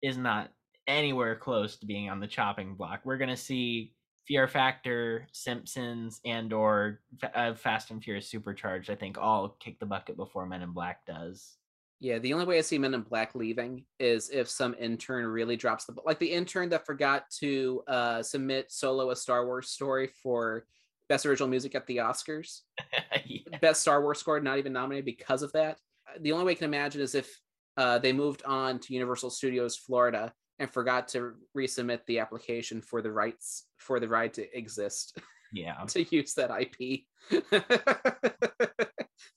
is 0.00 0.16
not 0.16 0.50
anywhere 0.86 1.36
close 1.36 1.76
to 1.76 1.86
being 1.86 2.08
on 2.08 2.20
the 2.20 2.26
chopping 2.26 2.74
block. 2.74 3.00
We're 3.04 3.18
going 3.18 3.30
to 3.30 3.36
see 3.36 3.92
Fear 4.26 4.48
Factor, 4.48 5.28
Simpsons, 5.32 6.20
and 6.24 6.52
or 6.52 7.00
uh, 7.34 7.54
Fast 7.54 7.90
and 7.90 8.02
Furious 8.02 8.28
Supercharged. 8.28 8.90
I 8.90 8.94
think 8.94 9.18
all 9.18 9.56
kick 9.60 9.78
the 9.78 9.86
bucket 9.86 10.16
before 10.16 10.46
Men 10.46 10.62
in 10.62 10.72
Black 10.72 11.04
does. 11.06 11.56
Yeah, 12.02 12.18
the 12.18 12.32
only 12.32 12.46
way 12.46 12.58
I 12.58 12.62
see 12.62 12.78
Men 12.78 12.94
in 12.94 13.02
Black 13.02 13.36
leaving 13.36 13.84
is 14.00 14.28
if 14.30 14.50
some 14.50 14.74
intern 14.76 15.24
really 15.24 15.56
drops 15.56 15.84
the 15.84 15.94
like 16.04 16.18
the 16.18 16.32
intern 16.32 16.68
that 16.70 16.84
forgot 16.84 17.30
to 17.38 17.84
uh, 17.86 18.24
submit 18.24 18.72
solo 18.72 19.10
a 19.10 19.16
Star 19.16 19.46
Wars 19.46 19.68
story 19.68 20.10
for 20.20 20.66
best 21.08 21.24
original 21.24 21.48
music 21.48 21.76
at 21.76 21.86
the 21.86 21.98
Oscars. 21.98 22.62
yeah. 23.24 23.56
Best 23.60 23.82
Star 23.82 24.02
Wars 24.02 24.18
score 24.18 24.40
not 24.40 24.58
even 24.58 24.72
nominated 24.72 25.04
because 25.04 25.44
of 25.44 25.52
that. 25.52 25.78
The 26.18 26.32
only 26.32 26.44
way 26.44 26.52
I 26.52 26.56
can 26.56 26.64
imagine 26.64 27.00
is 27.00 27.14
if 27.14 27.38
uh, 27.76 28.00
they 28.00 28.12
moved 28.12 28.42
on 28.44 28.80
to 28.80 28.94
Universal 28.94 29.30
Studios 29.30 29.76
Florida 29.76 30.32
and 30.58 30.68
forgot 30.68 31.06
to 31.08 31.34
resubmit 31.56 32.00
the 32.06 32.18
application 32.18 32.82
for 32.82 33.00
the 33.00 33.12
rights 33.12 33.66
for 33.78 34.00
the 34.00 34.08
right 34.08 34.34
to 34.34 34.58
exist. 34.58 35.18
Yeah. 35.52 35.76
to 35.86 36.02
use 36.12 36.34
that 36.34 36.50
IP. 36.50 37.02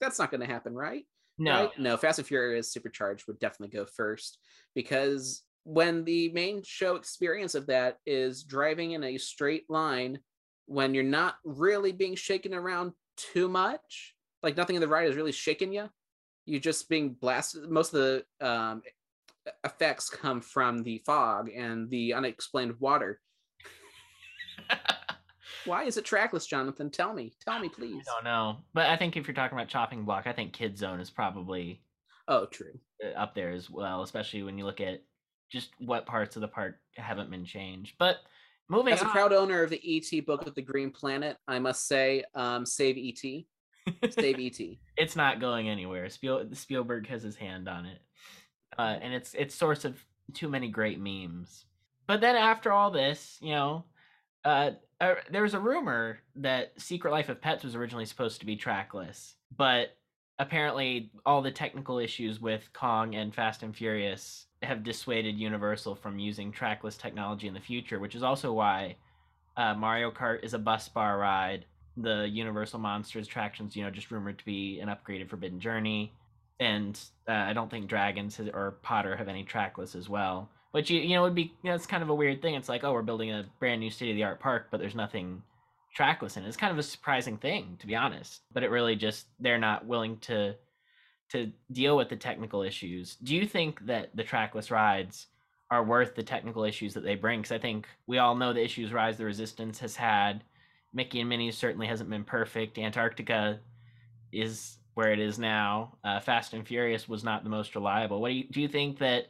That's 0.00 0.18
not 0.18 0.32
going 0.32 0.40
to 0.40 0.46
happen, 0.48 0.74
right? 0.74 1.04
No, 1.38 1.66
right? 1.66 1.78
no. 1.78 1.96
Fast 1.96 2.18
and 2.18 2.26
Furious 2.26 2.72
Supercharged 2.72 3.26
would 3.26 3.38
definitely 3.38 3.76
go 3.76 3.84
first 3.84 4.38
because 4.74 5.42
when 5.64 6.04
the 6.04 6.30
main 6.30 6.62
show 6.62 6.96
experience 6.96 7.54
of 7.54 7.66
that 7.66 7.98
is 8.06 8.44
driving 8.44 8.92
in 8.92 9.02
a 9.02 9.18
straight 9.18 9.68
line 9.68 10.20
when 10.66 10.94
you're 10.94 11.04
not 11.04 11.36
really 11.44 11.92
being 11.92 12.14
shaken 12.14 12.54
around 12.54 12.92
too 13.16 13.48
much, 13.48 14.14
like 14.42 14.56
nothing 14.56 14.76
in 14.76 14.80
the 14.80 14.88
ride 14.88 15.08
is 15.08 15.16
really 15.16 15.32
shaking 15.32 15.72
you. 15.72 15.88
You're 16.44 16.60
just 16.60 16.88
being 16.88 17.14
blasted. 17.14 17.68
Most 17.68 17.92
of 17.94 18.00
the 18.00 18.46
um, 18.46 18.82
effects 19.64 20.08
come 20.08 20.40
from 20.40 20.82
the 20.82 21.02
fog 21.04 21.50
and 21.54 21.90
the 21.90 22.14
unexplained 22.14 22.78
water. 22.78 23.20
Why 25.66 25.84
is 25.84 25.96
it 25.96 26.04
trackless, 26.04 26.46
Jonathan? 26.46 26.90
Tell 26.90 27.12
me. 27.12 27.32
Tell 27.44 27.58
me, 27.58 27.68
please. 27.68 28.04
I 28.08 28.14
don't 28.14 28.24
know. 28.24 28.58
But 28.72 28.86
I 28.86 28.96
think 28.96 29.16
if 29.16 29.26
you're 29.26 29.34
talking 29.34 29.56
about 29.56 29.68
chopping 29.68 30.04
block, 30.04 30.26
I 30.26 30.32
think 30.32 30.52
Kid 30.52 30.78
Zone 30.78 31.00
is 31.00 31.10
probably 31.10 31.82
oh 32.28 32.46
true 32.46 32.78
uh, 33.04 33.18
up 33.18 33.34
there 33.34 33.50
as 33.50 33.70
well, 33.70 34.02
especially 34.02 34.42
when 34.42 34.58
you 34.58 34.64
look 34.64 34.80
at 34.80 35.02
just 35.50 35.70
what 35.78 36.06
parts 36.06 36.36
of 36.36 36.42
the 36.42 36.48
park 36.48 36.78
haven't 36.96 37.30
been 37.30 37.44
changed. 37.44 37.94
But 37.98 38.16
moving 38.68 38.92
as 38.92 39.02
a 39.02 39.06
proud 39.06 39.32
owner 39.32 39.62
of 39.62 39.70
the 39.70 39.80
ET 39.84 40.26
book 40.26 40.46
of 40.46 40.54
the 40.54 40.62
Green 40.62 40.90
Planet, 40.90 41.36
I 41.46 41.58
must 41.58 41.86
say, 41.86 42.24
um, 42.34 42.66
save 42.66 42.96
ET. 42.96 43.44
Save 44.10 44.40
ET. 44.40 44.60
it's 44.96 45.16
not 45.16 45.40
going 45.40 45.68
anywhere. 45.68 46.08
Spiel- 46.08 46.48
Spielberg 46.52 47.06
has 47.08 47.22
his 47.22 47.36
hand 47.36 47.68
on 47.68 47.86
it, 47.86 48.00
uh, 48.78 48.96
and 49.00 49.14
it's 49.14 49.34
it's 49.34 49.54
source 49.54 49.84
of 49.84 50.02
too 50.34 50.48
many 50.48 50.68
great 50.68 50.98
memes. 50.98 51.64
But 52.06 52.20
then 52.20 52.36
after 52.36 52.72
all 52.72 52.90
this, 52.90 53.38
you 53.40 53.50
know, 53.52 53.84
uh, 54.46 54.70
uh, 55.00 55.14
there 55.28 55.42
was 55.42 55.54
a 55.54 55.60
rumor 55.60 56.20
that 56.36 56.72
Secret 56.80 57.10
Life 57.10 57.28
of 57.28 57.40
Pets 57.40 57.64
was 57.64 57.74
originally 57.74 58.06
supposed 58.06 58.38
to 58.40 58.46
be 58.46 58.54
trackless, 58.54 59.34
but 59.56 59.96
apparently 60.38 61.10
all 61.26 61.42
the 61.42 61.50
technical 61.50 61.98
issues 61.98 62.40
with 62.40 62.72
Kong 62.72 63.16
and 63.16 63.34
Fast 63.34 63.64
and 63.64 63.74
Furious 63.74 64.46
have 64.62 64.84
dissuaded 64.84 65.36
Universal 65.36 65.96
from 65.96 66.20
using 66.20 66.52
trackless 66.52 66.96
technology 66.96 67.48
in 67.48 67.54
the 67.54 67.60
future, 67.60 67.98
which 67.98 68.14
is 68.14 68.22
also 68.22 68.52
why 68.52 68.96
uh, 69.56 69.74
Mario 69.74 70.12
Kart 70.12 70.44
is 70.44 70.54
a 70.54 70.58
bus 70.58 70.88
bar 70.88 71.18
ride. 71.18 71.64
The 71.96 72.28
Universal 72.30 72.78
Monsters 72.78 73.26
attractions, 73.26 73.74
you 73.74 73.82
know, 73.82 73.90
just 73.90 74.12
rumored 74.12 74.38
to 74.38 74.44
be 74.44 74.78
an 74.78 74.88
upgraded 74.88 75.28
Forbidden 75.28 75.58
Journey, 75.58 76.12
and 76.60 76.98
uh, 77.28 77.32
I 77.32 77.52
don't 77.52 77.70
think 77.70 77.88
Dragons 77.88 78.38
or 78.38 78.78
Potter 78.82 79.16
have 79.16 79.28
any 79.28 79.42
trackless 79.42 79.96
as 79.96 80.08
well. 80.08 80.50
Which 80.76 80.90
you 80.90 81.00
you 81.00 81.14
know 81.14 81.22
it 81.22 81.28
would 81.28 81.34
be 81.34 81.54
you 81.62 81.70
know, 81.70 81.78
kind 81.78 82.02
of 82.02 82.10
a 82.10 82.14
weird 82.14 82.42
thing. 82.42 82.54
It's 82.54 82.68
like 82.68 82.84
oh 82.84 82.92
we're 82.92 83.00
building 83.00 83.30
a 83.30 83.46
brand 83.58 83.80
new 83.80 83.90
state 83.90 84.10
of 84.10 84.16
the 84.16 84.24
art 84.24 84.40
park, 84.40 84.66
but 84.70 84.78
there's 84.78 84.94
nothing 84.94 85.42
trackless 85.94 86.36
in 86.36 86.44
it. 86.44 86.48
It's 86.48 86.56
kind 86.58 86.70
of 86.70 86.78
a 86.78 86.82
surprising 86.82 87.38
thing 87.38 87.78
to 87.80 87.86
be 87.86 87.96
honest. 87.96 88.42
But 88.52 88.62
it 88.62 88.70
really 88.70 88.94
just 88.94 89.24
they're 89.40 89.56
not 89.56 89.86
willing 89.86 90.18
to 90.18 90.54
to 91.30 91.50
deal 91.72 91.96
with 91.96 92.10
the 92.10 92.16
technical 92.16 92.60
issues. 92.60 93.16
Do 93.22 93.34
you 93.34 93.46
think 93.46 93.86
that 93.86 94.14
the 94.14 94.22
trackless 94.22 94.70
rides 94.70 95.28
are 95.70 95.82
worth 95.82 96.14
the 96.14 96.22
technical 96.22 96.64
issues 96.64 96.92
that 96.92 97.04
they 97.04 97.14
bring? 97.14 97.40
Because 97.40 97.52
I 97.52 97.58
think 97.58 97.88
we 98.06 98.18
all 98.18 98.34
know 98.34 98.52
the 98.52 98.62
issues 98.62 98.92
Rise 98.92 99.16
the 99.16 99.24
Resistance 99.24 99.78
has 99.78 99.96
had. 99.96 100.44
Mickey 100.92 101.20
and 101.20 101.28
Minnie 101.30 101.52
certainly 101.52 101.86
hasn't 101.86 102.10
been 102.10 102.22
perfect. 102.22 102.76
Antarctica 102.76 103.60
is 104.30 104.76
where 104.92 105.10
it 105.10 105.20
is 105.20 105.38
now. 105.38 105.96
Uh, 106.04 106.20
Fast 106.20 106.52
and 106.52 106.66
Furious 106.66 107.08
was 107.08 107.24
not 107.24 107.44
the 107.44 107.50
most 107.50 107.74
reliable. 107.74 108.20
What 108.20 108.28
do 108.28 108.34
you 108.34 108.44
do? 108.44 108.60
You 108.60 108.68
think 108.68 108.98
that 108.98 109.28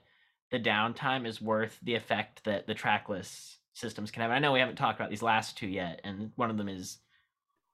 the 0.51 0.61
downtime 0.61 1.27
is 1.27 1.41
worth 1.41 1.79
the 1.83 1.95
effect 1.95 2.45
that 2.45 2.67
the 2.67 2.75
trackless 2.75 3.59
systems 3.75 4.11
can 4.11 4.23
have. 4.23 4.31
I 4.31 4.39
know 4.39 4.53
we 4.53 4.61
haven't 4.61 4.77
talked 4.77 4.99
about 4.99 5.11
these 5.11 5.23
last 5.23 5.59
two 5.59 5.67
yet, 5.67 6.01
and 6.05 6.31
one 6.37 6.51
of 6.51 6.57
them 6.57 6.69
is 6.69 6.99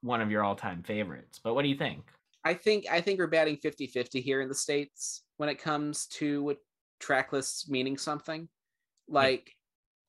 one 0.00 0.20
of 0.20 0.30
your 0.30 0.42
all-time 0.42 0.82
favorites. 0.82 1.40
But 1.42 1.54
what 1.54 1.62
do 1.62 1.68
you 1.68 1.76
think? 1.76 2.04
I 2.44 2.54
think 2.54 2.86
I 2.90 3.00
think 3.00 3.18
we're 3.18 3.28
batting 3.28 3.56
50-50 3.58 4.22
here 4.22 4.40
in 4.40 4.48
the 4.48 4.54
states 4.54 5.22
when 5.36 5.48
it 5.48 5.62
comes 5.62 6.06
to 6.08 6.56
trackless 6.98 7.68
meaning 7.68 7.96
something. 7.96 8.48
Like 9.08 9.48
yeah. 9.48 9.54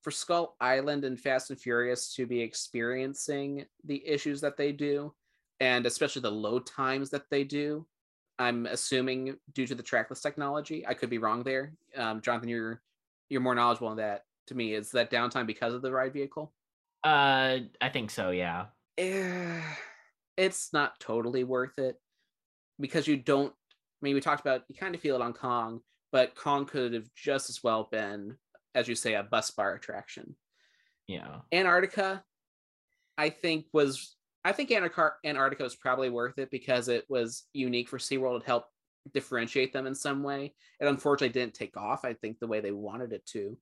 for 0.02 0.10
Skull 0.10 0.56
Island 0.60 1.04
and 1.04 1.20
Fast 1.20 1.50
and 1.50 1.60
Furious 1.60 2.14
to 2.14 2.26
be 2.26 2.40
experiencing 2.40 3.66
the 3.84 4.06
issues 4.06 4.40
that 4.40 4.56
they 4.56 4.72
do, 4.72 5.14
and 5.60 5.86
especially 5.86 6.22
the 6.22 6.30
load 6.30 6.66
times 6.66 7.10
that 7.10 7.28
they 7.30 7.44
do, 7.44 7.86
I'm 8.38 8.66
assuming 8.66 9.36
due 9.52 9.66
to 9.66 9.74
the 9.74 9.82
trackless 9.82 10.20
technology. 10.20 10.86
I 10.86 10.94
could 10.94 11.10
be 11.10 11.18
wrong 11.18 11.42
there. 11.42 11.72
Um, 11.96 12.20
Jonathan, 12.20 12.48
you're 12.48 12.82
you're 13.28 13.40
more 13.40 13.54
knowledgeable 13.54 13.88
on 13.88 13.96
that. 13.98 14.24
To 14.48 14.54
me, 14.54 14.74
is 14.74 14.90
that 14.90 15.10
downtime 15.10 15.46
because 15.46 15.72
of 15.72 15.82
the 15.82 15.92
ride 15.92 16.12
vehicle? 16.12 16.52
Uh, 17.02 17.58
I 17.80 17.88
think 17.90 18.10
so. 18.10 18.30
Yeah. 18.30 18.66
Eh, 18.98 19.60
it's 20.36 20.72
not 20.72 20.98
totally 21.00 21.44
worth 21.44 21.78
it 21.78 21.98
because 22.78 23.06
you 23.06 23.16
don't. 23.16 23.52
I 23.52 24.00
mean, 24.02 24.14
we 24.14 24.20
talked 24.20 24.40
about 24.40 24.64
you 24.68 24.74
kind 24.74 24.94
of 24.94 25.00
feel 25.00 25.14
it 25.14 25.22
on 25.22 25.32
Kong, 25.32 25.80
but 26.12 26.34
Kong 26.34 26.66
could 26.66 26.92
have 26.92 27.08
just 27.14 27.48
as 27.48 27.62
well 27.62 27.88
been, 27.90 28.36
as 28.74 28.88
you 28.88 28.94
say, 28.94 29.14
a 29.14 29.22
bus 29.22 29.50
bar 29.50 29.74
attraction. 29.74 30.34
Yeah. 31.06 31.40
Antarctica, 31.52 32.24
I 33.16 33.30
think 33.30 33.66
was 33.72 34.16
I 34.44 34.52
think 34.52 34.70
Antarctica 34.70 35.62
was 35.62 35.76
probably 35.76 36.10
worth 36.10 36.38
it 36.38 36.50
because 36.50 36.88
it 36.88 37.04
was 37.08 37.44
unique 37.52 37.88
for 37.88 37.98
SeaWorld. 37.98 38.40
It 38.40 38.46
helped 38.46 38.68
differentiate 39.12 39.72
them 39.72 39.86
in 39.86 39.94
some 39.94 40.22
way. 40.22 40.54
It 40.80 40.86
unfortunately 40.86 41.32
didn't 41.32 41.54
take 41.54 41.76
off, 41.76 42.04
I 42.04 42.12
think, 42.14 42.38
the 42.38 42.46
way 42.46 42.60
they 42.60 42.72
wanted 42.72 43.12
it 43.12 43.24
to. 43.28 43.56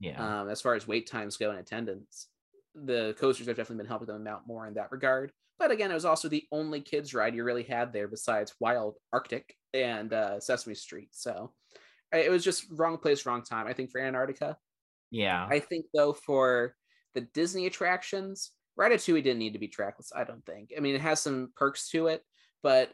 Yeah. 0.00 0.42
Um, 0.42 0.48
as 0.48 0.60
far 0.60 0.74
as 0.74 0.86
wait 0.86 1.10
times 1.10 1.36
go 1.36 1.50
and 1.50 1.58
attendance, 1.58 2.28
the 2.74 3.16
coasters 3.18 3.46
have 3.48 3.56
definitely 3.56 3.82
been 3.82 3.88
helping 3.88 4.06
them 4.06 4.26
out 4.28 4.46
more 4.46 4.66
in 4.66 4.74
that 4.74 4.92
regard. 4.92 5.32
But 5.58 5.72
again, 5.72 5.90
it 5.90 5.94
was 5.94 6.04
also 6.04 6.28
the 6.28 6.44
only 6.52 6.80
kids 6.80 7.14
ride 7.14 7.34
you 7.34 7.42
really 7.42 7.64
had 7.64 7.92
there 7.92 8.06
besides 8.06 8.54
Wild 8.60 8.96
Arctic 9.12 9.56
and 9.74 10.12
uh, 10.12 10.38
Sesame 10.38 10.76
Street. 10.76 11.08
So 11.10 11.52
it 12.12 12.30
was 12.30 12.44
just 12.44 12.66
wrong 12.70 12.96
place, 12.96 13.26
wrong 13.26 13.42
time. 13.42 13.66
I 13.66 13.72
think 13.72 13.90
for 13.90 14.00
Antarctica. 14.00 14.56
Yeah. 15.10 15.46
I 15.50 15.58
think 15.58 15.86
though 15.92 16.12
for 16.12 16.74
the 17.14 17.22
Disney 17.22 17.66
attractions, 17.66 18.52
Ratatouille 18.78 19.22
didn't 19.22 19.38
need 19.38 19.54
to 19.54 19.58
be 19.58 19.68
trackless. 19.68 20.12
I 20.14 20.24
don't 20.24 20.44
think. 20.46 20.72
I 20.76 20.80
mean, 20.80 20.94
it 20.94 21.00
has 21.00 21.20
some 21.20 21.52
perks 21.56 21.88
to 21.90 22.06
it, 22.06 22.22
but 22.62 22.92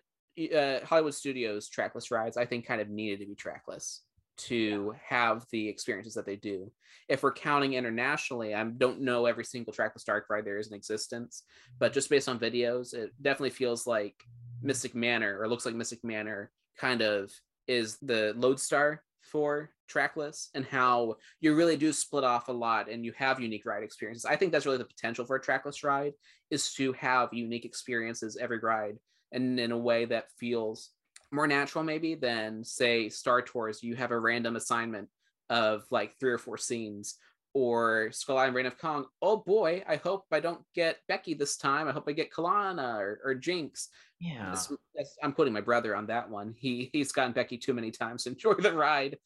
uh, 0.55 0.80
Hollywood 0.85 1.14
Studios 1.14 1.68
trackless 1.68 2.11
rides, 2.11 2.37
I 2.37 2.47
think, 2.47 2.66
kind 2.66 2.80
of 2.80 2.89
needed 2.89 3.20
to 3.20 3.26
be 3.26 3.35
trackless 3.35 4.03
to 4.37 4.93
yeah. 4.95 4.99
have 5.07 5.47
the 5.53 5.68
experiences 5.68 6.14
that 6.14 6.26
they 6.26 6.37
do. 6.37 6.72
If 7.09 7.22
we're 7.22 7.32
counting 7.32 7.74
internationally, 7.74 8.55
I 8.55 8.64
don't 8.64 9.03
know 9.03 9.26
every 9.26 9.45
single 9.45 9.72
trackless 9.72 10.05
dark 10.05 10.26
ride 10.28 10.45
there 10.45 10.59
is 10.59 10.68
in 10.68 10.74
existence, 10.74 11.45
but 11.78 11.93
just 11.93 12.11
based 12.11 12.28
on 12.28 12.39
videos, 12.39 12.95
it 12.95 13.11
definitely 13.22 13.51
feels 13.51 13.87
like 13.87 14.16
Mystic 14.62 14.95
Manor 14.95 15.41
or 15.41 15.49
looks 15.49 15.66
like 15.66 15.74
Mystic 15.74 16.03
Manor 16.03 16.51
kind 16.78 17.03
of 17.03 17.30
is 17.68 17.99
the 17.99 18.32
lodestar 18.37 19.03
for 19.25 19.70
trackless 19.89 20.51
and 20.55 20.64
how 20.64 21.16
you 21.41 21.55
really 21.55 21.77
do 21.77 21.93
split 21.93 22.25
off 22.25 22.49
a 22.49 22.53
lot 22.53 22.89
and 22.89 23.05
you 23.05 23.12
have 23.16 23.41
unique 23.41 23.66
ride 23.66 23.83
experiences. 23.83 24.25
I 24.25 24.37
think 24.37 24.53
that's 24.53 24.66
really 24.66 24.79
the 24.79 24.85
potential 24.85 25.25
for 25.25 25.37
a 25.37 25.41
trackless 25.41 25.85
ride 25.85 26.14
is 26.51 26.72
to 26.75 26.93
have 26.95 27.33
unique 27.33 27.64
experiences 27.64 28.37
every 28.37 28.59
ride 28.59 28.97
and 29.33 29.59
in 29.59 29.72
a 29.72 29.79
way 29.79 30.05
that 30.05 30.31
feels 30.39 30.91
more 31.33 31.47
natural 31.47 31.83
maybe 31.83 32.14
than 32.14 32.62
say 32.64 33.09
Star 33.09 33.43
Tours 33.43 33.83
you 33.83 33.97
have 33.97 34.12
a 34.12 34.18
random 34.18 34.57
assignment 34.57 35.09
of 35.51 35.85
like 35.91 36.18
three 36.18 36.33
or 36.33 36.39
four 36.39 36.57
scenes 36.57 37.16
or 37.55 38.11
Skull 38.11 38.36
Island 38.36 38.57
Reign 38.57 38.66
of 38.66 38.78
Kong. 38.78 39.07
Oh 39.22 39.38
boy, 39.38 39.84
I 39.88 39.96
hope 39.96 40.26
I 40.32 40.40
don't 40.40 40.61
get 40.74 40.98
Becky 41.09 41.34
this 41.34 41.57
time. 41.57 41.88
I 41.88 41.92
hope 41.92 42.05
I 42.09 42.12
get 42.12 42.32
Kalana 42.32 42.98
or, 42.98 43.20
or 43.24 43.34
Jinx. 43.34 43.88
Yeah, 44.20 44.46
that's, 44.46 44.72
that's, 44.94 45.16
I'm 45.22 45.32
putting 45.32 45.52
my 45.52 45.61
brother 45.61 45.94
on 45.94 46.07
that 46.09 46.28
one. 46.28 46.55
He 46.59 46.90
he's 46.92 47.12
gotten 47.12 47.32
Becky 47.32 47.57
too 47.57 47.72
many 47.72 47.90
times. 47.90 48.26
Enjoy 48.26 48.55
the 48.59 48.72
ride. 48.72 49.18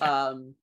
um, 0.00 0.54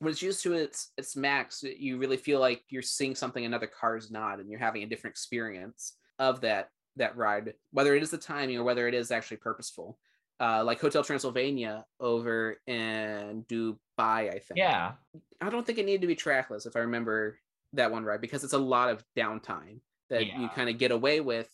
when 0.00 0.12
it's 0.12 0.22
used 0.22 0.42
to 0.44 0.52
its 0.52 0.92
its 0.96 1.16
max, 1.16 1.62
you 1.62 1.98
really 1.98 2.18
feel 2.18 2.38
like 2.38 2.62
you're 2.68 2.82
seeing 2.82 3.14
something 3.14 3.44
another 3.44 3.66
car's 3.66 4.10
not, 4.10 4.38
and 4.38 4.50
you're 4.50 4.60
having 4.60 4.82
a 4.82 4.86
different 4.86 5.14
experience 5.14 5.94
of 6.18 6.42
that 6.42 6.68
that 6.96 7.16
ride, 7.16 7.54
whether 7.72 7.94
it 7.96 8.02
is 8.02 8.10
the 8.10 8.18
timing 8.18 8.58
or 8.58 8.64
whether 8.64 8.86
it 8.86 8.94
is 8.94 9.10
actually 9.10 9.38
purposeful. 9.38 9.98
Uh, 10.40 10.62
like 10.64 10.80
Hotel 10.80 11.02
Transylvania 11.02 11.84
over 11.98 12.56
in 12.66 13.44
Dubai, 13.48 13.78
I 13.98 14.38
think. 14.38 14.56
Yeah. 14.56 14.92
I 15.40 15.50
don't 15.50 15.66
think 15.66 15.78
it 15.78 15.84
needed 15.86 16.02
to 16.02 16.06
be 16.06 16.14
trackless 16.14 16.64
if 16.66 16.76
I 16.76 16.80
remember 16.80 17.38
that 17.72 17.90
one 17.90 18.04
right, 18.04 18.20
because 18.20 18.44
it's 18.44 18.52
a 18.52 18.58
lot 18.58 18.88
of 18.88 19.04
downtime 19.16 19.80
that 20.10 20.26
you 20.26 20.48
kind 20.50 20.70
of 20.70 20.78
get 20.78 20.90
away 20.90 21.20
with 21.20 21.50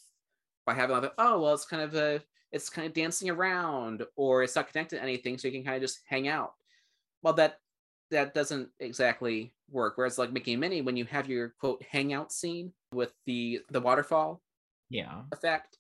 by 0.66 0.74
having 0.74 0.97
like, 0.97 1.12
oh 1.18 1.41
well, 1.41 1.55
it's 1.55 1.64
kind 1.66 1.82
of 1.82 1.95
a 1.95 2.20
it's 2.53 2.68
kind 2.70 2.87
of 2.87 2.93
dancing 2.93 3.30
around 3.30 4.05
or 4.16 4.43
it's 4.43 4.55
not 4.55 4.70
connected 4.70 4.97
to 4.97 5.03
anything, 5.03 5.39
so 5.39 5.49
you 5.49 5.53
can 5.53 5.64
kind 5.64 5.76
of 5.76 5.82
just 5.82 6.01
hang 6.07 6.28
out. 6.28 6.53
Well, 7.22 7.35
that 7.35 7.59
that 8.11 8.35
doesn't 8.35 8.68
exactly 8.80 9.55
work. 9.70 9.95
Whereas 9.97 10.18
like 10.18 10.30
Mickey 10.32 10.53
and 10.53 10.61
Minnie, 10.61 10.82
when 10.82 10.97
you 10.97 11.05
have 11.07 11.28
your 11.28 11.55
quote 11.59 11.82
hangout 11.91 12.32
scene 12.32 12.72
with 12.93 13.12
the 13.26 13.61
the 13.70 13.80
waterfall 13.80 14.43
Yeah. 14.91 15.22
effect, 15.32 15.78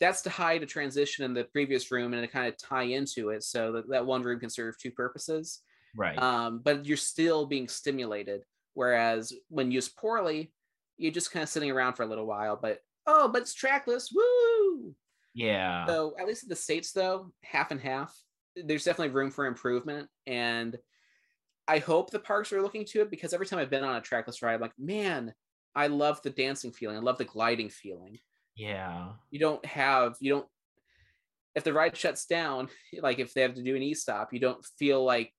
that's 0.00 0.22
to 0.22 0.30
hide 0.30 0.62
a 0.62 0.66
transition 0.66 1.24
in 1.24 1.34
the 1.34 1.44
previous 1.44 1.90
room 1.90 2.14
and 2.14 2.22
to 2.22 2.28
kind 2.28 2.48
of 2.48 2.56
tie 2.58 2.82
into 2.82 3.30
it, 3.30 3.42
so 3.42 3.72
that, 3.72 3.88
that 3.88 4.06
one 4.06 4.22
room 4.22 4.40
can 4.40 4.50
serve 4.50 4.78
two 4.78 4.90
purposes 4.90 5.60
Right. 5.96 6.18
um, 6.20 6.60
but 6.64 6.84
you're 6.86 6.96
still 6.96 7.46
being 7.46 7.68
stimulated. 7.68 8.42
Whereas 8.74 9.32
when 9.48 9.70
used 9.70 9.96
poorly, 9.96 10.52
you're 10.96 11.12
just 11.12 11.30
kind 11.30 11.44
of 11.44 11.48
sitting 11.48 11.70
around 11.70 11.94
for 11.94 12.02
a 12.02 12.06
little 12.06 12.26
while. 12.26 12.58
But 12.60 12.80
oh, 13.06 13.28
but 13.28 13.42
it's 13.42 13.54
trackless, 13.54 14.10
woo! 14.12 14.94
yeah. 15.34 15.86
So 15.86 16.16
at 16.18 16.26
least 16.26 16.42
in 16.42 16.48
the 16.48 16.56
states, 16.56 16.90
though, 16.92 17.32
half 17.44 17.70
and 17.70 17.80
half. 17.80 18.12
There's 18.56 18.84
definitely 18.84 19.14
room 19.14 19.30
for 19.30 19.46
improvement, 19.46 20.08
and 20.26 20.76
I 21.66 21.78
hope 21.78 22.10
the 22.10 22.18
parks 22.18 22.52
are 22.52 22.62
looking 22.62 22.84
to 22.86 23.00
it 23.02 23.10
because 23.10 23.32
every 23.32 23.46
time 23.46 23.58
I've 23.58 23.70
been 23.70 23.84
on 23.84 23.96
a 23.96 24.00
trackless 24.00 24.42
ride, 24.42 24.54
I'm 24.54 24.60
like, 24.60 24.78
man, 24.78 25.32
I 25.74 25.86
love 25.86 26.20
the 26.22 26.30
dancing 26.30 26.72
feeling. 26.72 26.96
I 26.96 27.00
love 27.00 27.18
the 27.18 27.24
gliding 27.24 27.68
feeling. 27.68 28.18
Yeah. 28.56 29.12
You 29.30 29.38
don't 29.38 29.64
have 29.64 30.16
you 30.20 30.32
don't 30.32 30.46
if 31.54 31.62
the 31.64 31.72
ride 31.72 31.96
shuts 31.96 32.26
down, 32.26 32.68
like 33.00 33.18
if 33.18 33.34
they 33.34 33.42
have 33.42 33.54
to 33.54 33.62
do 33.62 33.76
an 33.76 33.82
e-stop, 33.82 34.32
you 34.32 34.40
don't 34.40 34.64
feel 34.78 35.04
like 35.04 35.32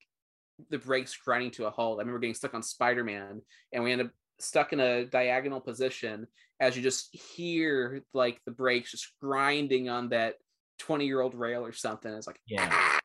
the 0.69 0.77
brakes 0.77 1.15
grinding 1.17 1.51
to 1.51 1.65
a 1.65 1.69
halt. 1.69 1.99
I 1.99 2.01
remember 2.01 2.19
getting 2.19 2.33
stuck 2.33 2.53
on 2.53 2.63
Spider-Man 2.63 3.41
and 3.73 3.83
we 3.83 3.91
end 3.91 4.01
up 4.01 4.11
stuck 4.39 4.73
in 4.73 4.79
a 4.79 5.05
diagonal 5.05 5.59
position 5.59 6.27
as 6.59 6.75
you 6.77 6.83
just 6.83 7.13
hear 7.13 8.03
like 8.13 8.39
the 8.45 8.51
brakes 8.51 8.91
just 8.91 9.11
grinding 9.21 9.89
on 9.89 10.09
that 10.09 10.35
20 10.79 11.05
year 11.05 11.21
old 11.21 11.35
rail 11.35 11.65
or 11.65 11.73
something. 11.73 12.11
It's 12.13 12.27
like 12.27 12.39
Yeah. 12.47 12.69
"Ah!" 12.71 12.99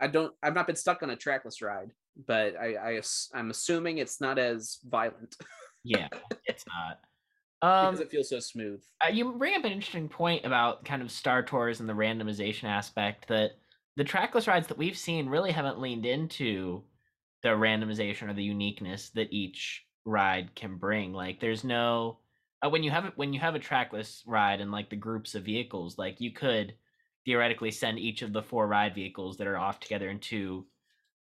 I 0.00 0.06
don't 0.08 0.32
I've 0.42 0.54
not 0.54 0.66
been 0.66 0.76
stuck 0.76 1.02
on 1.02 1.10
a 1.10 1.16
trackless 1.16 1.62
ride, 1.62 1.92
but 2.26 2.56
I, 2.56 2.74
I 2.76 3.02
I'm 3.34 3.50
assuming 3.50 3.98
it's 3.98 4.20
not 4.20 4.38
as 4.38 4.78
violent 4.84 5.36
Yeah. 5.84 6.08
It's 6.46 6.64
not. 6.66 7.00
Um, 7.62 7.86
because 7.86 8.00
it 8.00 8.10
feels 8.10 8.28
so 8.28 8.40
smooth. 8.40 8.82
Uh, 9.04 9.10
you 9.10 9.32
bring 9.32 9.54
up 9.54 9.64
an 9.64 9.72
interesting 9.72 10.08
point 10.08 10.44
about 10.44 10.84
kind 10.84 11.00
of 11.00 11.10
Star 11.10 11.42
Tours 11.42 11.80
and 11.80 11.88
the 11.88 11.94
randomization 11.94 12.64
aspect 12.64 13.28
that 13.28 13.52
the 13.96 14.04
trackless 14.04 14.48
rides 14.48 14.66
that 14.66 14.78
we've 14.78 14.98
seen 14.98 15.28
really 15.28 15.52
haven't 15.52 15.80
leaned 15.80 16.04
into 16.04 16.82
the 17.42 17.50
randomization 17.50 18.28
or 18.28 18.34
the 18.34 18.42
uniqueness 18.42 19.10
that 19.10 19.32
each 19.32 19.84
ride 20.04 20.54
can 20.54 20.76
bring. 20.76 21.12
Like 21.12 21.40
there's 21.40 21.62
no 21.64 22.18
uh, 22.64 22.70
when 22.70 22.82
you 22.82 22.90
have 22.90 23.04
it 23.04 23.12
when 23.16 23.32
you 23.32 23.40
have 23.40 23.54
a 23.54 23.60
trackless 23.60 24.22
ride 24.26 24.60
and 24.60 24.72
like 24.72 24.90
the 24.90 24.96
groups 24.96 25.34
of 25.34 25.44
vehicles, 25.44 25.98
like 25.98 26.20
you 26.20 26.32
could 26.32 26.74
theoretically 27.24 27.70
send 27.70 27.98
each 27.98 28.22
of 28.22 28.32
the 28.32 28.42
four 28.42 28.66
ride 28.66 28.94
vehicles 28.94 29.36
that 29.36 29.46
are 29.46 29.58
off 29.58 29.80
together 29.80 30.08
into 30.08 30.66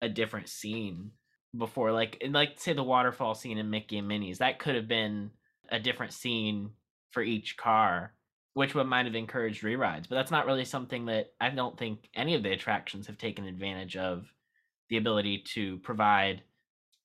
a 0.02 0.08
different 0.08 0.48
scene 0.48 1.10
before 1.56 1.92
like 1.92 2.22
like 2.30 2.58
say 2.58 2.72
the 2.72 2.82
waterfall 2.82 3.34
scene 3.34 3.58
in 3.58 3.70
Mickey 3.70 3.98
and 3.98 4.08
Minnie's 4.08 4.38
that 4.38 4.58
could 4.58 4.76
have 4.76 4.88
been 4.88 5.30
a 5.70 5.78
different 5.78 6.12
scene 6.12 6.70
for 7.10 7.22
each 7.22 7.56
car 7.56 8.14
which 8.54 8.74
would 8.74 8.86
might 8.86 9.06
have 9.06 9.14
encouraged 9.14 9.62
rerides 9.62 10.08
but 10.08 10.16
that's 10.16 10.30
not 10.30 10.46
really 10.46 10.64
something 10.64 11.06
that 11.06 11.32
I 11.40 11.50
don't 11.50 11.78
think 11.78 12.08
any 12.14 12.34
of 12.34 12.42
the 12.42 12.52
attractions 12.52 13.06
have 13.06 13.18
taken 13.18 13.46
advantage 13.46 13.96
of 13.96 14.32
the 14.88 14.96
ability 14.96 15.44
to 15.54 15.78
provide 15.78 16.42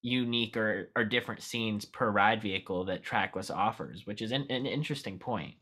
unique 0.02 0.58
or, 0.58 0.92
or 0.96 1.04
different 1.04 1.42
scenes 1.42 1.86
per 1.86 2.10
ride 2.10 2.42
vehicle 2.42 2.86
that 2.86 3.04
trackless 3.04 3.50
offers 3.50 4.06
which 4.06 4.22
is 4.22 4.32
an, 4.32 4.46
an 4.50 4.66
interesting 4.66 5.20
point 5.20 5.56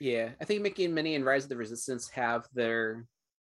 Yeah, 0.00 0.30
I 0.40 0.44
think 0.44 0.62
Mickey 0.62 0.84
and 0.84 0.94
Minnie 0.94 1.14
and 1.14 1.24
Rise 1.24 1.44
of 1.44 1.48
the 1.48 1.56
Resistance 1.56 2.08
have 2.10 2.46
their 2.54 3.06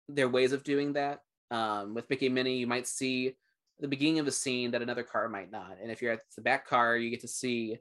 their 0.09 0.29
ways 0.29 0.53
of 0.53 0.63
doing 0.65 0.93
that. 0.95 1.21
Um, 1.51 1.95
with 1.95 2.09
Mickey 2.11 2.27
and 2.27 2.35
Minnie, 2.35 2.59
you 2.59 2.67
might 2.67 2.87
see 2.87 3.37
the 3.81 3.89
beginning 3.89 4.19
of 4.19 4.27
a 4.27 4.33
scene 4.33 4.71
that 4.73 4.83
another 4.83 5.03
car 5.03 5.29
might 5.29 5.51
not, 5.51 5.77
and 5.81 5.91
if 5.91 6.03
you're 6.03 6.13
at 6.13 6.21
the 6.37 6.43
back 6.43 6.67
car, 6.67 6.97
you 6.97 7.11
get 7.11 7.21
to 7.23 7.29
see 7.29 7.79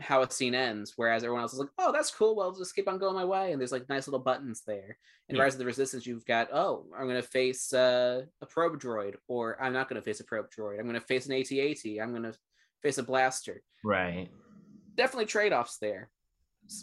how 0.00 0.22
a 0.22 0.30
scene 0.30 0.54
ends. 0.54 0.94
Whereas 0.96 1.22
everyone 1.22 1.42
else 1.42 1.52
is 1.52 1.58
like, 1.58 1.70
"Oh, 1.78 1.92
that's 1.92 2.10
cool. 2.10 2.36
Well, 2.36 2.52
just 2.52 2.74
keep 2.74 2.88
on 2.88 2.98
going 2.98 3.14
my 3.14 3.24
way." 3.24 3.52
And 3.52 3.60
there's 3.60 3.72
like 3.72 3.88
nice 3.88 4.06
little 4.06 4.20
buttons 4.20 4.62
there. 4.66 4.98
In 5.28 5.36
Yeah. 5.36 5.42
Rise 5.42 5.54
of 5.54 5.58
the 5.58 5.64
Resistance, 5.64 6.06
you've 6.06 6.26
got, 6.26 6.48
"Oh, 6.52 6.86
I'm 6.96 7.08
going 7.08 7.20
to 7.20 7.28
face 7.28 7.72
uh, 7.72 8.24
a 8.40 8.46
probe 8.46 8.80
droid," 8.80 9.14
or 9.28 9.60
"I'm 9.62 9.72
not 9.72 9.88
going 9.88 10.00
to 10.00 10.04
face 10.04 10.20
a 10.20 10.24
probe 10.24 10.50
droid. 10.50 10.78
I'm 10.78 10.86
going 10.86 10.94
to 10.94 11.00
face 11.00 11.26
an 11.26 11.32
AT-AT. 11.32 12.02
I'm 12.02 12.10
going 12.10 12.24
to 12.24 12.34
face 12.82 12.98
a 12.98 13.02
blaster." 13.02 13.62
right 13.84 14.28
Definitely 14.96 15.26
trade-offs 15.26 15.78
there, 15.78 16.08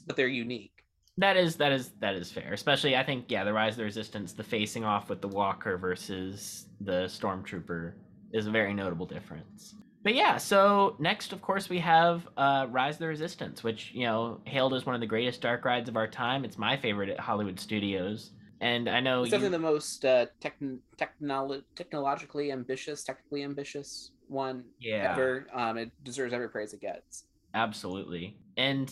but 0.05 0.15
they're 0.17 0.27
unique. 0.27 0.83
That 1.17 1.37
is 1.37 1.55
that 1.57 1.71
is 1.71 1.91
that 1.99 2.15
is 2.15 2.31
fair. 2.31 2.53
Especially 2.53 2.95
I 2.95 3.03
think 3.03 3.25
yeah, 3.29 3.43
the 3.43 3.53
Rise 3.53 3.73
of 3.73 3.77
the 3.77 3.83
Resistance, 3.83 4.33
the 4.33 4.43
facing 4.43 4.83
off 4.83 5.09
with 5.09 5.21
the 5.21 5.27
Walker 5.27 5.77
versus 5.77 6.67
the 6.79 7.03
Stormtrooper 7.05 7.93
is 8.33 8.47
a 8.47 8.51
very 8.51 8.73
notable 8.73 9.05
difference. 9.05 9.75
But 10.03 10.15
yeah, 10.15 10.37
so 10.37 10.95
next 10.99 11.31
of 11.31 11.41
course 11.41 11.69
we 11.69 11.79
have 11.79 12.27
uh 12.37 12.67
Rise 12.69 12.95
of 12.95 12.99
the 12.99 13.07
Resistance, 13.07 13.63
which, 13.63 13.91
you 13.93 14.05
know, 14.05 14.41
hailed 14.45 14.73
as 14.73 14.85
one 14.85 14.95
of 14.95 15.01
the 15.01 15.07
greatest 15.07 15.41
dark 15.41 15.63
rides 15.65 15.89
of 15.89 15.95
our 15.95 16.07
time. 16.07 16.43
It's 16.43 16.57
my 16.57 16.77
favorite 16.77 17.09
at 17.09 17.19
Hollywood 17.19 17.59
Studios. 17.59 18.31
And 18.61 18.87
I 18.87 18.99
know 18.99 19.23
It's 19.23 19.29
you, 19.29 19.31
definitely 19.31 19.57
the 19.57 19.63
most 19.63 20.05
uh, 20.05 20.27
techn- 20.39 20.79
technolo- 20.95 21.63
technologically 21.75 22.51
ambitious, 22.51 23.03
technically 23.03 23.43
ambitious 23.43 24.11
one 24.27 24.65
yeah. 24.79 25.11
ever. 25.11 25.47
Um, 25.53 25.77
it 25.77 25.91
deserves 26.03 26.31
every 26.31 26.47
praise 26.49 26.71
it 26.73 26.81
gets. 26.81 27.25
Absolutely. 27.55 28.37
And 28.57 28.91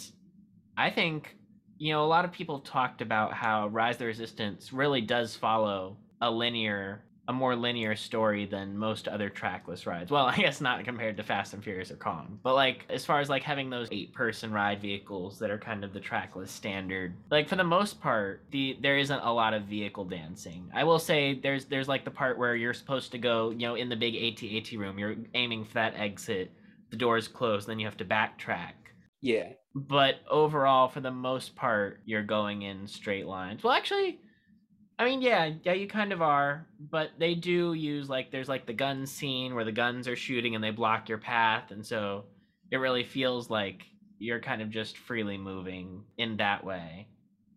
I 0.76 0.90
think, 0.90 1.36
you 1.78 1.94
know, 1.94 2.04
a 2.04 2.08
lot 2.08 2.26
of 2.26 2.32
people 2.32 2.60
talked 2.62 3.02
about 3.02 3.34
how 3.34 3.68
Rise 3.68 3.96
of 3.96 4.00
the 4.00 4.06
Resistance 4.08 4.74
really 4.74 5.02
does 5.02 5.36
follow 5.36 5.98
a 6.20 6.32
linear, 6.32 7.04
a 7.30 7.34
more 7.34 7.56
linear 7.56 7.96
story 7.96 8.46
than 8.48 8.76
most 8.76 9.08
other 9.08 9.30
trackless 9.30 9.86
rides. 9.86 10.10
Well, 10.10 10.26
I 10.36 10.36
guess 10.36 10.60
not 10.60 10.84
compared 10.84 11.16
to 11.18 11.24
Fast 11.24 11.54
and 11.54 11.64
Furious 11.64 11.92
or 11.92 11.96
Kong, 11.96 12.40
but 12.44 12.56
like 12.56 12.86
as 12.90 13.06
far 13.06 13.20
as 13.22 13.30
like 13.30 13.44
having 13.44 13.70
those 13.70 13.88
eight 13.92 14.14
person 14.14 14.52
ride 14.52 14.82
vehicles 14.82 15.38
that 15.40 15.52
are 15.52 15.60
kind 15.60 15.84
of 15.84 15.94
the 15.94 16.00
trackless 16.00 16.52
standard. 16.52 17.14
Like 17.30 17.48
for 17.48 17.56
the 17.56 17.64
most 17.64 18.02
part, 18.02 18.44
the 18.52 18.78
there 18.82 18.98
isn't 18.98 19.20
a 19.20 19.32
lot 19.32 19.54
of 19.54 19.64
vehicle 19.64 20.06
dancing. 20.06 20.72
I 20.74 20.84
will 20.84 20.98
say 21.00 21.40
there's 21.40 21.66
there's 21.66 21.88
like 21.88 22.04
the 22.04 22.12
part 22.12 22.40
where 22.40 22.56
you're 22.56 22.74
supposed 22.74 23.12
to 23.12 23.20
go, 23.20 23.52
you 23.52 23.60
know, 23.60 23.76
in 23.76 23.90
the 23.90 23.96
big 23.96 24.16
AT-AT 24.16 24.72
room, 24.80 24.98
you're 24.98 25.16
aiming 25.36 25.66
for 25.66 25.76
that 25.76 25.94
exit 25.96 26.52
the 26.90 26.98
doors 26.98 27.28
close, 27.28 27.68
then 27.68 27.78
you 27.78 27.86
have 27.86 27.98
to 27.98 28.06
backtrack. 28.06 28.74
Yeah, 29.22 29.54
But 29.76 30.22
overall, 30.30 30.88
for 30.88 31.00
the 31.02 31.12
most 31.12 31.56
part, 31.56 32.02
you're 32.06 32.24
going 32.24 32.64
in 32.64 32.88
straight 32.88 33.28
lines. 33.28 33.64
Well, 33.64 33.74
actually, 33.74 34.20
I 35.00 35.06
mean, 35.06 35.22
yeah, 35.22 35.54
yeah, 35.64 35.72
you 35.72 35.88
kind 35.88 36.12
of 36.12 36.22
are, 36.22 36.68
but 36.92 37.12
they 37.18 37.34
do 37.34 37.74
use 37.74 38.10
like 38.10 38.32
there's 38.32 38.50
like 38.50 38.66
the 38.66 38.74
gun 38.74 39.08
scene 39.08 39.56
where 39.56 39.64
the 39.64 39.72
guns 39.72 40.10
are 40.10 40.16
shooting 40.18 40.56
and 40.56 40.64
they 40.64 40.72
block 40.72 41.08
your 41.08 41.18
path, 41.20 41.72
and 41.72 41.86
so 41.86 42.26
it 42.70 42.78
really 42.78 43.06
feels 43.06 43.50
like 43.50 43.84
you're 44.20 44.42
kind 44.42 44.62
of 44.62 44.70
just 44.70 44.98
freely 44.98 45.38
moving 45.38 46.04
in 46.18 46.36
that 46.38 46.66
way. 46.66 47.08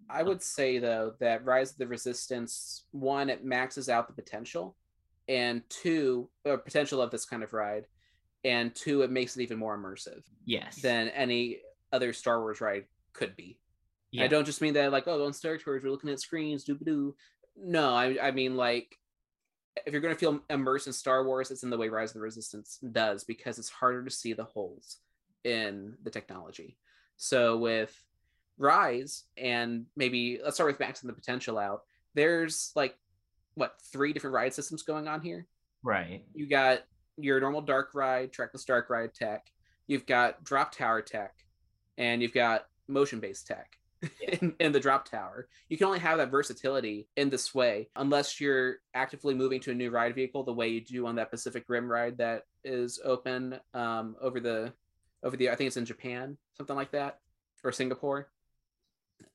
I 0.08 0.22
would 0.22 0.40
say 0.40 0.78
though 0.78 1.14
that 1.18 1.44
Rise 1.44 1.72
of 1.72 1.78
the 1.78 1.86
Resistance 1.88 2.84
one 2.92 3.28
it 3.28 3.44
maxes 3.44 3.88
out 3.88 4.06
the 4.06 4.14
potential, 4.14 4.76
and 5.26 5.62
two, 5.68 6.30
uh, 6.48 6.58
potential 6.58 7.02
of 7.02 7.10
this 7.10 7.24
kind 7.24 7.42
of 7.42 7.52
ride, 7.52 7.86
and 8.44 8.72
two, 8.72 9.02
it 9.02 9.10
makes 9.10 9.36
it 9.36 9.42
even 9.42 9.58
more 9.58 9.76
immersive 9.76 10.22
Yes. 10.44 10.80
than 10.80 11.08
any 11.08 11.58
other 11.92 12.12
Star 12.12 12.40
Wars 12.40 12.60
ride 12.60 12.84
could 13.14 13.34
be. 13.34 13.58
Yeah. 14.12 14.24
I 14.24 14.28
don't 14.28 14.44
just 14.44 14.60
mean 14.60 14.74
that 14.74 14.92
like, 14.92 15.08
oh, 15.08 15.24
on 15.24 15.32
Star 15.32 15.56
Tours, 15.56 15.82
we're 15.82 15.90
looking 15.90 16.10
at 16.10 16.20
screens, 16.20 16.64
doo 16.64 16.78
doo. 16.82 17.14
No, 17.56 17.94
I, 17.94 18.16
I 18.22 18.30
mean 18.30 18.56
like, 18.56 18.98
if 19.86 19.92
you're 19.92 20.02
going 20.02 20.14
to 20.14 20.20
feel 20.20 20.40
immersed 20.50 20.86
in 20.86 20.92
Star 20.92 21.24
Wars, 21.24 21.50
it's 21.50 21.62
in 21.62 21.70
the 21.70 21.78
way 21.78 21.88
Rise 21.88 22.10
of 22.10 22.14
the 22.14 22.20
Resistance 22.20 22.78
does 22.92 23.24
because 23.24 23.58
it's 23.58 23.70
harder 23.70 24.04
to 24.04 24.10
see 24.10 24.34
the 24.34 24.44
holes 24.44 24.98
in 25.44 25.94
the 26.02 26.10
technology. 26.10 26.76
So 27.16 27.56
with 27.56 27.94
Rise 28.58 29.24
and 29.36 29.86
maybe 29.96 30.38
let's 30.44 30.56
start 30.56 30.70
with 30.70 30.86
maxing 30.86 31.06
the 31.06 31.14
potential 31.14 31.58
out. 31.58 31.82
There's 32.14 32.70
like 32.76 32.94
what 33.54 33.76
three 33.90 34.12
different 34.12 34.34
ride 34.34 34.52
systems 34.52 34.82
going 34.82 35.08
on 35.08 35.22
here. 35.22 35.46
right. 35.82 36.22
You 36.34 36.46
got 36.46 36.80
your 37.16 37.40
normal 37.40 37.62
dark 37.62 37.90
ride, 37.94 38.32
trackless 38.32 38.64
dark 38.64 38.90
ride 38.90 39.14
tech. 39.14 39.46
You've 39.86 40.06
got 40.06 40.44
drop 40.44 40.74
tower 40.74 41.02
tech, 41.02 41.34
and 41.98 42.22
you've 42.22 42.34
got 42.34 42.66
motion 42.88 43.20
based 43.20 43.46
tech 43.46 43.76
in, 44.40 44.54
in 44.58 44.72
the 44.72 44.80
drop 44.80 45.08
tower. 45.08 45.48
You 45.68 45.76
can 45.76 45.86
only 45.86 45.98
have 46.00 46.18
that 46.18 46.30
versatility 46.30 47.08
in 47.16 47.30
this 47.30 47.54
way 47.54 47.88
unless 47.96 48.40
you're 48.40 48.76
actively 48.94 49.34
moving 49.34 49.60
to 49.60 49.70
a 49.70 49.74
new 49.74 49.90
ride 49.90 50.14
vehicle, 50.14 50.44
the 50.44 50.52
way 50.52 50.68
you 50.68 50.80
do 50.80 51.06
on 51.06 51.16
that 51.16 51.30
Pacific 51.30 51.64
Rim 51.68 51.90
ride 51.90 52.18
that 52.18 52.42
is 52.64 53.00
open 53.04 53.58
um, 53.74 54.16
over 54.20 54.40
the 54.40 54.72
over 55.22 55.36
the. 55.36 55.50
I 55.50 55.54
think 55.54 55.68
it's 55.68 55.76
in 55.76 55.84
Japan, 55.84 56.36
something 56.56 56.76
like 56.76 56.92
that, 56.92 57.18
or 57.64 57.72
Singapore. 57.72 58.28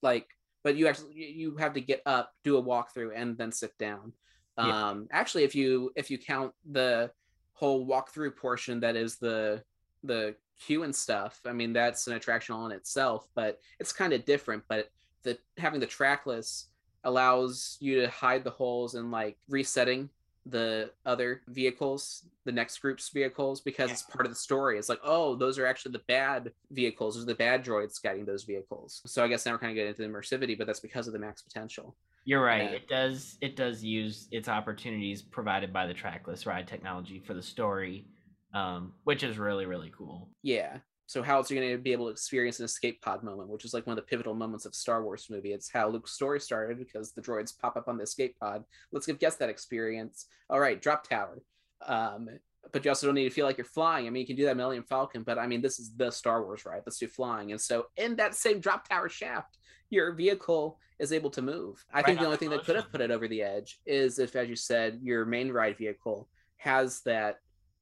like 0.02 0.28
but 0.64 0.76
you 0.76 0.88
actually 0.88 1.14
you 1.14 1.56
have 1.56 1.74
to 1.74 1.82
get 1.82 2.02
up 2.06 2.34
do 2.44 2.58
a 2.58 2.64
walkthrough 2.64 3.12
and 3.16 3.38
then 3.38 3.54
sit 3.54 3.78
down 3.78 4.12
yeah. 4.58 4.90
um 4.90 5.08
actually 5.12 5.44
if 5.44 5.56
you 5.56 5.92
if 5.96 6.12
you 6.12 6.18
count 6.18 6.52
the 6.70 7.10
whole 7.54 7.88
walkthrough 7.88 8.36
portion 8.36 8.82
that 8.82 8.98
is 8.98 9.18
the 9.18 9.64
the 10.04 10.36
queue 10.60 10.84
and 10.84 10.96
stuff 10.96 11.40
i 11.46 11.54
mean 11.54 11.74
that's 11.74 12.08
an 12.08 12.14
attraction 12.14 12.56
all 12.56 12.66
in 12.66 12.72
itself 12.72 13.28
but 13.36 13.60
it's 13.80 13.94
kind 13.94 14.14
of 14.14 14.26
different 14.26 14.64
but 14.68 14.90
the 15.24 15.38
having 15.58 15.80
the 15.80 15.86
trackless 15.86 16.68
allows 17.04 17.78
you 17.80 18.02
to 18.02 18.10
hide 18.10 18.44
the 18.44 18.50
holes 18.50 18.96
and 18.96 19.12
like 19.12 19.38
resetting 19.50 20.10
the 20.50 20.92
other 21.06 21.42
vehicles, 21.48 22.26
the 22.46 22.52
next 22.52 22.78
group's 22.80 23.10
vehicles, 23.10 23.62
because 23.62 23.88
yeah. 23.90 23.94
it's 23.94 24.04
part 24.04 24.26
of 24.26 24.32
the 24.32 24.38
story. 24.38 24.78
It's 24.78 24.90
like, 24.90 25.02
oh, 25.04 25.36
those 25.36 25.60
are 25.60 25.66
actually 25.66 25.94
the 25.94 26.04
bad 26.08 26.52
vehicles, 26.72 27.16
those 27.16 27.24
are 27.24 27.28
the 27.28 27.36
bad 27.36 27.64
droids 27.64 28.02
guiding 28.02 28.26
those 28.26 28.44
vehicles. 28.44 29.02
So 29.06 29.24
I 29.24 29.28
guess 29.28 29.46
now 29.46 29.54
we're 29.54 29.60
kind 29.60 29.72
of 29.72 29.76
getting 29.76 29.90
into 29.90 30.02
the 30.02 30.08
immersivity, 30.08 30.58
but 30.58 30.68
that's 30.68 30.80
because 30.80 31.08
of 31.08 31.14
the 31.14 31.20
max 31.20 31.42
potential. 31.42 31.96
You're 32.26 32.44
right. 32.44 32.74
it 32.74 32.90
does 32.90 33.38
it 33.40 33.56
does 33.56 33.84
use 33.84 34.28
its 34.32 34.50
opportunities 34.50 35.22
provided 35.22 35.72
by 35.72 35.88
the 35.88 35.94
trackless 35.94 36.46
ride 36.46 36.68
technology 36.68 37.20
for 37.20 37.34
the 37.34 37.42
story, 37.42 38.06
um, 38.54 38.94
which 39.04 39.24
is 39.24 39.38
really 39.38 39.66
really 39.66 39.92
cool. 39.96 40.30
Yeah. 40.44 40.78
So 41.10 41.24
how 41.24 41.38
else 41.38 41.50
are 41.50 41.56
you 41.56 41.62
going 41.62 41.72
to 41.72 41.82
be 41.82 41.94
able 41.94 42.08
to 42.08 42.12
experience 42.12 42.60
an 42.60 42.66
escape 42.66 43.02
pod 43.02 43.24
moment, 43.24 43.48
which 43.48 43.64
is 43.64 43.74
like 43.74 43.88
one 43.88 43.98
of 43.98 44.04
the 44.04 44.10
pivotal 44.10 44.34
moments 44.34 44.66
of 44.66 44.76
Star 44.76 45.02
Wars 45.02 45.28
movie? 45.30 45.54
It's 45.54 45.72
how 45.72 45.88
Luke's 45.88 46.12
story 46.12 46.42
started 46.42 46.78
because 46.78 47.14
the 47.14 47.22
droids 47.22 47.58
pop 47.58 47.78
up 47.78 47.88
on 47.88 47.96
the 47.96 48.04
escape 48.04 48.36
pod. 48.38 48.66
Let's 48.92 49.06
give 49.06 49.18
guests 49.18 49.40
that 49.40 49.48
experience. 49.48 50.26
All 50.50 50.60
right, 50.60 50.82
drop 50.82 51.08
tower. 51.08 51.42
Um, 51.86 52.28
but 52.74 52.84
you 52.84 52.92
also 52.92 53.08
don't 53.08 53.16
need 53.16 53.24
to 53.24 53.34
feel 53.34 53.46
like 53.46 53.58
you're 53.58 53.64
flying. 53.64 54.06
I 54.06 54.10
mean, 54.10 54.20
you 54.20 54.28
can 54.28 54.36
do 54.36 54.44
that 54.46 54.58
Millennium 54.58 54.84
Falcon, 54.84 55.24
but 55.24 55.40
I 55.40 55.48
mean, 55.48 55.62
this 55.62 55.80
is 55.80 55.96
the 55.96 56.12
Star 56.12 56.44
Wars 56.44 56.66
ride. 56.66 56.82
Let's 56.86 57.00
do 57.00 57.08
flying. 57.08 57.52
And 57.52 57.62
so 57.62 57.86
in 57.96 58.18
that 58.18 58.36
same 58.36 58.60
drop 58.60 58.90
tower 58.90 59.08
shaft, 59.08 59.58
your 59.90 60.12
vehicle 60.12 60.78
is 61.00 61.14
able 61.14 61.30
to 61.30 61.42
move. 61.42 61.84
I 61.94 61.98
right 61.98 62.06
think 62.06 62.20
the 62.20 62.26
only 62.26 62.38
thing 62.38 62.50
that 62.50 62.66
could 62.66 62.76
have 62.76 62.92
put 62.92 63.00
it 63.00 63.12
over 63.12 63.30
the 63.30 63.44
edge 63.44 63.80
is 63.86 64.20
if, 64.20 64.36
as 64.36 64.50
you 64.50 64.58
said, 64.58 65.00
your 65.02 65.26
main 65.26 65.52
ride 65.52 65.78
vehicle 65.78 66.28
has 66.58 67.02
that 67.02 67.40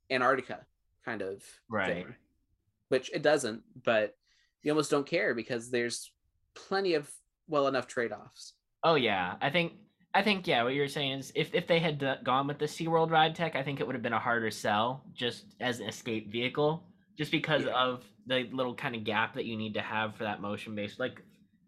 Antarctica 0.10 0.66
kind 1.06 1.22
of 1.22 1.44
right. 1.70 1.88
Thing 2.06 2.16
which 2.90 3.12
it 3.14 3.22
doesn't, 3.22 3.62
but 3.84 4.16
you 4.62 4.72
almost 4.72 4.92
don't 4.92 5.08
care 5.08 5.34
because 5.34 5.70
there's 5.70 6.12
plenty 6.54 6.94
of 6.94 7.10
well 7.48 7.68
enough 7.68 7.88
trade-offs. 7.88 8.54
Oh 8.84 8.96
yeah, 8.96 9.36
I 9.42 9.50
think 9.50 9.74
I 10.14 10.22
think 10.22 10.48
yeah, 10.48 10.64
what 10.64 10.74
you're 10.74 10.88
saying 10.88 11.20
is 11.20 11.32
if 11.36 11.54
if 11.54 11.68
they 11.68 11.80
had 11.80 12.20
gone 12.24 12.48
with 12.48 12.60
the 12.60 12.66
SeaWorld 12.66 13.12
ride 13.12 13.36
tech, 13.36 13.56
I 13.56 13.64
think 13.64 13.80
it 13.80 13.88
would 13.88 13.96
have 13.96 14.04
been 14.04 14.14
a 14.14 14.20
harder 14.20 14.52
sell 14.52 15.04
just 15.14 15.56
as 15.60 15.80
an 15.80 15.88
escape 15.88 16.32
vehicle 16.32 16.84
just 17.18 17.32
because 17.32 17.64
yeah. 17.64 17.74
of 17.74 18.04
the 18.28 18.50
little 18.52 18.76
kind 18.76 18.96
of 18.96 19.04
gap 19.04 19.36
that 19.36 19.46
you 19.46 19.56
need 19.56 19.74
to 19.74 19.82
have 19.82 20.16
for 20.16 20.24
that 20.24 20.42
motion 20.42 20.76
base. 20.76 21.00
like 21.00 21.22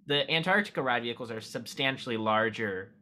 the 0.08 0.30
Antarctica 0.32 0.82
ride 0.82 1.04
vehicles 1.04 1.32
are 1.32 1.42
substantially 1.42 2.18
larger 2.18 2.94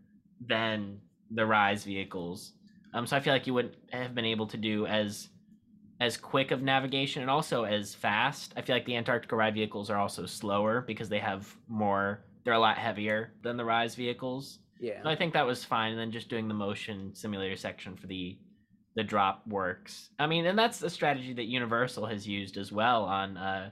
than 0.46 1.00
the 1.32 1.46
Rise 1.46 1.84
vehicles. 1.84 2.54
Um, 2.96 3.06
so 3.06 3.18
I 3.18 3.20
feel 3.20 3.34
like 3.34 3.46
you 3.46 3.54
wouldn't 3.54 3.76
have 3.92 4.16
been 4.16 4.26
able 4.26 4.48
to 4.48 4.58
do 4.58 4.88
as 4.88 5.28
as 6.00 6.18
quick 6.18 6.52
of 6.52 6.62
navigation 6.62 7.22
and 7.22 7.32
also 7.32 7.64
as 7.64 7.94
fast. 7.94 8.54
I 8.58 8.62
feel 8.62 8.76
like 8.76 8.86
the 8.86 8.96
Antarctica 8.96 9.36
ride 9.36 9.54
vehicles 9.54 9.90
are 9.90 9.98
also 9.98 10.26
slower 10.26 10.82
because 10.82 11.10
they 11.10 11.20
have 11.20 11.54
more. 11.68 12.26
They're 12.44 12.54
a 12.54 12.60
lot 12.60 12.78
heavier 12.78 13.34
than 13.44 13.58
the 13.58 13.66
Rise 13.66 13.96
vehicles. 13.96 14.60
Yeah. 14.80 15.02
So 15.04 15.10
I 15.10 15.16
think 15.16 15.34
that 15.34 15.46
was 15.46 15.64
fine. 15.64 15.92
And 15.92 16.00
then 16.00 16.12
just 16.12 16.30
doing 16.30 16.48
the 16.48 16.54
motion 16.54 17.14
simulator 17.14 17.56
section 17.58 17.96
for 17.98 18.08
the 18.08 18.38
the 18.96 19.04
drop 19.04 19.46
works. 19.46 20.10
I 20.18 20.28
mean, 20.28 20.46
and 20.46 20.58
that's 20.58 20.82
a 20.82 20.90
strategy 20.90 21.34
that 21.34 21.46
Universal 21.46 22.06
has 22.06 22.26
used 22.26 22.56
as 22.56 22.72
well 22.72 23.04
on 23.04 23.36
uh, 23.36 23.72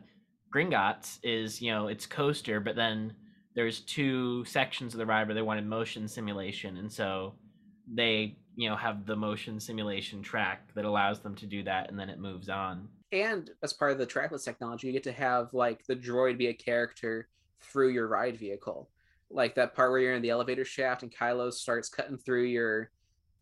Gringotts. 0.53 1.19
Is 1.23 1.61
you 1.61 1.71
know 1.71 1.87
it's 1.87 2.05
coaster, 2.05 2.59
but 2.59 2.75
then 2.75 3.15
there's 3.55 3.79
two 3.81 4.43
sections 4.43 4.93
of 4.93 4.97
the 4.97 5.05
ride 5.05 5.27
where 5.27 5.35
they 5.35 5.41
wanted 5.41 5.65
motion 5.65 6.09
simulation, 6.09 6.75
and 6.75 6.91
so 6.91 7.35
they 7.87 8.37
you 8.55 8.69
know 8.69 8.75
have 8.75 9.05
the 9.05 9.15
motion 9.15 9.59
simulation 9.59 10.21
track 10.21 10.67
that 10.75 10.85
allows 10.85 11.19
them 11.19 11.35
to 11.35 11.45
do 11.45 11.63
that 11.63 11.89
and 11.89 11.99
then 11.99 12.09
it 12.09 12.19
moves 12.19 12.49
on. 12.49 12.87
And 13.11 13.51
as 13.61 13.73
part 13.73 13.91
of 13.91 13.97
the 13.97 14.05
trackless 14.05 14.43
technology 14.43 14.87
you 14.87 14.93
get 14.93 15.03
to 15.03 15.11
have 15.11 15.53
like 15.53 15.85
the 15.85 15.95
droid 15.95 16.37
be 16.37 16.47
a 16.47 16.53
character 16.53 17.27
through 17.61 17.89
your 17.89 18.07
ride 18.07 18.37
vehicle. 18.37 18.89
Like 19.29 19.55
that 19.55 19.75
part 19.75 19.91
where 19.91 19.99
you're 19.99 20.15
in 20.15 20.21
the 20.21 20.29
elevator 20.29 20.65
shaft 20.65 21.03
and 21.03 21.13
kylo 21.13 21.51
starts 21.51 21.89
cutting 21.89 22.17
through 22.17 22.43
your 22.43 22.91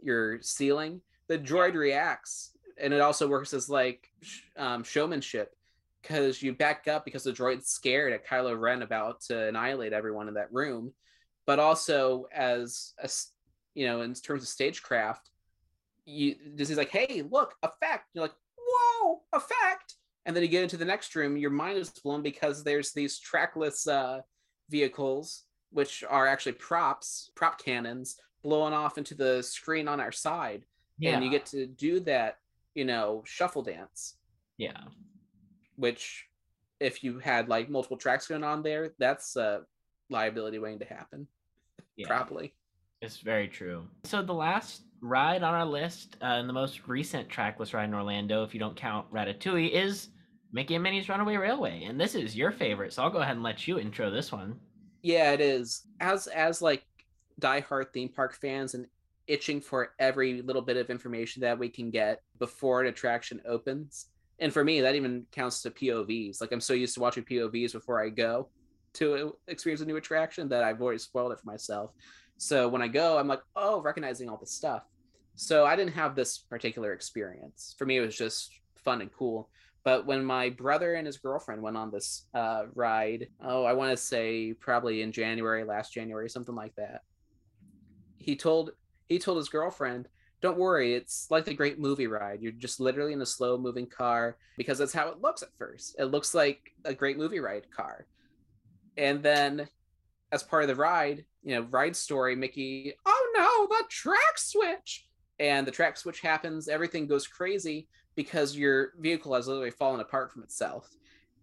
your 0.02 0.42
ceiling 0.42 1.02
the 1.32 1.40
droid 1.40 1.76
reacts. 1.76 2.52
And 2.78 2.94
it 2.94 3.00
also 3.00 3.26
works 3.26 3.54
as 3.54 3.70
like 3.70 4.10
um, 4.58 4.84
showmanship 4.84 5.56
because 6.02 6.42
you 6.44 6.54
back 6.54 6.90
up 6.90 7.06
because 7.06 7.24
the 7.24 7.32
droid's 7.32 7.68
scared 7.68 8.12
at 8.12 8.28
kylo 8.28 8.60
ren 8.60 8.82
about 8.82 9.22
to 9.22 9.48
annihilate 9.48 9.94
everyone 9.94 10.28
in 10.28 10.34
that 10.34 10.52
room. 10.52 10.92
But 11.46 11.58
also 11.58 12.26
as 12.34 12.94
a 13.02 13.10
you 13.74 13.86
know, 13.86 14.02
in 14.02 14.14
terms 14.14 14.44
of 14.44 14.50
stagecraft, 14.50 15.30
you 16.06 16.36
this 16.56 16.70
is 16.70 16.78
like, 16.78 16.90
hey, 16.90 17.24
look, 17.30 17.56
effect. 17.64 18.10
You're 18.14 18.24
like, 18.24 18.36
whoa, 18.58 19.22
effect. 19.34 19.96
And 20.26 20.36
then 20.36 20.44
you 20.44 20.50
get 20.50 20.64
into 20.64 20.78
the 20.78 20.86
next 20.86 21.16
room, 21.16 21.38
your 21.38 21.50
mind 21.50 21.78
is 21.78 21.90
blown 21.90 22.22
because 22.22 22.64
there's 22.64 22.92
these 22.92 23.20
trackless 23.20 23.88
uh, 23.88 24.22
vehicles, 24.70 25.44
which 25.72 26.04
are 26.08 26.28
actually 26.28 26.52
props, 26.54 27.32
prop 27.36 27.64
cannons, 27.64 28.18
blowing 28.44 28.74
off 28.74 28.98
into 28.98 29.16
the 29.16 29.42
screen 29.42 29.88
on 29.88 30.00
our 30.00 30.12
side. 30.12 30.66
Yeah. 31.00 31.16
And 31.16 31.24
you 31.24 31.32
get 31.32 31.48
to 31.48 31.66
do 31.66 32.00
that, 32.02 32.38
you 32.76 32.86
know, 32.86 33.24
shuffle 33.26 33.64
dance. 33.64 34.16
Yeah. 34.58 34.80
Which, 35.76 36.28
if 36.80 37.04
you 37.04 37.18
had 37.20 37.50
like 37.50 37.70
multiple 37.70 37.98
tracks 37.98 38.28
going 38.28 38.44
on 38.44 38.62
there, 38.62 38.94
that's 39.00 39.36
a 39.36 39.64
liability 40.10 40.60
waiting 40.60 40.80
to 40.80 40.86
happen. 40.86 41.28
Yeah. 41.96 42.08
Probably. 42.08 42.54
It's 43.02 43.18
very 43.18 43.48
true. 43.48 43.88
So 44.04 44.22
the 44.22 44.34
last 44.34 44.84
ride 45.02 45.42
on 45.42 45.56
our 45.56 45.66
list, 45.66 46.18
uh, 46.22 46.26
and 46.26 46.48
the 46.48 46.54
most 46.54 46.88
recent 46.88 47.28
trackless 47.30 47.74
ride 47.74 47.86
in 47.86 47.96
Orlando, 47.96 48.44
if 48.44 48.54
you 48.54 48.60
don't 48.60 48.76
count 48.76 49.12
Ratatouille, 49.12 49.72
is 49.72 50.10
Mickey 50.54 50.76
and 50.76 50.84
Minnie's 50.84 51.10
Runaway 51.10 51.36
Railway, 51.36 51.84
and 51.86 52.00
this 52.00 52.14
is 52.14 52.36
your 52.36 52.52
favorite. 52.52 52.94
So 52.94 53.02
I'll 53.02 53.10
go 53.10 53.20
ahead 53.20 53.36
and 53.36 53.44
let 53.44 53.68
you 53.68 53.80
intro 53.80 54.12
this 54.12 54.32
one. 54.32 54.60
Yeah, 55.02 55.32
it 55.32 55.42
is. 55.42 55.88
As 56.00 56.28
as 56.28 56.62
like 56.62 56.86
diehard 57.40 57.92
theme 57.92 58.10
park 58.10 58.36
fans 58.36 58.76
and 58.76 58.86
itching 59.26 59.62
for 59.62 59.94
every 59.98 60.44
little 60.44 60.62
bit 60.62 60.78
of 60.78 60.92
information 60.92 61.42
that 61.42 61.58
we 61.58 61.70
can 61.70 61.90
get 61.90 62.22
before 62.38 62.82
an 62.82 62.88
attraction 62.88 63.42
opens. 63.48 64.08
And 64.38 64.54
for 64.54 64.64
me, 64.64 64.82
that 64.82 64.94
even 64.94 65.26
counts 65.32 65.64
to 65.64 65.72
POVs. 65.72 66.40
Like 66.40 66.52
I'm 66.52 66.62
so 66.62 66.74
used 66.74 66.94
to 66.96 67.00
watching 67.00 67.24
POVs 67.24 67.72
before 67.72 68.04
I 68.04 68.10
go 68.10 68.50
to 68.94 69.36
experience 69.48 69.82
a 69.82 69.86
new 69.86 69.96
attraction 69.96 70.50
that 70.50 70.64
I've 70.64 70.82
already 70.82 71.00
spoiled 71.00 71.32
it 71.32 71.40
for 71.40 71.48
myself. 71.48 71.92
So 72.42 72.68
when 72.68 72.82
I 72.82 72.88
go, 72.88 73.20
I'm 73.20 73.28
like, 73.28 73.44
oh, 73.56 73.82
recognizing 73.82 74.28
all 74.28 74.36
this 74.36 74.52
stuff. 74.52 74.82
So 75.36 75.64
I 75.64 75.76
didn't 75.76 75.94
have 75.94 76.16
this 76.16 76.40
particular 76.40 76.92
experience. 76.92 77.76
For 77.78 77.86
me, 77.86 77.98
it 77.98 78.02
was 78.02 78.18
just 78.18 78.50
fun 78.84 79.00
and 79.00 79.14
cool. 79.14 79.48
But 79.84 80.08
when 80.08 80.26
my 80.26 80.50
brother 80.50 80.96
and 80.96 81.06
his 81.06 81.20
girlfriend 81.20 81.62
went 81.62 81.78
on 81.78 81.92
this 81.92 82.26
uh, 82.34 82.64
ride, 82.74 83.28
oh, 83.46 83.64
I 83.64 83.74
want 83.74 83.92
to 83.92 83.98
say 83.98 84.54
probably 84.54 85.04
in 85.04 85.12
January, 85.12 85.64
last 85.64 85.94
January, 85.94 86.32
something 86.32 86.56
like 86.56 86.76
that. 86.78 87.02
He 88.18 88.36
told 88.36 88.72
he 89.08 89.20
told 89.20 89.38
his 89.38 89.50
girlfriend, 89.50 90.08
"Don't 90.42 90.58
worry, 90.58 90.96
it's 90.96 91.28
like 91.30 91.46
the 91.46 91.54
great 91.54 91.78
movie 91.78 92.08
ride. 92.08 92.42
You're 92.42 92.54
just 92.54 92.80
literally 92.80 93.14
in 93.14 93.22
a 93.22 93.26
slow 93.26 93.56
moving 93.56 93.86
car 93.86 94.38
because 94.58 94.80
that's 94.80 94.94
how 94.94 95.10
it 95.10 95.22
looks 95.22 95.44
at 95.44 95.56
first. 95.60 95.96
It 96.00 96.06
looks 96.06 96.34
like 96.34 96.72
a 96.86 96.94
great 96.96 97.20
movie 97.20 97.40
ride 97.40 97.70
car." 97.70 98.08
And 98.98 99.22
then 99.22 99.68
as 100.32 100.44
part 100.44 100.64
of 100.64 100.70
the 100.70 100.76
ride, 100.76 101.26
you 101.44 101.56
know, 101.56 101.62
ride 101.70 101.96
story, 101.96 102.36
Mickey, 102.36 102.94
oh 103.06 103.32
no, 103.36 103.78
the 103.78 103.84
track 103.90 104.38
switch. 104.38 105.08
And 105.40 105.66
the 105.66 105.72
track 105.72 105.98
switch 105.98 106.22
happens, 106.22 106.68
everything 106.68 107.08
goes 107.08 107.28
crazy 107.28 107.88
because 108.16 108.56
your 108.56 108.94
vehicle 109.00 109.34
has 109.34 109.48
literally 109.48 109.72
fallen 109.72 110.00
apart 110.00 110.32
from 110.32 110.44
itself. 110.44 110.90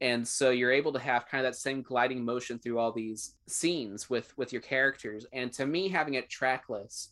And 0.01 0.26
so 0.26 0.51
you're 0.51 0.70
able 0.70 0.93
to 0.93 1.01
have 1.01 1.26
kind 1.26 1.45
of 1.45 1.53
that 1.53 1.59
same 1.59 1.82
gliding 1.82 2.24
motion 2.24 2.59
through 2.59 2.78
all 2.78 2.93
these 2.93 3.34
scenes 3.49 4.09
with 4.09 4.32
with 4.39 4.53
your 4.53 4.62
characters. 4.62 5.26
And 5.32 5.53
to 5.55 5.66
me, 5.66 5.89
having 5.89 6.14
it 6.14 6.30
trackless 6.30 7.11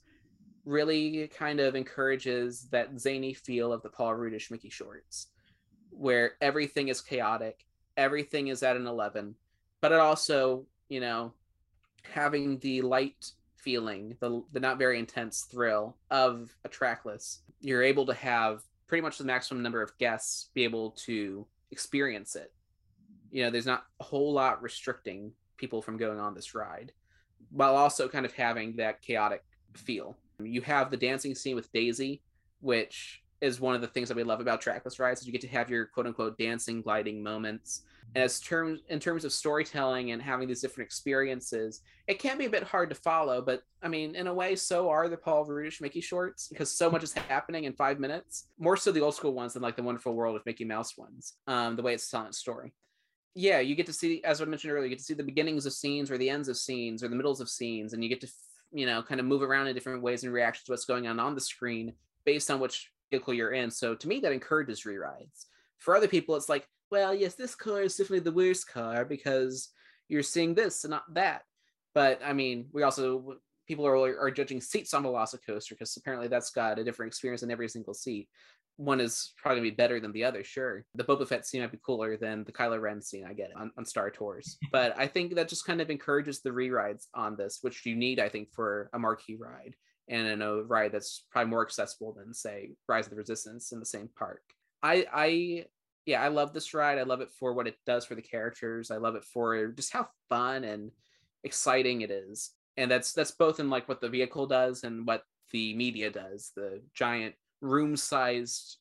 really 0.64 1.28
kind 1.28 1.60
of 1.60 1.74
encourages 1.74 2.68
that 2.70 3.00
zany 3.00 3.32
feel 3.32 3.72
of 3.72 3.82
the 3.82 3.88
Paul 3.88 4.14
Rudish 4.14 4.50
Mickey 4.50 4.68
shorts, 4.68 5.28
where 5.90 6.32
everything 6.40 6.88
is 6.88 7.00
chaotic, 7.00 7.64
everything 7.96 8.48
is 8.48 8.62
at 8.62 8.76
an 8.76 8.86
11, 8.86 9.34
but 9.80 9.92
it 9.92 9.98
also, 9.98 10.66
you 10.88 11.00
know, 11.00 11.32
having 12.12 12.58
the 12.58 12.82
light 12.82 13.32
feeling, 13.56 14.16
the, 14.20 14.42
the 14.52 14.60
not 14.60 14.78
very 14.78 14.98
intense 14.98 15.46
thrill 15.50 15.96
of 16.10 16.54
a 16.64 16.68
trackless, 16.68 17.40
you're 17.60 17.82
able 17.82 18.06
to 18.06 18.14
have 18.14 18.62
pretty 18.86 19.02
much 19.02 19.18
the 19.18 19.24
maximum 19.24 19.62
number 19.62 19.82
of 19.82 19.96
guests 19.98 20.50
be 20.54 20.64
able 20.64 20.92
to 20.92 21.46
experience 21.70 22.36
it. 22.36 22.52
You 23.30 23.42
know, 23.42 23.50
there's 23.50 23.66
not 23.66 23.84
a 24.00 24.04
whole 24.04 24.32
lot 24.32 24.62
restricting 24.62 25.32
people 25.56 25.82
from 25.82 25.96
going 25.96 26.20
on 26.20 26.34
this 26.34 26.54
ride, 26.54 26.92
while 27.50 27.74
also 27.76 28.08
kind 28.08 28.24
of 28.24 28.32
having 28.32 28.76
that 28.76 29.02
chaotic 29.02 29.42
feel. 29.74 30.16
You 30.38 30.60
have 30.62 30.90
the 30.90 30.96
dancing 30.96 31.34
scene 31.34 31.56
with 31.56 31.72
Daisy, 31.72 32.22
which 32.60 33.22
is 33.40 33.60
one 33.60 33.74
of 33.74 33.80
the 33.80 33.86
things 33.88 34.08
that 34.08 34.16
we 34.16 34.22
love 34.22 34.40
about 34.40 34.60
trackless 34.60 34.98
rides 34.98 35.20
is 35.20 35.26
you 35.26 35.32
get 35.32 35.42
to 35.42 35.48
have 35.48 35.68
your 35.68 35.86
quote 35.86 36.06
unquote 36.06 36.38
dancing 36.38 36.80
gliding 36.80 37.22
moments 37.22 37.82
and 38.14 38.24
as 38.24 38.40
terms 38.40 38.80
in 38.88 38.98
terms 38.98 39.24
of 39.24 39.32
storytelling 39.32 40.12
and 40.12 40.22
having 40.22 40.48
these 40.48 40.60
different 40.60 40.86
experiences 40.86 41.82
it 42.06 42.18
can 42.18 42.38
be 42.38 42.46
a 42.46 42.50
bit 42.50 42.62
hard 42.62 42.88
to 42.88 42.94
follow 42.94 43.40
but 43.42 43.62
i 43.82 43.88
mean 43.88 44.14
in 44.14 44.26
a 44.26 44.34
way 44.34 44.56
so 44.56 44.88
are 44.88 45.08
the 45.08 45.16
paul 45.16 45.44
Rudish 45.44 45.80
mickey 45.80 46.00
shorts 46.00 46.48
because 46.48 46.70
so 46.70 46.90
much 46.90 47.02
is 47.02 47.12
happening 47.12 47.64
in 47.64 47.72
five 47.72 47.98
minutes 47.98 48.48
more 48.58 48.76
so 48.76 48.92
the 48.92 49.00
old 49.00 49.14
school 49.14 49.34
ones 49.34 49.54
than 49.54 49.62
like 49.62 49.76
the 49.76 49.82
wonderful 49.82 50.14
world 50.14 50.36
of 50.36 50.46
mickey 50.46 50.64
mouse 50.64 50.96
ones 50.96 51.34
um, 51.46 51.76
the 51.76 51.82
way 51.82 51.94
it's 51.94 52.10
telling 52.10 52.28
its 52.28 52.38
story. 52.38 52.72
Yeah 53.34 53.60
you 53.60 53.74
get 53.74 53.86
to 53.86 53.92
see 53.92 54.22
as 54.24 54.40
i 54.40 54.44
mentioned 54.44 54.72
earlier 54.72 54.84
you 54.84 54.90
get 54.90 54.98
to 54.98 55.04
see 55.04 55.14
the 55.14 55.22
beginnings 55.22 55.66
of 55.66 55.72
scenes 55.72 56.10
or 56.10 56.18
the 56.18 56.30
ends 56.30 56.48
of 56.48 56.56
scenes 56.56 57.02
or 57.02 57.08
the 57.08 57.16
middles 57.16 57.40
of 57.40 57.50
scenes 57.50 57.92
and 57.92 58.02
you 58.02 58.08
get 58.08 58.20
to 58.22 58.28
you 58.72 58.86
know 58.86 59.02
kind 59.02 59.20
of 59.20 59.26
move 59.26 59.42
around 59.42 59.66
in 59.66 59.74
different 59.74 60.02
ways 60.02 60.24
in 60.24 60.30
reaction 60.30 60.64
to 60.64 60.72
what's 60.72 60.84
going 60.84 61.06
on 61.06 61.20
on 61.20 61.34
the 61.34 61.40
screen 61.40 61.92
based 62.24 62.50
on 62.50 62.60
which 62.60 62.90
vehicle 63.10 63.34
you're 63.34 63.52
in. 63.52 63.70
So 63.70 63.94
to 63.94 64.08
me 64.08 64.20
that 64.20 64.32
encourages 64.32 64.84
re-rides 64.84 65.46
for 65.78 65.94
other 65.94 66.08
people 66.08 66.34
it's 66.36 66.48
like 66.48 66.66
well, 66.90 67.14
yes, 67.14 67.34
this 67.34 67.54
car 67.54 67.82
is 67.82 67.96
definitely 67.96 68.20
the 68.20 68.32
worst 68.32 68.68
car 68.68 69.04
because 69.04 69.70
you're 70.08 70.22
seeing 70.22 70.54
this 70.54 70.84
and 70.84 70.90
not 70.90 71.02
that. 71.14 71.42
But 71.94 72.20
I 72.24 72.32
mean, 72.32 72.66
we 72.72 72.82
also 72.82 73.36
people 73.66 73.86
are 73.86 74.20
are 74.20 74.30
judging 74.30 74.60
seats 74.60 74.94
on 74.94 75.04
Velocicoaster 75.04 75.70
because 75.70 75.96
apparently 75.96 76.28
that's 76.28 76.50
got 76.50 76.78
a 76.78 76.84
different 76.84 77.10
experience 77.10 77.42
in 77.42 77.50
every 77.50 77.68
single 77.68 77.94
seat. 77.94 78.28
One 78.76 79.00
is 79.00 79.32
probably 79.38 79.60
gonna 79.60 79.70
be 79.70 79.76
better 79.76 80.00
than 80.00 80.12
the 80.12 80.24
other, 80.24 80.44
sure. 80.44 80.84
The 80.94 81.04
Boba 81.04 81.26
Fett 81.26 81.46
scene 81.46 81.62
might 81.62 81.72
be 81.72 81.78
cooler 81.84 82.16
than 82.16 82.44
the 82.44 82.52
Kylo 82.52 82.80
Ren 82.80 83.00
scene. 83.00 83.24
I 83.24 83.32
get 83.32 83.50
it 83.50 83.56
on, 83.56 83.72
on 83.78 83.86
Star 83.86 84.10
Tours, 84.10 84.58
but 84.72 84.94
I 84.98 85.06
think 85.06 85.34
that 85.34 85.48
just 85.48 85.64
kind 85.64 85.80
of 85.80 85.90
encourages 85.90 86.42
the 86.42 86.52
re-rides 86.52 87.08
on 87.14 87.36
this, 87.36 87.58
which 87.62 87.86
you 87.86 87.96
need, 87.96 88.20
I 88.20 88.28
think, 88.28 88.48
for 88.52 88.90
a 88.92 88.98
marquee 88.98 89.36
ride 89.36 89.74
and 90.08 90.26
in 90.26 90.42
a 90.42 90.62
ride 90.62 90.92
that's 90.92 91.24
probably 91.30 91.50
more 91.50 91.62
accessible 91.62 92.12
than, 92.12 92.32
say, 92.32 92.72
Rise 92.86 93.06
of 93.06 93.10
the 93.10 93.16
Resistance 93.16 93.72
in 93.72 93.80
the 93.80 93.86
same 93.86 94.08
park. 94.16 94.42
I 94.82 95.06
I 95.12 95.64
yeah, 96.06 96.22
I 96.22 96.28
love 96.28 96.52
this 96.52 96.72
ride. 96.72 96.98
I 96.98 97.02
love 97.02 97.20
it 97.20 97.32
for 97.32 97.52
what 97.52 97.66
it 97.66 97.76
does 97.84 98.06
for 98.06 98.14
the 98.14 98.22
characters. 98.22 98.90
I 98.92 98.96
love 98.96 99.16
it 99.16 99.24
for 99.24 99.66
just 99.68 99.92
how 99.92 100.08
fun 100.28 100.62
and 100.62 100.92
exciting 101.42 102.00
it 102.00 102.12
is. 102.12 102.52
And 102.76 102.90
that's 102.90 103.12
that's 103.12 103.32
both 103.32 103.58
in 103.58 103.68
like 103.68 103.88
what 103.88 104.00
the 104.00 104.08
vehicle 104.08 104.46
does 104.46 104.84
and 104.84 105.06
what 105.06 105.22
the 105.50 105.74
media 105.74 106.10
does. 106.10 106.52
The 106.54 106.80
giant 106.94 107.34
room-sized 107.60 108.76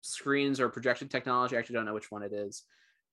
screens 0.00 0.60
or 0.60 0.68
projection 0.68 1.08
technology. 1.08 1.54
I 1.54 1.60
actually 1.60 1.76
don't 1.76 1.86
know 1.86 1.94
which 1.94 2.10
one 2.10 2.24
it 2.24 2.32
is. 2.32 2.64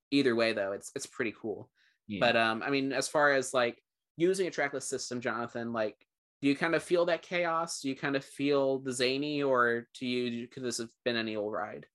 Either 0.10 0.36
way, 0.36 0.54
though, 0.54 0.72
it's 0.72 0.92
it's 0.96 1.06
pretty 1.06 1.34
cool. 1.40 1.70
Yeah. 2.08 2.20
But 2.22 2.36
um, 2.36 2.64
I 2.66 2.72
mean, 2.72 2.94
as 2.94 3.08
far 3.08 3.32
as 3.32 3.54
like 3.54 3.80
using 4.18 4.48
a 4.48 4.52
trackless 4.52 4.88
system, 4.88 5.22
Jonathan, 5.22 5.72
like 5.72 5.98
do 6.42 6.48
you 6.48 6.56
kind 6.56 6.76
of 6.76 6.84
feel 6.84 7.06
that 7.06 7.22
chaos? 7.22 7.82
Do 7.82 7.90
you 7.90 7.96
kind 7.96 8.16
of 8.16 8.24
feel 8.24 8.80
the 8.80 8.94
zany, 8.94 9.44
or 9.44 9.88
to 9.96 10.06
you 10.06 10.48
could 10.48 10.64
this 10.64 10.80
have 10.80 10.90
been 11.04 11.16
any 11.16 11.36
old 11.36 11.54
ride? 11.54 11.86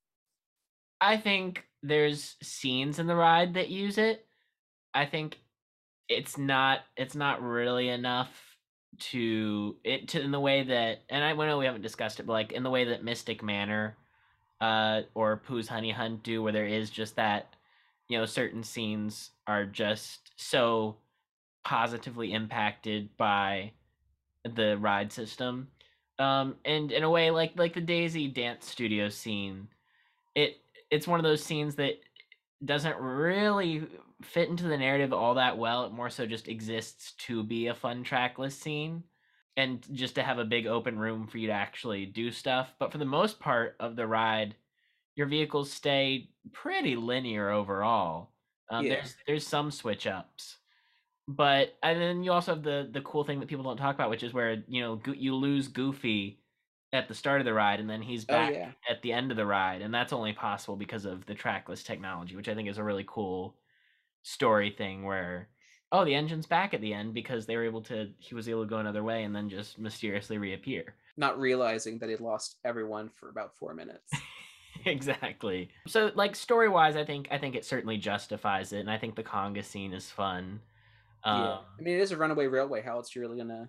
I 1.00 1.16
think 1.16 1.64
there's 1.82 2.36
scenes 2.42 2.98
in 2.98 3.06
the 3.06 3.16
ride 3.16 3.54
that 3.54 3.68
use 3.70 3.98
it. 3.98 4.26
I 4.94 5.06
think 5.06 5.38
it's 6.08 6.38
not 6.38 6.80
it's 6.96 7.14
not 7.14 7.42
really 7.42 7.88
enough 7.88 8.30
to 8.98 9.76
it 9.84 10.08
to 10.08 10.20
in 10.20 10.32
the 10.32 10.40
way 10.40 10.64
that 10.64 11.02
and 11.08 11.24
I 11.24 11.32
know 11.32 11.58
we 11.58 11.66
haven't 11.66 11.82
discussed 11.82 12.20
it, 12.20 12.26
but 12.26 12.32
like 12.32 12.52
in 12.52 12.62
the 12.62 12.70
way 12.70 12.84
that 12.86 13.04
Mystic 13.04 13.42
Manor 13.42 13.96
uh 14.60 15.02
or 15.14 15.38
Pooh's 15.38 15.68
Honey 15.68 15.92
Hunt 15.92 16.22
do 16.22 16.42
where 16.42 16.52
there 16.52 16.66
is 16.66 16.90
just 16.90 17.16
that 17.16 17.54
you 18.08 18.18
know 18.18 18.26
certain 18.26 18.62
scenes 18.62 19.30
are 19.46 19.64
just 19.66 20.32
so 20.36 20.96
positively 21.64 22.32
impacted 22.32 23.16
by 23.16 23.72
the 24.44 24.76
ride 24.78 25.12
system 25.12 25.68
um 26.18 26.56
and 26.64 26.92
in 26.92 27.02
a 27.02 27.10
way 27.10 27.30
like 27.30 27.52
like 27.56 27.74
the 27.74 27.80
daisy 27.80 28.26
dance 28.28 28.66
studio 28.66 29.08
scene 29.08 29.68
it 30.34 30.58
it's 30.90 31.06
one 31.06 31.20
of 31.20 31.24
those 31.24 31.42
scenes 31.42 31.76
that 31.76 31.94
doesn't 32.64 32.98
really 32.98 33.86
fit 34.22 34.48
into 34.48 34.64
the 34.64 34.76
narrative 34.76 35.12
all 35.12 35.34
that 35.34 35.56
well. 35.56 35.84
It 35.84 35.92
more 35.92 36.10
so 36.10 36.26
just 36.26 36.48
exists 36.48 37.12
to 37.26 37.42
be 37.42 37.68
a 37.68 37.74
fun 37.74 38.02
trackless 38.02 38.56
scene 38.56 39.04
and 39.56 39.84
just 39.92 40.14
to 40.16 40.22
have 40.22 40.38
a 40.38 40.44
big 40.44 40.66
open 40.66 40.98
room 40.98 41.26
for 41.26 41.38
you 41.38 41.46
to 41.48 41.52
actually 41.52 42.06
do 42.06 42.30
stuff. 42.30 42.72
But 42.78 42.92
for 42.92 42.98
the 42.98 43.04
most 43.04 43.40
part 43.40 43.76
of 43.80 43.96
the 43.96 44.06
ride, 44.06 44.56
your 45.16 45.26
vehicles 45.26 45.72
stay 45.72 46.30
pretty 46.52 46.96
linear 46.96 47.50
overall. 47.50 48.32
Um, 48.70 48.84
yeah. 48.84 48.94
There's 48.94 49.16
there's 49.26 49.46
some 49.46 49.70
switch 49.70 50.06
ups, 50.06 50.58
but 51.26 51.76
and 51.82 52.00
then 52.00 52.22
you 52.22 52.32
also 52.32 52.54
have 52.54 52.62
the 52.62 52.88
the 52.90 53.00
cool 53.00 53.24
thing 53.24 53.40
that 53.40 53.48
people 53.48 53.64
don't 53.64 53.76
talk 53.76 53.94
about, 53.94 54.10
which 54.10 54.22
is 54.22 54.32
where 54.32 54.62
you 54.68 54.80
know 54.80 55.00
you 55.14 55.34
lose 55.34 55.68
Goofy 55.68 56.39
at 56.92 57.08
the 57.08 57.14
start 57.14 57.40
of 57.40 57.44
the 57.44 57.54
ride 57.54 57.80
and 57.80 57.88
then 57.88 58.02
he's 58.02 58.24
oh, 58.28 58.32
back 58.32 58.52
oh, 58.52 58.58
yeah. 58.58 58.70
at 58.88 59.00
the 59.02 59.12
end 59.12 59.30
of 59.30 59.36
the 59.36 59.46
ride 59.46 59.80
and 59.82 59.94
that's 59.94 60.12
only 60.12 60.32
possible 60.32 60.76
because 60.76 61.04
of 61.04 61.24
the 61.26 61.34
trackless 61.34 61.82
technology 61.82 62.34
which 62.34 62.48
i 62.48 62.54
think 62.54 62.68
is 62.68 62.78
a 62.78 62.84
really 62.84 63.04
cool 63.06 63.54
story 64.22 64.70
thing 64.70 65.04
where 65.04 65.48
oh 65.92 66.04
the 66.04 66.14
engine's 66.14 66.46
back 66.46 66.74
at 66.74 66.80
the 66.80 66.92
end 66.92 67.14
because 67.14 67.46
they 67.46 67.56
were 67.56 67.64
able 67.64 67.82
to 67.82 68.08
he 68.18 68.34
was 68.34 68.48
able 68.48 68.62
to 68.62 68.68
go 68.68 68.78
another 68.78 69.02
way 69.02 69.24
and 69.24 69.34
then 69.34 69.48
just 69.48 69.78
mysteriously 69.78 70.38
reappear. 70.38 70.94
Not 71.16 71.38
realizing 71.38 71.98
that 71.98 72.08
he'd 72.08 72.20
lost 72.20 72.56
everyone 72.64 73.10
for 73.14 73.28
about 73.28 73.56
four 73.56 73.74
minutes. 73.74 74.12
Exactly. 74.86 75.68
So 75.88 76.10
like 76.14 76.34
story 76.34 76.68
wise 76.68 76.96
i 76.96 77.04
think 77.04 77.28
i 77.30 77.36
think 77.36 77.54
it 77.54 77.66
certainly 77.66 77.98
justifies 77.98 78.72
it 78.72 78.78
and 78.78 78.90
i 78.90 78.96
think 78.96 79.14
the 79.14 79.22
conga 79.22 79.62
scene 79.62 79.92
is 79.92 80.08
fun. 80.08 80.60
Um, 81.24 81.42
yeah 81.42 81.58
i 81.78 81.82
mean 81.82 81.96
it 81.96 82.00
is 82.00 82.12
a 82.12 82.16
runaway 82.16 82.46
railway. 82.46 82.80
How 82.80 82.96
else 82.96 83.14
you 83.14 83.20
really 83.20 83.36
gonna 83.36 83.68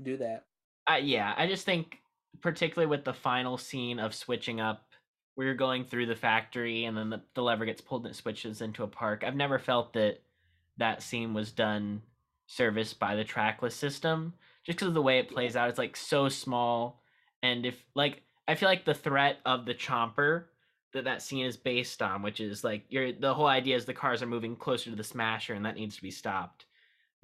do 0.00 0.16
that? 0.16 0.44
Uh, 0.90 0.94
yeah 0.94 1.34
i 1.36 1.46
just 1.46 1.66
think 1.66 1.98
particularly 2.40 2.88
with 2.88 3.04
the 3.04 3.12
final 3.12 3.58
scene 3.58 3.98
of 3.98 4.14
switching 4.14 4.60
up 4.60 4.86
where 5.34 5.46
you're 5.46 5.56
going 5.56 5.84
through 5.84 6.06
the 6.06 6.16
factory 6.16 6.84
and 6.84 6.96
then 6.96 7.10
the, 7.10 7.22
the 7.34 7.42
lever 7.42 7.64
gets 7.64 7.80
pulled 7.80 8.04
and 8.04 8.14
it 8.14 8.16
switches 8.16 8.60
into 8.60 8.82
a 8.82 8.88
park. 8.88 9.24
I've 9.24 9.36
never 9.36 9.58
felt 9.58 9.92
that 9.94 10.20
that 10.76 11.02
scene 11.02 11.34
was 11.34 11.52
done 11.52 12.02
service 12.46 12.92
by 12.94 13.14
the 13.14 13.24
trackless 13.24 13.74
system 13.74 14.34
just 14.64 14.78
because 14.78 14.88
of 14.88 14.94
the 14.94 15.02
way 15.02 15.18
it 15.18 15.30
plays 15.30 15.56
out. 15.56 15.68
It's 15.68 15.78
like 15.78 15.96
so 15.96 16.28
small. 16.28 17.02
And 17.42 17.64
if 17.64 17.82
like, 17.94 18.22
I 18.48 18.54
feel 18.54 18.68
like 18.68 18.84
the 18.84 18.94
threat 18.94 19.38
of 19.46 19.66
the 19.66 19.74
chomper 19.74 20.44
that 20.92 21.04
that 21.04 21.22
scene 21.22 21.46
is 21.46 21.56
based 21.56 22.02
on, 22.02 22.22
which 22.22 22.40
is 22.40 22.64
like 22.64 22.84
you're 22.88 23.12
the 23.12 23.32
whole 23.34 23.46
idea 23.46 23.76
is 23.76 23.84
the 23.84 23.94
cars 23.94 24.22
are 24.22 24.26
moving 24.26 24.56
closer 24.56 24.90
to 24.90 24.96
the 24.96 25.04
smasher 25.04 25.54
and 25.54 25.64
that 25.64 25.76
needs 25.76 25.96
to 25.96 26.02
be 26.02 26.10
stopped 26.10 26.66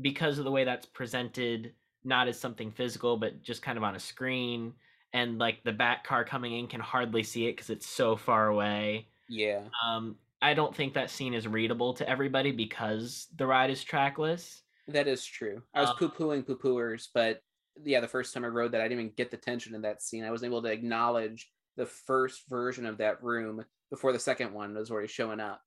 because 0.00 0.38
of 0.38 0.44
the 0.44 0.50
way 0.50 0.64
that's 0.64 0.86
presented, 0.86 1.72
not 2.04 2.28
as 2.28 2.38
something 2.38 2.70
physical, 2.70 3.16
but 3.16 3.42
just 3.42 3.62
kind 3.62 3.76
of 3.76 3.84
on 3.84 3.96
a 3.96 4.00
screen 4.00 4.72
and 5.16 5.38
like 5.38 5.64
the 5.64 5.72
bat 5.72 6.04
car 6.04 6.24
coming 6.26 6.58
in 6.58 6.66
can 6.66 6.80
hardly 6.80 7.22
see 7.22 7.46
it 7.46 7.56
because 7.56 7.70
it's 7.70 7.86
so 7.86 8.16
far 8.16 8.48
away. 8.48 9.08
Yeah. 9.30 9.62
Um, 9.84 10.16
I 10.42 10.52
don't 10.52 10.76
think 10.76 10.92
that 10.92 11.08
scene 11.08 11.32
is 11.32 11.48
readable 11.48 11.94
to 11.94 12.06
everybody 12.08 12.52
because 12.52 13.26
the 13.34 13.46
ride 13.46 13.70
is 13.70 13.82
trackless. 13.82 14.62
That 14.88 15.08
is 15.08 15.24
true. 15.24 15.62
I 15.74 15.80
was 15.80 15.90
um, 15.90 15.96
poo 15.96 16.10
pooing 16.10 16.46
poo 16.46 16.58
pooers, 16.58 17.08
but 17.14 17.40
yeah, 17.82 18.00
the 18.00 18.08
first 18.08 18.34
time 18.34 18.44
I 18.44 18.48
rode 18.48 18.72
that, 18.72 18.82
I 18.82 18.84
didn't 18.84 19.00
even 19.00 19.12
get 19.16 19.30
the 19.30 19.38
tension 19.38 19.74
in 19.74 19.80
that 19.82 20.02
scene. 20.02 20.22
I 20.22 20.30
was 20.30 20.44
able 20.44 20.62
to 20.62 20.68
acknowledge 20.68 21.50
the 21.78 21.86
first 21.86 22.42
version 22.50 22.84
of 22.84 22.98
that 22.98 23.22
room 23.22 23.64
before 23.90 24.12
the 24.12 24.18
second 24.18 24.52
one 24.52 24.74
was 24.74 24.90
already 24.90 25.08
showing 25.08 25.40
up. 25.40 25.62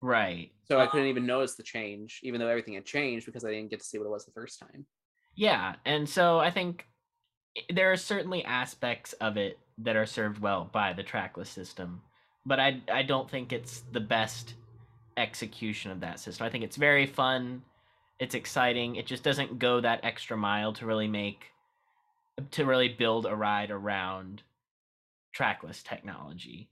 Right. 0.00 0.52
So 0.64 0.80
I 0.80 0.86
couldn't 0.86 1.08
even 1.08 1.26
notice 1.26 1.54
the 1.54 1.62
change, 1.62 2.20
even 2.22 2.40
though 2.40 2.48
everything 2.48 2.74
had 2.74 2.86
changed 2.86 3.26
because 3.26 3.44
I 3.44 3.50
didn't 3.50 3.70
get 3.70 3.80
to 3.80 3.86
see 3.86 3.98
what 3.98 4.06
it 4.06 4.10
was 4.10 4.24
the 4.24 4.32
first 4.32 4.58
time. 4.58 4.86
Yeah. 5.34 5.74
And 5.84 6.08
so 6.08 6.38
I 6.38 6.50
think 6.50 6.86
there 7.72 7.92
are 7.92 7.96
certainly 7.96 8.44
aspects 8.44 9.12
of 9.14 9.36
it 9.36 9.58
that 9.78 9.96
are 9.96 10.06
served 10.06 10.40
well 10.40 10.68
by 10.72 10.92
the 10.92 11.02
trackless 11.02 11.50
system, 11.50 12.02
but 12.44 12.60
I 12.60 12.80
I 12.90 13.02
don't 13.02 13.30
think 13.30 13.52
it's 13.52 13.82
the 13.92 14.00
best 14.00 14.54
execution 15.16 15.90
of 15.90 16.00
that 16.00 16.20
system. 16.20 16.46
I 16.46 16.50
think 16.50 16.64
it's 16.64 16.76
very 16.76 17.06
fun, 17.06 17.62
it's 18.18 18.34
exciting. 18.34 18.96
It 18.96 19.06
just 19.06 19.22
doesn't 19.22 19.58
go 19.58 19.80
that 19.80 20.00
extra 20.02 20.36
mile 20.36 20.72
to 20.74 20.86
really 20.86 21.08
make 21.08 21.52
to 22.52 22.64
really 22.64 22.88
build 22.88 23.26
a 23.26 23.34
ride 23.34 23.70
around 23.70 24.42
trackless 25.32 25.82
technology. 25.82 26.68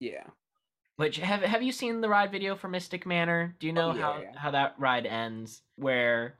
Yeah. 0.00 0.24
Which 0.96 1.18
have 1.18 1.42
have 1.42 1.62
you 1.62 1.72
seen 1.72 2.00
the 2.00 2.08
ride 2.08 2.32
video 2.32 2.56
for 2.56 2.68
Mystic 2.68 3.04
Manor? 3.04 3.54
Do 3.58 3.66
you 3.66 3.72
oh, 3.72 3.74
know 3.74 3.90
oh, 3.90 3.94
yeah, 3.94 4.02
how 4.02 4.20
yeah. 4.20 4.38
how 4.38 4.50
that 4.52 4.74
ride 4.78 5.06
ends? 5.06 5.62
Where 5.76 6.38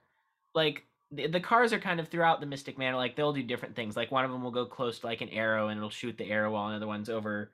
like 0.55 0.85
the, 1.11 1.27
the 1.29 1.41
cars 1.41 1.73
are 1.73 1.79
kind 1.79 2.01
of 2.01 2.09
throughout 2.09 2.41
the 2.41 2.47
Mystic 2.47 2.79
Manor. 2.79 2.97
Like 2.97 3.17
they'll 3.17 3.33
do 3.33 3.43
different 3.43 3.77
things. 3.77 3.97
Like 3.97 4.11
one 4.11 4.25
of 4.25 4.31
them 4.31 4.43
will 4.43 4.51
go 4.51 4.67
close 4.67 4.99
to 5.01 5.07
like 5.07 5.21
an 5.21 5.29
arrow 5.29 5.69
and 5.69 5.79
it'll 5.79 5.91
shoot 5.91 6.19
the 6.19 6.31
arrow 6.31 6.53
while 6.53 6.69
another 6.69 6.87
one's 6.87 7.09
over 7.09 7.53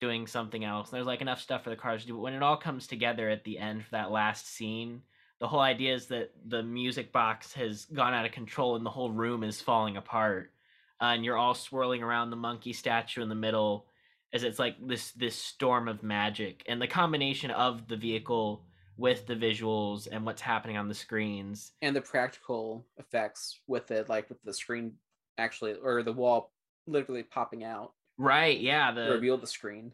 doing 0.00 0.26
something 0.26 0.64
else. 0.64 0.90
And 0.90 0.96
there's 0.96 1.06
like 1.06 1.20
enough 1.20 1.40
stuff 1.40 1.64
for 1.64 1.70
the 1.70 1.76
cars 1.76 2.02
to 2.02 2.08
do. 2.08 2.14
But 2.14 2.20
when 2.20 2.34
it 2.34 2.42
all 2.42 2.56
comes 2.56 2.86
together 2.86 3.28
at 3.28 3.44
the 3.44 3.58
end 3.58 3.84
for 3.84 3.92
that 3.92 4.10
last 4.10 4.48
scene, 4.48 5.02
the 5.40 5.48
whole 5.48 5.60
idea 5.60 5.94
is 5.94 6.06
that 6.06 6.30
the 6.46 6.62
music 6.62 7.12
box 7.12 7.52
has 7.54 7.86
gone 7.86 8.14
out 8.14 8.26
of 8.26 8.32
control 8.32 8.76
and 8.76 8.86
the 8.86 8.90
whole 8.90 9.10
room 9.10 9.42
is 9.42 9.60
falling 9.60 9.96
apart. 9.96 10.52
Uh, 11.00 11.06
and 11.06 11.24
you're 11.24 11.36
all 11.36 11.54
swirling 11.54 12.02
around 12.02 12.30
the 12.30 12.36
monkey 12.36 12.72
statue 12.72 13.22
in 13.22 13.28
the 13.28 13.34
middle 13.34 13.86
as 14.32 14.42
it's 14.42 14.58
like 14.58 14.76
this 14.86 15.12
this 15.12 15.36
storm 15.36 15.88
of 15.88 16.02
magic. 16.02 16.64
And 16.68 16.80
the 16.80 16.86
combination 16.86 17.50
of 17.50 17.88
the 17.88 17.96
vehicle 17.96 18.64
with 18.96 19.26
the 19.26 19.34
visuals 19.34 20.06
and 20.10 20.24
what's 20.24 20.40
happening 20.40 20.76
on 20.76 20.88
the 20.88 20.94
screens 20.94 21.72
and 21.82 21.96
the 21.96 22.00
practical 22.00 22.86
effects 22.98 23.60
with 23.66 23.90
it 23.90 24.08
like 24.08 24.28
with 24.28 24.42
the 24.44 24.54
screen 24.54 24.92
actually 25.38 25.74
or 25.82 26.02
the 26.02 26.12
wall 26.12 26.52
literally 26.86 27.22
popping 27.22 27.64
out 27.64 27.92
Right, 28.16 28.60
yeah, 28.60 28.92
the 28.92 29.10
reveal 29.10 29.36
the 29.36 29.46
screen. 29.46 29.92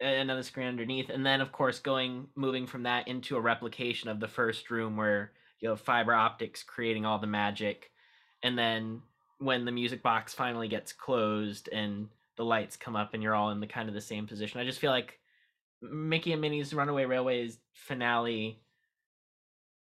And 0.00 0.14
another 0.20 0.42
screen 0.42 0.66
underneath, 0.66 1.08
and 1.08 1.24
then 1.24 1.40
of 1.40 1.52
course 1.52 1.78
going 1.78 2.28
moving 2.34 2.66
from 2.66 2.82
that 2.84 3.08
into 3.08 3.36
a 3.36 3.40
replication 3.40 4.08
of 4.08 4.20
the 4.20 4.28
first 4.28 4.70
room 4.70 4.96
where 4.96 5.32
you 5.58 5.70
have 5.70 5.80
fiber 5.80 6.12
optics 6.12 6.62
creating 6.62 7.06
all 7.06 7.18
the 7.18 7.26
magic, 7.26 7.90
and 8.42 8.58
then 8.58 9.02
when 9.38 9.64
the 9.64 9.72
music 9.72 10.02
box 10.02 10.34
finally 10.34 10.68
gets 10.68 10.92
closed 10.92 11.68
and 11.70 12.08
the 12.36 12.44
lights 12.44 12.76
come 12.76 12.94
up 12.94 13.14
and 13.14 13.22
you're 13.22 13.34
all 13.34 13.50
in 13.50 13.60
the 13.60 13.66
kind 13.66 13.88
of 13.88 13.94
the 13.94 14.00
same 14.00 14.26
position. 14.26 14.60
I 14.60 14.64
just 14.64 14.78
feel 14.78 14.90
like 14.90 15.18
Mickey 15.92 16.32
and 16.32 16.40
Minnie's 16.40 16.72
Runaway 16.74 17.04
Railways 17.04 17.58
finale 17.72 18.60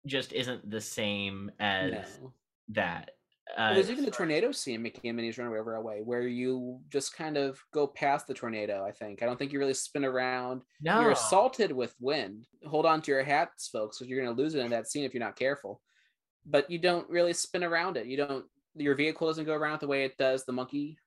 just 0.08 0.34
isn't 0.34 0.70
the 0.70 0.82
same 0.82 1.52
as 1.60 1.91
No. 2.22 2.34
that. 2.70 3.12
Well, 3.58 3.72
Uh, 3.72 3.74
there's 3.74 3.91
even 3.91 4.06
the 4.06 4.12
tornado 4.12 4.52
scene, 4.52 4.76
in 4.76 4.82
Mickey 4.82 5.10
and 5.10 5.16
Minnie's 5.16 5.38
Runaway 5.38 5.60
Railway, 5.60 6.02
where 6.02 6.26
you 6.28 6.80
just 6.89 7.16
kind 7.16 7.38
of 7.38 7.62
go 7.74 7.86
past 7.86 8.26
the 8.28 8.34
tornado. 8.34 8.86
I 8.86 8.91
think 8.91 9.22
I 9.22 9.26
don't 9.26 9.38
think 9.38 9.52
you 9.52 9.60
really 9.60 9.74
spin 9.74 10.06
around. 10.06 10.62
no, 10.80 11.02
You're 11.02 11.12
assaulted 11.12 11.72
with 11.72 11.93
wind. 11.99 12.47
Hold 12.66 12.86
on 12.86 13.02
to 13.02 13.12
your 13.12 13.24
hats, 13.24 13.68
folks, 13.68 13.97
because 13.97 14.10
you're 14.10 14.24
going 14.24 14.34
to 14.34 14.41
lose 14.41 14.56
it 14.56 14.60
in 14.64 14.72
that 14.72 14.88
scene 14.88 15.04
if 15.04 15.14
you're 15.14 15.24
not 15.24 15.36
careful. 15.36 15.82
But 16.45 16.72
you 16.72 16.80
don't 16.80 17.10
really 17.10 17.34
spin 17.34 17.64
around 17.64 17.97
it. 17.97 18.06
You 18.08 18.18
don't. 18.18 18.45
Your 18.76 18.95
vehicle 18.95 19.28
doesn't 19.28 19.45
go 19.45 19.54
around 19.54 19.82
the 19.82 19.88
way 19.88 20.06
it 20.06 20.18
does 20.18 20.45
the 20.45 20.54
monkey 20.54 20.97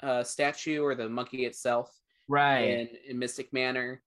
uh, 0.00 0.22
statue 0.22 0.80
or 0.80 0.94
the 0.94 1.08
monkey 1.08 1.44
itself 1.44 1.92
right. 2.28 2.60
in, 2.60 2.88
in 3.08 3.18
Mystic 3.18 3.52
Manor. 3.52 4.00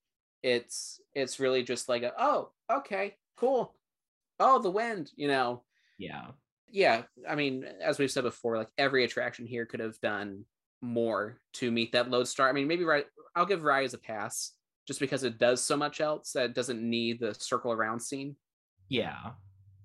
It's 0.55 1.01
it's 1.13 1.39
really 1.39 1.63
just 1.63 1.89
like 1.89 2.03
a, 2.03 2.13
oh 2.17 2.51
okay 2.71 3.15
cool 3.37 3.75
oh 4.39 4.59
the 4.59 4.69
wind 4.71 5.11
you 5.15 5.27
know 5.27 5.63
yeah. 5.97 6.27
yeah, 6.71 7.03
I 7.27 7.33
mean, 7.35 7.65
as 7.81 7.97
we've 7.97 8.11
said 8.11 8.23
before, 8.23 8.55
like 8.57 8.69
every 8.77 9.03
attraction 9.03 9.47
here 9.47 9.65
could 9.65 9.79
have 9.79 9.99
done 9.99 10.45
more 10.81 11.39
to 11.53 11.71
meet 11.71 11.91
that 11.93 12.11
lodestar. 12.11 12.47
I 12.47 12.51
mean, 12.53 12.67
maybe 12.67 12.83
right. 12.83 13.05
I'll 13.35 13.47
give 13.47 13.63
Rise 13.63 13.95
a 13.95 13.97
pass 13.97 14.51
just 14.87 14.99
because 14.99 15.23
it 15.23 15.39
does 15.39 15.63
so 15.63 15.75
much 15.75 15.99
else 16.01 16.33
that 16.33 16.45
it 16.45 16.53
doesn't 16.53 16.87
need 16.87 17.19
the 17.19 17.33
circle 17.33 17.71
around 17.71 17.99
scene 17.99 18.35
Yeah. 18.89 19.31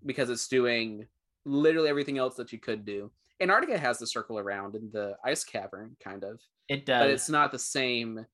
because 0.04 0.28
it's 0.28 0.48
doing 0.48 1.06
literally 1.46 1.88
everything 1.88 2.18
else 2.18 2.34
that 2.36 2.52
you 2.52 2.58
could 2.58 2.84
do. 2.84 3.10
Antarctica 3.40 3.78
has 3.78 3.98
the 3.98 4.06
circle 4.06 4.38
around 4.38 4.74
in 4.76 4.90
the 4.92 5.16
ice 5.24 5.44
cavern, 5.44 5.96
kind 6.04 6.24
of, 6.24 6.40
It 6.68 6.84
does. 6.84 7.00
but 7.02 7.10
it's 7.10 7.28
not 7.30 7.52
the 7.52 7.58
same 7.58 8.26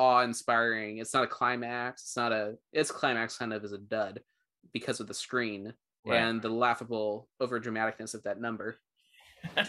awe-inspiring. 0.00 0.98
It's 0.98 1.14
not 1.14 1.24
a 1.24 1.28
climax. 1.28 2.02
It's 2.02 2.16
not 2.16 2.32
a. 2.32 2.56
Its 2.72 2.90
climax 2.90 3.36
kind 3.36 3.52
of 3.52 3.64
is 3.64 3.72
a 3.72 3.78
dud 3.78 4.20
because 4.72 5.00
of 5.00 5.06
the 5.06 5.14
screen 5.14 5.74
Right. 6.06 6.16
and 6.22 6.40
the 6.40 6.48
laughable 6.48 7.28
over 7.40 7.60
dramaticness 7.60 8.14
of 8.14 8.22
that 8.22 8.40
number 8.40 8.78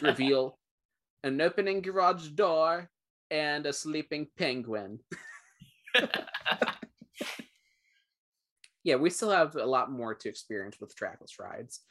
reveal 0.01 0.57
an 1.25 1.41
opening 1.41 1.81
garage 1.81 2.29
door 2.29 2.89
and 3.29 3.65
a 3.65 3.73
sleeping 3.73 4.27
penguin. 4.37 4.99
Yeah, 8.83 8.95
we 8.95 9.11
still 9.11 9.29
have 9.29 9.55
a 9.55 9.65
lot 9.65 9.91
more 9.91 10.15
to 10.15 10.29
experience 10.29 10.77
with 10.81 10.95
trackless 10.95 11.37
rides, 11.39 11.81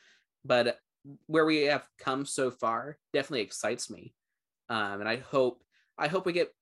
but 0.45 0.79
where 1.27 1.47
we 1.47 1.63
have 1.67 1.87
come 1.99 2.27
so 2.27 2.51
far 2.51 2.99
definitely 3.13 3.43
excites 3.43 3.91
me. 3.91 4.13
Um, 4.69 5.01
and 5.01 5.09
I 5.09 5.19
hope 5.19 5.63
I 5.99 6.09
hope 6.09 6.27
we 6.27 6.33
get 6.33 6.53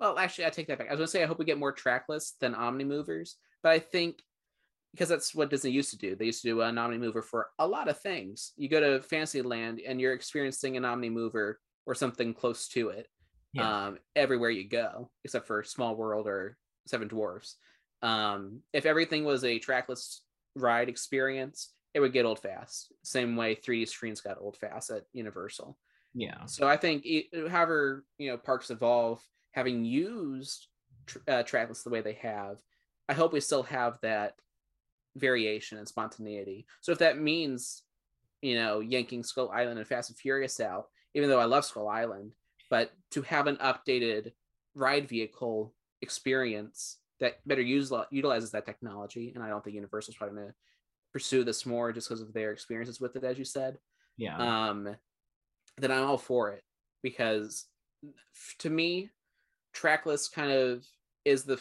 well, 0.00 0.18
actually 0.18 0.46
I 0.46 0.50
take 0.50 0.66
that 0.68 0.78
back. 0.78 0.88
I 0.88 0.92
was 0.92 0.98
gonna 0.98 1.08
say 1.08 1.22
I 1.22 1.26
hope 1.26 1.38
we 1.38 1.44
get 1.44 1.58
more 1.58 1.72
trackless 1.72 2.34
than 2.40 2.54
Omni 2.54 2.84
movers, 2.84 3.36
but 3.62 3.70
I 3.72 3.78
think 3.78 4.22
because 4.92 5.08
that's 5.08 5.34
what 5.34 5.50
Disney 5.50 5.70
used 5.70 5.90
to 5.90 5.98
do. 5.98 6.16
They 6.16 6.24
used 6.24 6.42
to 6.42 6.48
do 6.48 6.60
an 6.62 6.76
Omni 6.76 6.98
mover 6.98 7.22
for 7.22 7.50
a 7.60 7.66
lot 7.66 7.88
of 7.88 8.00
things. 8.00 8.52
You 8.56 8.68
go 8.68 8.80
to 8.80 9.00
Fantasyland 9.02 9.80
and 9.86 10.00
you're 10.00 10.14
experiencing 10.14 10.76
an 10.76 10.84
Omni 10.84 11.10
mover 11.10 11.60
or 11.86 11.94
something 11.94 12.34
close 12.34 12.66
to 12.70 12.88
it 12.88 13.06
Yeah. 13.52 13.86
um, 13.86 13.98
everywhere 14.16 14.50
you 14.50 14.68
go, 14.68 15.10
except 15.24 15.46
for 15.46 15.62
Small 15.62 15.94
World 15.94 16.26
or 16.26 16.56
Seven 16.86 17.06
Dwarfs. 17.06 17.56
Um, 18.02 18.62
if 18.72 18.84
everything 18.84 19.24
was 19.24 19.44
a 19.44 19.60
trackless 19.60 20.22
ride 20.56 20.88
experience, 20.88 21.72
it 21.94 22.00
would 22.00 22.12
get 22.12 22.24
old 22.24 22.40
fast. 22.40 22.92
Same 23.04 23.36
way 23.36 23.54
3D 23.54 23.86
screens 23.86 24.20
got 24.20 24.38
old 24.40 24.56
fast 24.56 24.90
at 24.90 25.04
Universal. 25.12 25.78
yeah. 26.14 26.46
So 26.46 26.66
I 26.66 26.76
think, 26.76 27.06
e- 27.06 27.30
however, 27.48 28.04
you 28.18 28.30
know, 28.30 28.38
parks 28.38 28.70
evolve, 28.70 29.22
having 29.52 29.84
used 29.84 30.66
uh, 31.28 31.42
trackless 31.42 31.82
the 31.82 31.90
way 31.90 32.00
they 32.00 32.14
have, 32.14 32.58
I 33.08 33.14
hope 33.14 33.32
we 33.32 33.40
still 33.40 33.64
have 33.64 33.98
that 34.02 34.34
variation 35.16 35.78
and 35.78 35.88
spontaneity. 35.88 36.66
So 36.80 36.92
if 36.92 36.98
that 36.98 37.18
means, 37.18 37.82
you 38.42 38.54
know, 38.54 38.80
yanking 38.80 39.22
Skull 39.24 39.50
Island 39.50 39.78
and 39.78 39.86
Fast 39.88 40.10
and 40.10 40.18
Furious 40.18 40.60
out, 40.60 40.86
even 41.14 41.28
though 41.28 41.40
I 41.40 41.46
love 41.46 41.64
Skull 41.64 41.88
Island, 41.88 42.32
but 42.70 42.92
to 43.10 43.22
have 43.22 43.48
an 43.48 43.56
updated 43.56 44.32
ride 44.76 45.08
vehicle 45.08 45.74
experience 46.02 46.98
that 47.18 47.46
better 47.46 47.60
use, 47.60 47.92
utilizes 48.10 48.52
that 48.52 48.64
technology, 48.64 49.32
and 49.34 49.42
I 49.42 49.48
don't 49.48 49.62
think 49.62 49.74
Universal's 49.74 50.16
probably 50.16 50.36
going 50.36 50.48
to 50.48 50.54
pursue 51.12 51.42
this 51.42 51.66
more 51.66 51.92
just 51.92 52.08
because 52.08 52.22
of 52.22 52.32
their 52.32 52.52
experiences 52.52 53.00
with 53.00 53.16
it, 53.16 53.24
as 53.24 53.36
you 53.36 53.44
said 53.44 53.78
Yeah. 54.16 54.68
um, 54.70 54.96
then 55.76 55.90
I'm 55.90 56.04
all 56.04 56.18
for 56.18 56.50
it 56.50 56.62
because 57.02 57.66
to 58.60 58.70
me, 58.70 59.10
trackless 59.72 60.28
kind 60.28 60.50
of 60.50 60.84
is 61.24 61.44
the 61.44 61.60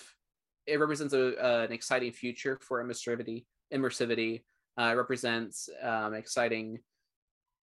it 0.66 0.80
represents 0.80 1.14
a, 1.14 1.36
uh, 1.44 1.64
an 1.64 1.72
exciting 1.72 2.12
future 2.12 2.60
for 2.62 2.84
immersivity. 2.84 3.46
Immersivity 3.74 4.44
uh, 4.78 4.94
represents 4.96 5.70
um, 5.82 6.14
exciting 6.14 6.80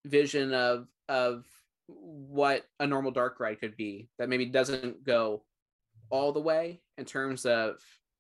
vision 0.05 0.53
of 0.53 0.89
of 1.09 1.45
what 1.87 2.65
a 2.81 2.87
normal 2.87 3.11
dark 3.11 3.41
ride 3.41 3.61
could 3.61 3.77
be 3.77 4.09
that 4.19 4.29
maybe 4.29 4.47
doesn't 4.47 5.05
go 5.05 5.43
all 6.11 6.33
the 6.33 6.41
way 6.41 6.81
in 6.97 7.05
terms 7.05 7.45
of 7.45 7.77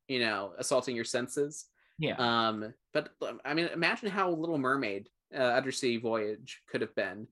you 0.08 0.20
know 0.20 0.52
assaulting 0.58 0.94
your 0.94 1.04
senses 1.04 1.66
yeah. 1.98 2.16
um, 2.18 2.74
but 2.92 3.10
um, 3.26 3.40
I 3.44 3.54
mean, 3.54 3.68
imagine 3.72 4.10
how 4.10 4.30
Little 4.30 4.58
Mermaid 4.58 5.08
uh, 5.34 5.40
Undersea 5.42 5.98
Voyage 5.98 6.60
could 6.68 6.80
have 6.80 6.94
been, 6.94 7.26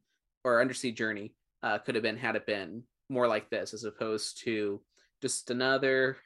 or 0.44 0.60
Undersea 0.60 0.92
Journey 0.92 1.34
uh, 1.62 1.78
could 1.78 1.94
have 1.94 2.02
been 2.02 2.16
had 2.16 2.36
it 2.36 2.46
been 2.46 2.84
more 3.10 3.26
like 3.26 3.50
this, 3.50 3.74
as 3.74 3.84
opposed 3.84 4.42
to 4.44 4.80
just 5.20 5.50
another 5.50 6.16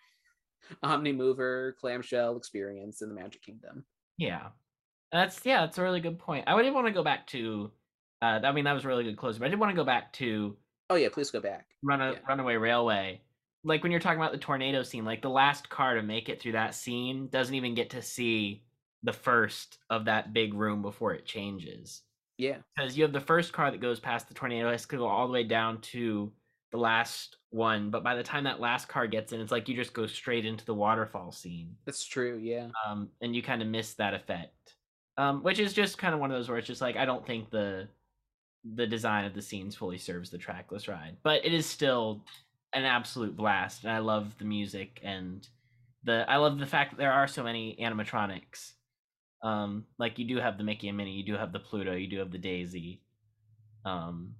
Omni 0.82 1.12
Mover 1.12 1.76
clamshell 1.80 2.36
experience 2.36 3.02
in 3.02 3.08
the 3.08 3.14
Magic 3.14 3.42
Kingdom. 3.42 3.84
Yeah, 4.18 4.48
that's 5.10 5.44
yeah, 5.44 5.62
that's 5.62 5.78
a 5.78 5.82
really 5.82 6.00
good 6.00 6.18
point. 6.18 6.44
I 6.46 6.54
would 6.54 6.72
want 6.72 6.86
to 6.86 6.92
go 6.92 7.02
back 7.02 7.26
to. 7.28 7.72
Uh, 8.22 8.40
I 8.42 8.52
mean, 8.52 8.64
that 8.64 8.72
was 8.72 8.84
a 8.84 8.88
really 8.88 9.04
good 9.04 9.16
close, 9.18 9.38
but 9.38 9.46
I 9.46 9.48
did 9.48 9.58
want 9.58 9.70
to 9.70 9.76
go 9.76 9.84
back 9.84 10.12
to 10.14 10.56
Oh 10.90 10.96
yeah, 10.96 11.08
please 11.10 11.30
go 11.30 11.40
back. 11.40 11.66
Run 11.82 12.00
Yeah. 12.00 12.18
Runaway 12.28 12.56
Railway. 12.56 13.22
Like 13.64 13.82
when 13.82 13.90
you're 13.90 14.00
talking 14.00 14.18
about 14.18 14.32
the 14.32 14.38
tornado 14.38 14.82
scene, 14.82 15.04
like 15.04 15.22
the 15.22 15.30
last 15.30 15.70
car 15.70 15.94
to 15.94 16.02
make 16.02 16.28
it 16.28 16.40
through 16.40 16.52
that 16.52 16.74
scene 16.74 17.28
doesn't 17.28 17.54
even 17.54 17.74
get 17.74 17.90
to 17.90 18.02
see 18.02 18.64
the 19.02 19.12
first 19.12 19.78
of 19.90 20.04
that 20.04 20.32
big 20.32 20.54
room 20.54 20.82
before 20.82 21.14
it 21.14 21.24
changes. 21.24 22.02
Yeah, 22.36 22.58
Because 22.76 22.96
you 22.96 23.04
have 23.04 23.12
the 23.12 23.20
first 23.20 23.52
car 23.52 23.70
that 23.70 23.80
goes 23.80 24.00
past 24.00 24.28
the 24.28 24.34
tornado, 24.34 24.68
it 24.68 24.72
has 24.72 24.86
to 24.86 24.96
go 24.96 25.06
all 25.06 25.26
the 25.26 25.32
way 25.32 25.44
down 25.44 25.80
to 25.82 26.32
the 26.74 26.80
last 26.80 27.36
one. 27.50 27.88
But 27.88 28.02
by 28.02 28.16
the 28.16 28.22
time 28.22 28.44
that 28.44 28.60
last 28.60 28.88
car 28.88 29.06
gets 29.06 29.32
in, 29.32 29.40
it's 29.40 29.52
like 29.52 29.68
you 29.68 29.76
just 29.76 29.94
go 29.94 30.08
straight 30.08 30.44
into 30.44 30.64
the 30.64 30.74
waterfall 30.74 31.30
scene. 31.30 31.76
that's 31.86 32.04
true. 32.04 32.38
Yeah, 32.42 32.68
um, 32.86 33.08
and 33.22 33.34
you 33.34 33.42
kind 33.42 33.62
of 33.62 33.68
miss 33.68 33.94
that 33.94 34.12
effect, 34.12 34.74
um, 35.16 35.42
which 35.44 35.60
is 35.60 35.72
just 35.72 35.96
kind 35.96 36.12
of 36.12 36.20
one 36.20 36.32
of 36.32 36.36
those 36.36 36.48
where 36.48 36.58
it's 36.58 36.66
just 36.66 36.80
like 36.80 36.96
I 36.96 37.04
don't 37.04 37.24
think 37.24 37.50
the 37.50 37.88
the 38.74 38.86
design 38.86 39.24
of 39.24 39.34
the 39.34 39.42
scenes 39.42 39.76
fully 39.76 39.98
serves 39.98 40.30
the 40.30 40.38
trackless 40.38 40.88
ride, 40.88 41.16
but 41.22 41.44
it 41.44 41.54
is 41.54 41.64
still 41.64 42.24
an 42.72 42.84
absolute 42.84 43.36
blast, 43.36 43.84
and 43.84 43.92
I 43.92 43.98
love 43.98 44.36
the 44.38 44.44
music 44.44 45.00
and 45.04 45.46
the 46.02 46.24
I 46.28 46.38
love 46.38 46.58
the 46.58 46.66
fact 46.66 46.90
that 46.90 46.98
there 46.98 47.12
are 47.12 47.28
so 47.28 47.44
many 47.44 47.78
animatronics. 47.80 48.72
Um, 49.44 49.84
like 49.98 50.18
you 50.18 50.26
do 50.26 50.38
have 50.38 50.58
the 50.58 50.64
Mickey 50.64 50.88
and 50.88 50.96
Minnie, 50.96 51.12
you 51.12 51.24
do 51.24 51.36
have 51.36 51.52
the 51.52 51.60
Pluto, 51.60 51.94
you 51.94 52.08
do 52.08 52.18
have 52.18 52.32
the 52.32 52.38
Daisy. 52.38 53.00
Um, 53.84 54.34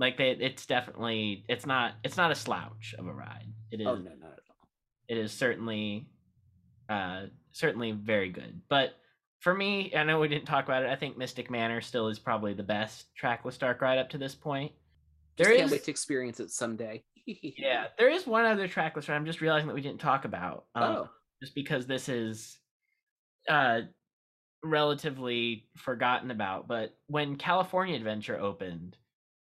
like 0.00 0.16
they, 0.16 0.30
it's 0.30 0.66
definitely 0.66 1.44
it's 1.48 1.66
not 1.66 1.92
it's 2.02 2.16
not 2.16 2.32
a 2.32 2.34
slouch 2.34 2.94
of 2.98 3.06
a 3.06 3.12
ride. 3.12 3.46
It 3.70 3.80
is 3.80 3.86
oh 3.86 3.94
no, 3.94 4.10
not 4.18 4.32
at 4.32 4.42
all. 4.48 4.68
it 5.08 5.16
is 5.18 5.30
certainly 5.32 6.08
uh 6.88 7.26
certainly 7.52 7.92
very 7.92 8.30
good 8.30 8.60
but 8.68 8.94
for 9.38 9.54
me 9.54 9.92
i 9.96 10.02
know 10.02 10.18
we 10.18 10.26
didn't 10.26 10.46
talk 10.46 10.64
about 10.64 10.82
it 10.82 10.88
i 10.90 10.96
think 10.96 11.16
mystic 11.16 11.48
manor 11.50 11.80
still 11.80 12.08
is 12.08 12.18
probably 12.18 12.52
the 12.52 12.62
best 12.64 13.14
trackless 13.14 13.56
dark 13.58 13.80
ride 13.80 13.98
up 13.98 14.08
to 14.10 14.18
this 14.18 14.34
point 14.34 14.72
Just 15.36 15.48
there 15.48 15.56
can't 15.56 15.66
is 15.66 15.72
wait 15.72 15.84
to 15.84 15.90
experience 15.92 16.40
it 16.40 16.50
someday. 16.50 17.04
yeah 17.26 17.84
there 17.98 18.10
is 18.10 18.26
one 18.26 18.44
other 18.44 18.66
trackless 18.66 19.08
ride 19.08 19.14
i'm 19.16 19.24
just 19.26 19.40
realizing 19.40 19.68
that 19.68 19.74
we 19.74 19.80
didn't 19.80 20.00
talk 20.00 20.24
about 20.24 20.64
um, 20.74 20.82
Oh, 20.96 21.08
just 21.40 21.54
because 21.54 21.86
this 21.86 22.08
is 22.08 22.58
uh 23.48 23.82
relatively 24.64 25.68
forgotten 25.76 26.30
about 26.30 26.68
but 26.68 26.96
when 27.06 27.36
california 27.36 27.96
adventure 27.96 28.38
opened 28.38 28.96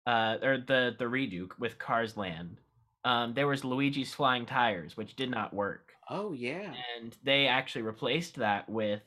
uh 0.09 0.37
or 0.41 0.57
the 0.57 0.95
the 0.99 1.05
redo 1.05 1.47
with 1.59 1.77
cars 1.77 2.17
land 2.17 2.57
um 3.05 3.33
there 3.33 3.47
was 3.47 3.63
luigi's 3.63 4.13
flying 4.13 4.45
tires 4.45 4.97
which 4.97 5.15
did 5.15 5.29
not 5.29 5.53
work 5.53 5.91
oh 6.09 6.33
yeah. 6.33 6.73
and 6.97 7.15
they 7.23 7.47
actually 7.47 7.81
replaced 7.81 8.35
that 8.35 8.67
with 8.69 9.01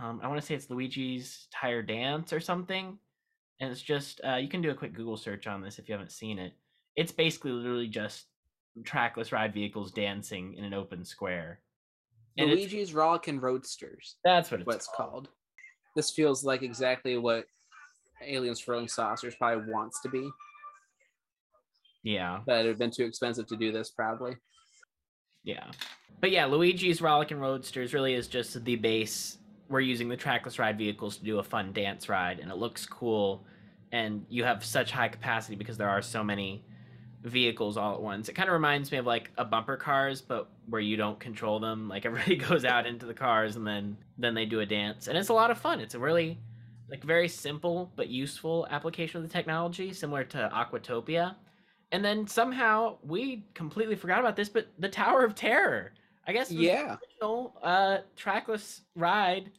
um, 0.00 0.20
I 0.22 0.28
want 0.28 0.40
to 0.40 0.46
say 0.46 0.54
it's 0.54 0.70
Luigi's 0.70 1.46
Tire 1.52 1.82
Dance 1.82 2.32
or 2.32 2.40
something, 2.40 2.98
and 3.60 3.70
it's 3.70 3.82
just 3.82 4.20
uh, 4.26 4.36
you 4.36 4.48
can 4.48 4.60
do 4.60 4.70
a 4.70 4.74
quick 4.74 4.94
Google 4.94 5.16
search 5.16 5.46
on 5.46 5.62
this 5.62 5.78
if 5.78 5.88
you 5.88 5.92
haven't 5.92 6.12
seen 6.12 6.38
it. 6.38 6.54
It's 6.96 7.12
basically 7.12 7.52
literally 7.52 7.88
just 7.88 8.26
trackless 8.84 9.32
ride 9.32 9.54
vehicles 9.54 9.92
dancing 9.92 10.54
in 10.54 10.64
an 10.64 10.74
open 10.74 11.04
square. 11.04 11.60
And 12.38 12.50
Luigi's 12.50 12.92
Rollickin' 12.92 13.40
Roadsters. 13.40 14.16
that's 14.24 14.50
what 14.50 14.60
it's, 14.60 14.66
What 14.66 14.76
it's 14.76 14.88
called. 14.88 15.10
called. 15.10 15.28
This 15.94 16.10
feels 16.10 16.44
like 16.44 16.62
exactly 16.62 17.16
what 17.16 17.46
Aliens 18.22 18.62
Swirling 18.62 18.88
Saucers 18.88 19.34
probably 19.36 19.72
wants 19.72 20.02
to 20.02 20.10
be, 20.10 20.28
Yeah. 22.06 22.38
but 22.46 22.52
it 22.52 22.58
would 22.58 22.68
have 22.68 22.78
been 22.78 22.92
too 22.92 23.04
expensive 23.04 23.48
to 23.48 23.56
do 23.56 23.72
this, 23.72 23.90
probably. 23.90 24.36
Yeah. 25.42 25.72
But 26.20 26.30
yeah, 26.30 26.46
Luigi's 26.46 27.00
Rollickin' 27.00 27.40
Roadsters 27.40 27.92
really 27.92 28.14
is 28.14 28.28
just 28.28 28.64
the 28.64 28.76
base. 28.76 29.38
We're 29.68 29.80
using 29.80 30.08
the 30.08 30.16
trackless 30.16 30.60
ride 30.60 30.78
vehicles 30.78 31.16
to 31.16 31.24
do 31.24 31.40
a 31.40 31.42
fun 31.42 31.72
dance 31.72 32.08
ride, 32.08 32.38
and 32.38 32.50
it 32.50 32.58
looks 32.58 32.86
cool. 32.86 33.44
And 33.90 34.24
you 34.28 34.44
have 34.44 34.64
such 34.64 34.92
high 34.92 35.08
capacity 35.08 35.56
because 35.56 35.76
there 35.76 35.88
are 35.88 36.00
so 36.00 36.22
many 36.22 36.64
vehicles 37.24 37.76
all 37.76 37.94
at 37.94 38.00
once. 38.00 38.28
It 38.28 38.34
kind 38.34 38.48
of 38.48 38.52
reminds 38.52 38.92
me 38.92 38.98
of 38.98 39.06
like 39.06 39.32
a 39.36 39.44
bumper 39.44 39.76
cars, 39.76 40.20
but 40.20 40.48
where 40.68 40.80
you 40.80 40.96
don't 40.96 41.18
control 41.18 41.58
them. 41.58 41.88
Like 41.88 42.06
everybody 42.06 42.36
goes 42.48 42.64
out 42.64 42.86
into 42.86 43.04
the 43.04 43.14
cars 43.14 43.56
and 43.56 43.66
then 43.66 43.96
then 44.16 44.34
they 44.34 44.46
do 44.46 44.60
a 44.60 44.66
dance, 44.66 45.08
and 45.08 45.18
it's 45.18 45.28
a 45.28 45.34
lot 45.34 45.50
of 45.50 45.58
fun. 45.58 45.80
It's 45.80 45.96
a 45.96 45.98
really 45.98 46.38
like 46.88 47.02
very 47.02 47.26
simple 47.26 47.90
but 47.96 48.08
useful 48.08 48.68
application 48.70 49.16
of 49.16 49.28
the 49.28 49.32
technology, 49.32 49.92
similar 49.92 50.22
to 50.22 50.48
Aquatopia. 50.54 51.34
And 51.92 52.04
then 52.04 52.26
somehow 52.26 52.96
we 53.02 53.44
completely 53.54 53.94
forgot 53.96 54.20
about 54.20 54.36
this, 54.36 54.48
but 54.48 54.68
the 54.78 54.88
Tower 54.88 55.24
of 55.24 55.34
Terror. 55.34 55.92
I 56.26 56.32
guess 56.32 56.50
Yeah. 56.50 56.96
original 57.00 57.56
uh, 57.62 57.98
trackless 58.16 58.82
ride 58.96 59.50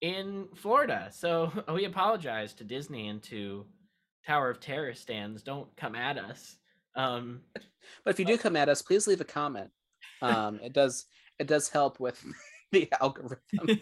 in 0.00 0.48
Florida. 0.56 1.08
So 1.12 1.52
we 1.72 1.84
apologize 1.84 2.52
to 2.54 2.64
Disney 2.64 3.08
and 3.08 3.22
to 3.24 3.64
Tower 4.26 4.50
of 4.50 4.58
Terror 4.60 4.94
stands. 4.94 5.42
Don't 5.42 5.74
come 5.76 5.94
at 5.94 6.18
us. 6.18 6.56
Um, 6.96 7.40
But 8.04 8.10
if 8.10 8.18
you 8.20 8.26
do 8.26 8.36
come 8.36 8.54
at 8.56 8.68
us, 8.68 8.82
please 8.82 9.06
leave 9.06 9.22
a 9.22 9.24
comment. 9.24 9.70
Um, 10.20 10.60
it 10.62 10.72
does 10.74 11.06
it 11.38 11.46
does 11.46 11.68
help 11.70 11.98
with 12.00 12.22
the 12.72 12.86
algorithm. 13.00 13.80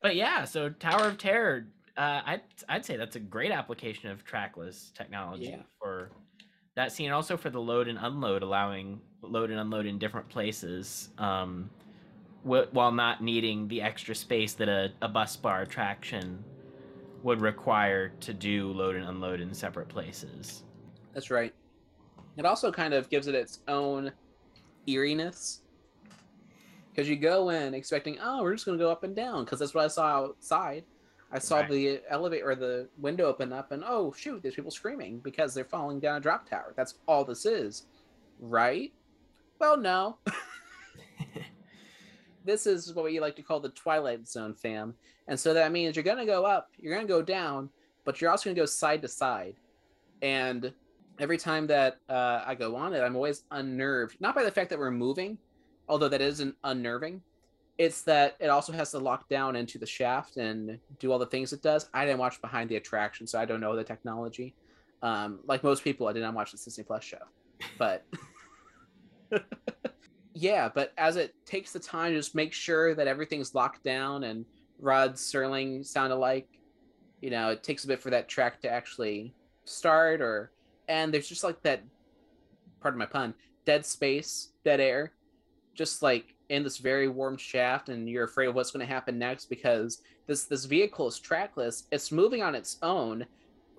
but 0.00 0.14
yeah, 0.14 0.44
so 0.44 0.68
Tower 0.68 1.08
of 1.08 1.18
Terror. 1.18 1.66
Uh, 1.96 2.20
I'd 2.24 2.42
I'd 2.68 2.84
say 2.84 2.96
that's 2.96 3.16
a 3.16 3.20
great 3.20 3.50
application 3.50 4.08
of 4.10 4.24
trackless 4.24 4.92
technology 4.94 5.46
Yeah. 5.46 5.62
for 5.80 6.12
that 6.74 6.92
scene, 6.92 7.10
also 7.10 7.36
for 7.36 7.50
the 7.50 7.60
load 7.60 7.88
and 7.88 7.98
unload, 8.00 8.42
allowing 8.42 9.00
load 9.20 9.50
and 9.50 9.60
unload 9.60 9.86
in 9.86 9.98
different 9.98 10.28
places, 10.28 11.10
um, 11.18 11.70
wh- 12.44 12.72
while 12.72 12.92
not 12.92 13.22
needing 13.22 13.68
the 13.68 13.82
extra 13.82 14.14
space 14.14 14.54
that 14.54 14.68
a, 14.68 14.92
a 15.02 15.08
bus 15.08 15.36
bar 15.36 15.62
attraction 15.62 16.42
would 17.22 17.40
require 17.40 18.08
to 18.20 18.32
do 18.32 18.72
load 18.72 18.96
and 18.96 19.06
unload 19.06 19.40
in 19.40 19.54
separate 19.54 19.88
places. 19.88 20.64
That's 21.14 21.30
right. 21.30 21.54
It 22.36 22.46
also 22.46 22.72
kind 22.72 22.94
of 22.94 23.08
gives 23.10 23.26
it 23.28 23.34
its 23.34 23.60
own 23.68 24.10
eeriness. 24.88 25.60
Because 26.90 27.08
you 27.08 27.16
go 27.16 27.50
in 27.50 27.74
expecting, 27.74 28.18
oh, 28.22 28.42
we're 28.42 28.54
just 28.54 28.66
going 28.66 28.76
to 28.76 28.84
go 28.84 28.90
up 28.90 29.04
and 29.04 29.14
down, 29.14 29.44
because 29.44 29.58
that's 29.58 29.74
what 29.74 29.84
I 29.84 29.88
saw 29.88 30.24
outside. 30.24 30.84
I 31.32 31.38
saw 31.38 31.60
Right. 31.60 31.70
the 31.70 32.00
elevator 32.08 32.50
or 32.50 32.54
the 32.54 32.88
window 32.98 33.24
open 33.24 33.52
up, 33.52 33.72
and 33.72 33.82
oh, 33.86 34.12
shoot, 34.12 34.42
there's 34.42 34.54
people 34.54 34.70
screaming 34.70 35.18
because 35.20 35.54
they're 35.54 35.64
falling 35.64 35.98
down 35.98 36.18
a 36.18 36.20
drop 36.20 36.48
tower. 36.48 36.74
That's 36.76 36.96
all 37.08 37.24
this 37.24 37.46
is, 37.46 37.86
right? 38.38 38.92
Well, 39.58 39.78
no. 39.78 40.18
this 42.44 42.66
is 42.66 42.92
what 42.94 43.06
we 43.06 43.20
like 43.20 43.36
to 43.36 43.42
call 43.42 43.60
the 43.60 43.70
Twilight 43.70 44.28
Zone 44.28 44.54
fam. 44.54 44.94
And 45.28 45.38
so 45.38 45.54
that 45.54 45.72
means 45.72 45.96
you're 45.96 46.02
going 46.02 46.18
to 46.18 46.26
go 46.26 46.44
up, 46.44 46.70
you're 46.78 46.94
going 46.94 47.06
to 47.06 47.12
go 47.12 47.22
down, 47.22 47.70
but 48.04 48.20
you're 48.20 48.30
also 48.30 48.46
going 48.46 48.56
to 48.56 48.60
go 48.60 48.66
side 48.66 49.00
to 49.02 49.08
side. 49.08 49.54
And 50.20 50.72
every 51.18 51.38
time 51.38 51.66
that 51.68 51.98
uh, 52.08 52.42
I 52.44 52.54
go 52.54 52.76
on 52.76 52.92
it, 52.92 53.00
I'm 53.00 53.16
always 53.16 53.44
unnerved, 53.50 54.16
not 54.20 54.34
by 54.34 54.42
the 54.42 54.50
fact 54.50 54.70
that 54.70 54.78
we're 54.78 54.90
moving, 54.90 55.38
although 55.88 56.08
that 56.08 56.20
isn't 56.20 56.56
unnerving. 56.64 57.22
It's 57.78 58.02
that 58.02 58.36
it 58.38 58.48
also 58.48 58.72
has 58.72 58.90
to 58.92 58.98
lock 58.98 59.28
down 59.28 59.56
into 59.56 59.78
the 59.78 59.86
shaft 59.86 60.36
and 60.36 60.78
do 60.98 61.10
all 61.10 61.18
the 61.18 61.26
things 61.26 61.52
it 61.52 61.62
does. 61.62 61.88
I 61.94 62.04
didn't 62.04 62.18
watch 62.18 62.40
behind 62.40 62.68
the 62.68 62.76
attraction, 62.76 63.26
so 63.26 63.40
I 63.40 63.44
don't 63.44 63.60
know 63.60 63.74
the 63.74 63.84
technology. 63.84 64.54
Um, 65.02 65.40
like 65.46 65.64
most 65.64 65.82
people, 65.82 66.06
I 66.06 66.12
did 66.12 66.20
not 66.20 66.34
watch 66.34 66.52
the 66.52 66.58
Disney 66.58 66.84
Plus 66.84 67.02
show, 67.02 67.18
but 67.78 68.04
yeah. 70.34 70.68
But 70.72 70.92
as 70.96 71.16
it 71.16 71.34
takes 71.44 71.72
the 71.72 71.80
time 71.80 72.12
to 72.12 72.18
just 72.18 72.34
make 72.34 72.52
sure 72.52 72.94
that 72.94 73.08
everything's 73.08 73.54
locked 73.54 73.82
down 73.82 74.24
and 74.24 74.44
Rod 74.78 75.14
Serling 75.14 75.84
sound 75.84 76.12
alike, 76.12 76.48
you 77.20 77.30
know, 77.30 77.50
it 77.50 77.62
takes 77.62 77.84
a 77.84 77.88
bit 77.88 78.00
for 78.00 78.10
that 78.10 78.28
track 78.28 78.60
to 78.62 78.68
actually 78.70 79.34
start 79.64 80.20
or 80.20 80.52
and 80.88 81.12
there's 81.12 81.28
just 81.28 81.44
like 81.44 81.62
that 81.62 81.82
pardon 82.80 82.98
my 82.98 83.06
pun 83.06 83.34
dead 83.64 83.86
space 83.86 84.52
dead 84.64 84.80
air 84.80 85.12
just 85.74 86.02
like 86.02 86.31
in 86.52 86.62
this 86.62 86.76
very 86.76 87.08
warm 87.08 87.38
shaft 87.38 87.88
and 87.88 88.08
you're 88.08 88.24
afraid 88.24 88.46
of 88.46 88.54
what's 88.54 88.70
going 88.70 88.86
to 88.86 88.92
happen 88.92 89.18
next 89.18 89.46
because 89.46 90.02
this 90.26 90.44
this 90.44 90.66
vehicle 90.66 91.08
is 91.08 91.18
trackless. 91.18 91.84
It's 91.90 92.12
moving 92.12 92.42
on 92.42 92.54
its 92.54 92.76
own. 92.82 93.24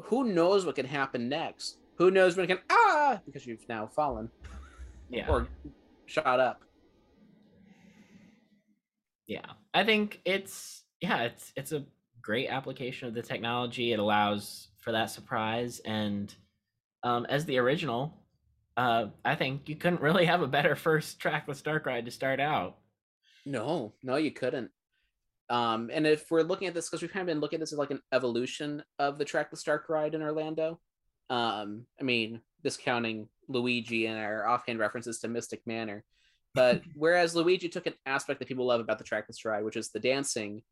Who 0.01 0.26
knows 0.26 0.65
what 0.65 0.76
can 0.76 0.86
happen 0.86 1.30
next? 1.30 1.78
Who 1.97 2.09
knows 2.09 2.36
when 2.36 2.45
it 2.45 2.47
can 2.47 2.59
ah 2.71 3.21
because 3.26 3.45
you've 3.45 3.69
now 3.69 3.86
fallen. 3.86 4.30
Yeah. 5.09 5.30
or 5.30 5.47
shot 6.07 6.39
up. 6.39 6.63
Yeah, 9.28 9.45
I 9.74 9.84
think 9.84 10.19
it's 10.26 10.84
yeah, 10.99 11.24
it's 11.24 11.53
it's 11.55 11.74
a 11.74 11.86
great 12.24 12.47
application 12.47 13.07
of 13.07 13.13
the 13.13 13.21
technology. 13.21 13.93
It 13.93 13.99
allows 13.99 14.69
for 14.80 14.91
that 14.91 15.11
surprise, 15.11 15.80
and 15.86 16.34
um, 17.03 17.28
as 17.30 17.45
the 17.45 17.59
original, 17.59 18.17
uh, 18.78 19.05
I 19.24 19.36
think 19.36 19.69
you 19.69 19.76
couldn't 19.76 20.01
really 20.01 20.26
have 20.26 20.41
a 20.41 20.47
better 20.47 20.76
first 20.76 21.19
trackless 21.19 21.61
dark 21.61 21.86
ride 21.86 22.05
to 22.05 22.11
start 22.11 22.39
out. 22.39 22.78
No, 23.45 23.93
no, 24.01 24.15
you 24.15 24.32
couldn't. 24.32 24.71
Um, 25.49 25.89
and 25.93 26.07
if 26.07 26.32
we're 26.32 26.41
looking 26.41 26.67
at 26.67 26.74
this, 26.74 26.89
because 26.89 27.01
we've 27.01 27.11
kind 27.11 27.21
of 27.21 27.28
been 27.28 27.41
looking 27.41 27.57
at 27.57 27.59
this 27.59 27.74
as 27.74 27.80
like 27.80 27.91
an 27.91 28.01
evolution 28.11 28.84
of 28.97 29.17
the 29.17 29.26
trackless 29.26 29.63
dark 29.63 29.89
ride 29.89 30.15
in 30.15 30.21
Orlando. 30.21 30.80
Um, 31.30 31.86
I 31.99 32.03
mean, 32.03 32.41
discounting 32.63 33.28
Luigi 33.47 34.07
and 34.07 34.17
our 34.17 34.47
offhand 34.47 34.80
references 34.80 35.19
to 35.19 35.28
Mystic 35.28 35.61
Manor. 35.65 36.03
But 36.55 36.82
whereas 36.95 37.36
Luigi 37.36 37.69
took 37.69 37.88
an 37.88 37.93
aspect 38.05 38.39
that 38.39 38.47
people 38.47 38.65
love 38.65 38.80
about 38.80 38.97
the 38.97 39.03
trackless 39.03 39.45
ride, 39.45 39.63
which 39.63 39.76
is 39.76 39.89
the 39.89 39.99
dancing, 39.99 40.63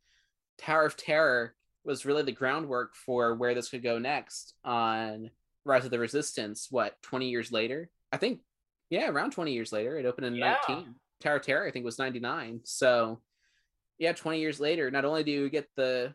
Tower 0.58 0.86
of 0.86 0.98
Terror 0.98 1.56
was 1.84 2.06
really 2.06 2.24
the 2.24 2.32
groundwork 2.32 2.96
for 2.96 3.36
where 3.36 3.56
this 3.56 3.70
could 3.70 3.84
go 3.84 3.98
next 3.98 4.54
on 4.64 5.32
Rise 5.66 5.86
of 5.86 5.92
the 5.92 6.00
Resistance. 6.00 6.68
What, 6.70 7.02
20 7.04 7.30
years 7.30 7.52
later? 7.52 7.90
I 8.12 8.18
think, 8.18 8.42
yeah, 8.90 9.10
around 9.10 9.32
20 9.32 9.54
years 9.54 9.72
later. 9.72 9.98
It 9.98 10.06
opened 10.06 10.28
in 10.28 10.36
Yeah. 10.36 10.58
19. 10.68 10.96
Tower 11.22 11.40
Terror, 11.40 11.68
I 11.68 11.72
think, 11.72 11.86
was 11.86 12.00
99. 12.00 12.62
So, 12.64 13.22
yeah, 14.00 14.14
20 14.14 14.40
years 14.40 14.60
later, 14.60 14.90
not 14.90 15.06
only 15.06 15.24
do 15.24 15.32
you 15.32 15.50
get 15.50 15.68
the 15.76 16.14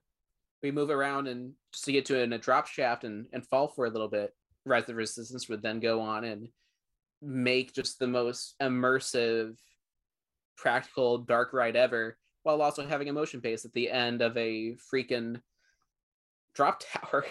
we 0.63 0.71
move 0.73 0.91
around 0.91 1.29
and 1.29 1.53
just 1.73 1.85
to 1.85 1.93
get 1.93 2.07
to 2.07 2.19
in 2.19 2.33
a 2.33 2.39
drop 2.39 2.67
shaft 2.67 3.05
and, 3.05 3.27
and 3.33 3.47
fall 3.47 3.69
for 3.69 3.87
a 3.87 3.91
little 3.91 4.09
bit, 4.09 4.35
Rise 4.65 4.83
of 4.83 4.87
the 4.89 4.95
Resistance 4.95 5.49
would 5.49 5.63
then 5.63 5.79
go 5.81 6.01
on 6.01 6.25
and 6.25 6.49
make 7.23 7.73
just 7.73 7.99
the 7.99 8.07
most 8.09 8.55
immersive, 8.61 9.55
practical 10.57 11.19
dark 11.19 11.53
ride 11.53 11.77
ever, 11.77 12.17
while 12.43 12.63
also 12.63 12.85
having 12.87 13.09
a 13.09 13.13
motion 13.13 13.39
base 13.41 13.65
at 13.65 13.73
the 13.75 13.91
end 13.91 14.23
of 14.23 14.37
a 14.37 14.75
freaking 14.93 15.41
drop 16.55 16.83
tower 16.93 17.25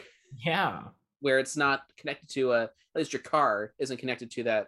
Yeah, 0.45 0.83
where 1.25 1.39
it's 1.39 1.57
not 1.57 1.85
connected 1.97 2.29
to 2.29 2.51
a 2.51 2.63
at 2.65 2.69
least 2.93 3.11
your 3.11 3.21
car 3.21 3.73
isn't 3.79 3.97
connected 3.97 4.29
to 4.29 4.43
that 4.43 4.67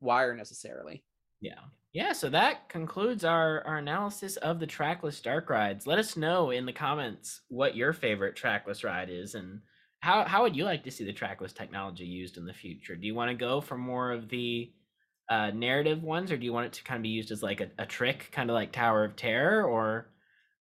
wire 0.00 0.34
necessarily. 0.34 1.04
yeah, 1.42 1.60
yeah. 1.92 2.14
So 2.14 2.30
that 2.30 2.70
concludes 2.70 3.22
our 3.22 3.62
our 3.66 3.76
analysis 3.76 4.38
of 4.38 4.60
the 4.60 4.66
trackless 4.66 5.20
dark 5.20 5.50
rides. 5.50 5.86
Let 5.86 5.98
us 5.98 6.16
know 6.16 6.52
in 6.52 6.64
the 6.64 6.72
comments 6.72 7.42
what 7.48 7.76
your 7.76 7.92
favorite 7.92 8.34
trackless 8.34 8.82
ride 8.82 9.10
is 9.10 9.34
and. 9.34 9.60
How, 10.02 10.24
how 10.24 10.40
would 10.44 10.56
you 10.56 10.64
like 10.64 10.82
to 10.84 10.90
see 10.90 11.04
the 11.04 11.12
trackless 11.12 11.52
technology 11.52 12.06
used 12.06 12.38
in 12.38 12.46
the 12.46 12.54
future? 12.54 12.96
Do 12.96 13.06
you 13.06 13.14
want 13.14 13.30
to 13.30 13.34
go 13.34 13.60
for 13.60 13.76
more 13.76 14.12
of 14.12 14.30
the 14.30 14.72
uh, 15.28 15.50
narrative 15.50 16.02
ones, 16.02 16.32
or 16.32 16.38
do 16.38 16.46
you 16.46 16.54
want 16.54 16.68
it 16.68 16.72
to 16.72 16.84
kind 16.84 16.96
of 16.96 17.02
be 17.02 17.10
used 17.10 17.30
as 17.30 17.42
like 17.42 17.60
a, 17.60 17.68
a 17.78 17.84
trick, 17.84 18.30
kind 18.32 18.48
of 18.48 18.54
like 18.54 18.72
Tower 18.72 19.04
of 19.04 19.14
Terror, 19.14 19.62
or 19.62 20.08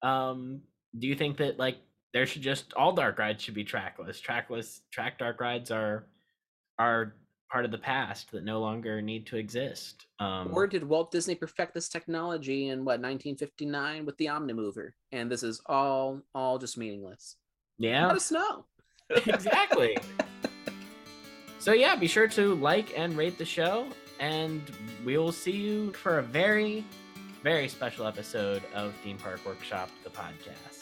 um, 0.02 0.62
do 0.98 1.08
you 1.08 1.16
think 1.16 1.36
that 1.38 1.60
like 1.60 1.80
there 2.16 2.26
should 2.26 2.42
just 2.42 2.74
all 2.76 2.94
dark 2.94 3.20
rides 3.20 3.44
should 3.44 3.54
be 3.54 3.66
trackless? 3.66 4.22
Trackless 4.22 4.80
track 4.90 5.20
dark 5.20 5.42
rides 5.42 5.70
are 5.70 6.08
are 6.80 7.14
part 7.52 7.66
of 7.66 7.72
the 7.72 7.78
past 7.78 8.32
that 8.32 8.46
no 8.46 8.62
longer 8.62 9.02
need 9.02 9.28
to 9.28 9.36
exist. 9.36 10.06
Um, 10.20 10.50
Or 10.54 10.66
did 10.66 10.86
Walt 10.86 11.12
Disney 11.12 11.36
perfect 11.36 11.74
this 11.74 11.90
technology 11.90 12.70
in 12.70 12.80
what 12.86 13.02
1959 13.02 14.06
with 14.06 14.16
the 14.18 14.28
Omnimover? 14.28 14.92
And 15.12 15.30
this 15.30 15.44
is 15.44 15.62
all 15.66 16.22
all 16.34 16.58
just 16.58 16.78
meaningless. 16.78 17.36
yeah, 17.80 18.08
Let 18.08 18.16
us 18.16 18.32
know. 18.32 18.66
exactly. 19.10 19.98
so 21.60 21.74
yeah, 21.74 21.98
be 21.98 22.08
sure 22.08 22.30
to 22.30 22.56
like 22.56 22.98
and 22.98 23.18
rate 23.18 23.38
the 23.38 23.44
show, 23.46 23.88
and 24.22 24.62
we 25.04 25.18
will 25.18 25.34
see 25.34 25.52
you 25.52 25.92
for 25.92 26.20
a 26.20 26.24
very, 26.24 26.86
very 27.44 27.68
special 27.68 28.08
episode 28.08 28.64
of 28.74 28.94
Theme 29.04 29.18
Park 29.18 29.42
Workshop, 29.46 29.90
the 30.06 30.10
podcast. 30.10 30.75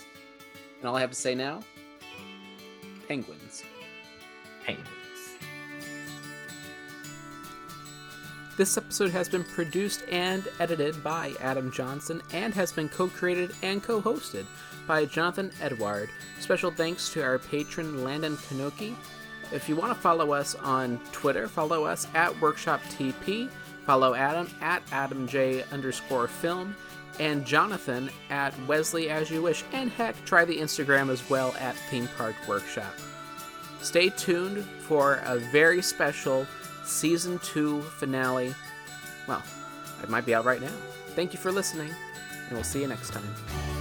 And 0.84 0.90
all 0.90 0.98
I 0.98 1.00
have 1.00 1.12
to 1.12 1.16
say 1.16 1.34
now, 1.34 1.62
penguins. 3.08 3.64
Penguins. 4.66 4.90
This 8.58 8.78
episode 8.78 9.12
has 9.12 9.30
been 9.30 9.46
produced 9.46 10.04
and 10.12 10.46
edited 10.60 11.02
by 11.02 11.36
Adam 11.40 11.72
Johnson 11.72 12.22
and 12.34 12.54
has 12.54 12.74
been 12.74 12.90
co 12.90 13.08
created 13.08 13.56
and 13.64 13.82
co 13.82 14.02
hosted 14.02 14.46
by 14.86 15.06
Jonathan 15.06 15.54
Edward. 15.62 16.10
Special 16.42 16.70
thanks 16.70 17.10
to 17.14 17.24
our 17.24 17.40
patron 17.40 18.04
Landon 18.04 18.36
Kanoki. 18.36 18.94
If 19.54 19.70
you 19.70 19.78
want 19.78 19.94
to 19.94 20.02
follow 20.02 20.34
us 20.34 20.54
on 20.56 21.00
Twitter, 21.14 21.48
follow 21.48 21.86
us 21.86 22.10
at 22.14 22.38
Workshop 22.42 22.82
TP. 22.90 23.50
Follow 23.86 24.16
Adam 24.16 24.50
at 24.60 24.86
AdamJ 24.88 25.64
underscore 25.72 26.28
film 26.28 26.76
and 27.20 27.46
Jonathan 27.46 28.10
at 28.30 28.54
Wesley 28.66 29.10
as 29.10 29.30
you 29.30 29.42
wish. 29.42 29.64
And 29.74 29.92
heck, 29.92 30.24
try 30.26 30.46
the 30.46 30.58
Instagram 30.58 31.10
as 31.10 31.28
well 31.30 31.56
at 31.60 31.76
Theme 31.76 32.10
Park 32.18 32.36
Workshop. 32.48 32.94
Stay 33.82 34.10
tuned 34.10 34.64
for 34.64 35.22
a 35.26 35.38
very 35.38 35.82
special 35.82 36.48
season 36.86 37.40
two 37.40 37.82
finale. 37.82 38.54
Well, 39.28 39.44
it 40.02 40.10
might 40.10 40.26
be 40.26 40.34
out 40.34 40.46
right 40.46 40.62
now. 40.62 40.72
Thank 41.16 41.34
you 41.34 41.40
for 41.40 41.52
listening, 41.52 41.94
and 42.48 42.52
we'll 42.52 42.64
see 42.64 42.82
you 42.82 42.88
next 42.88 43.12
time. 43.12 43.73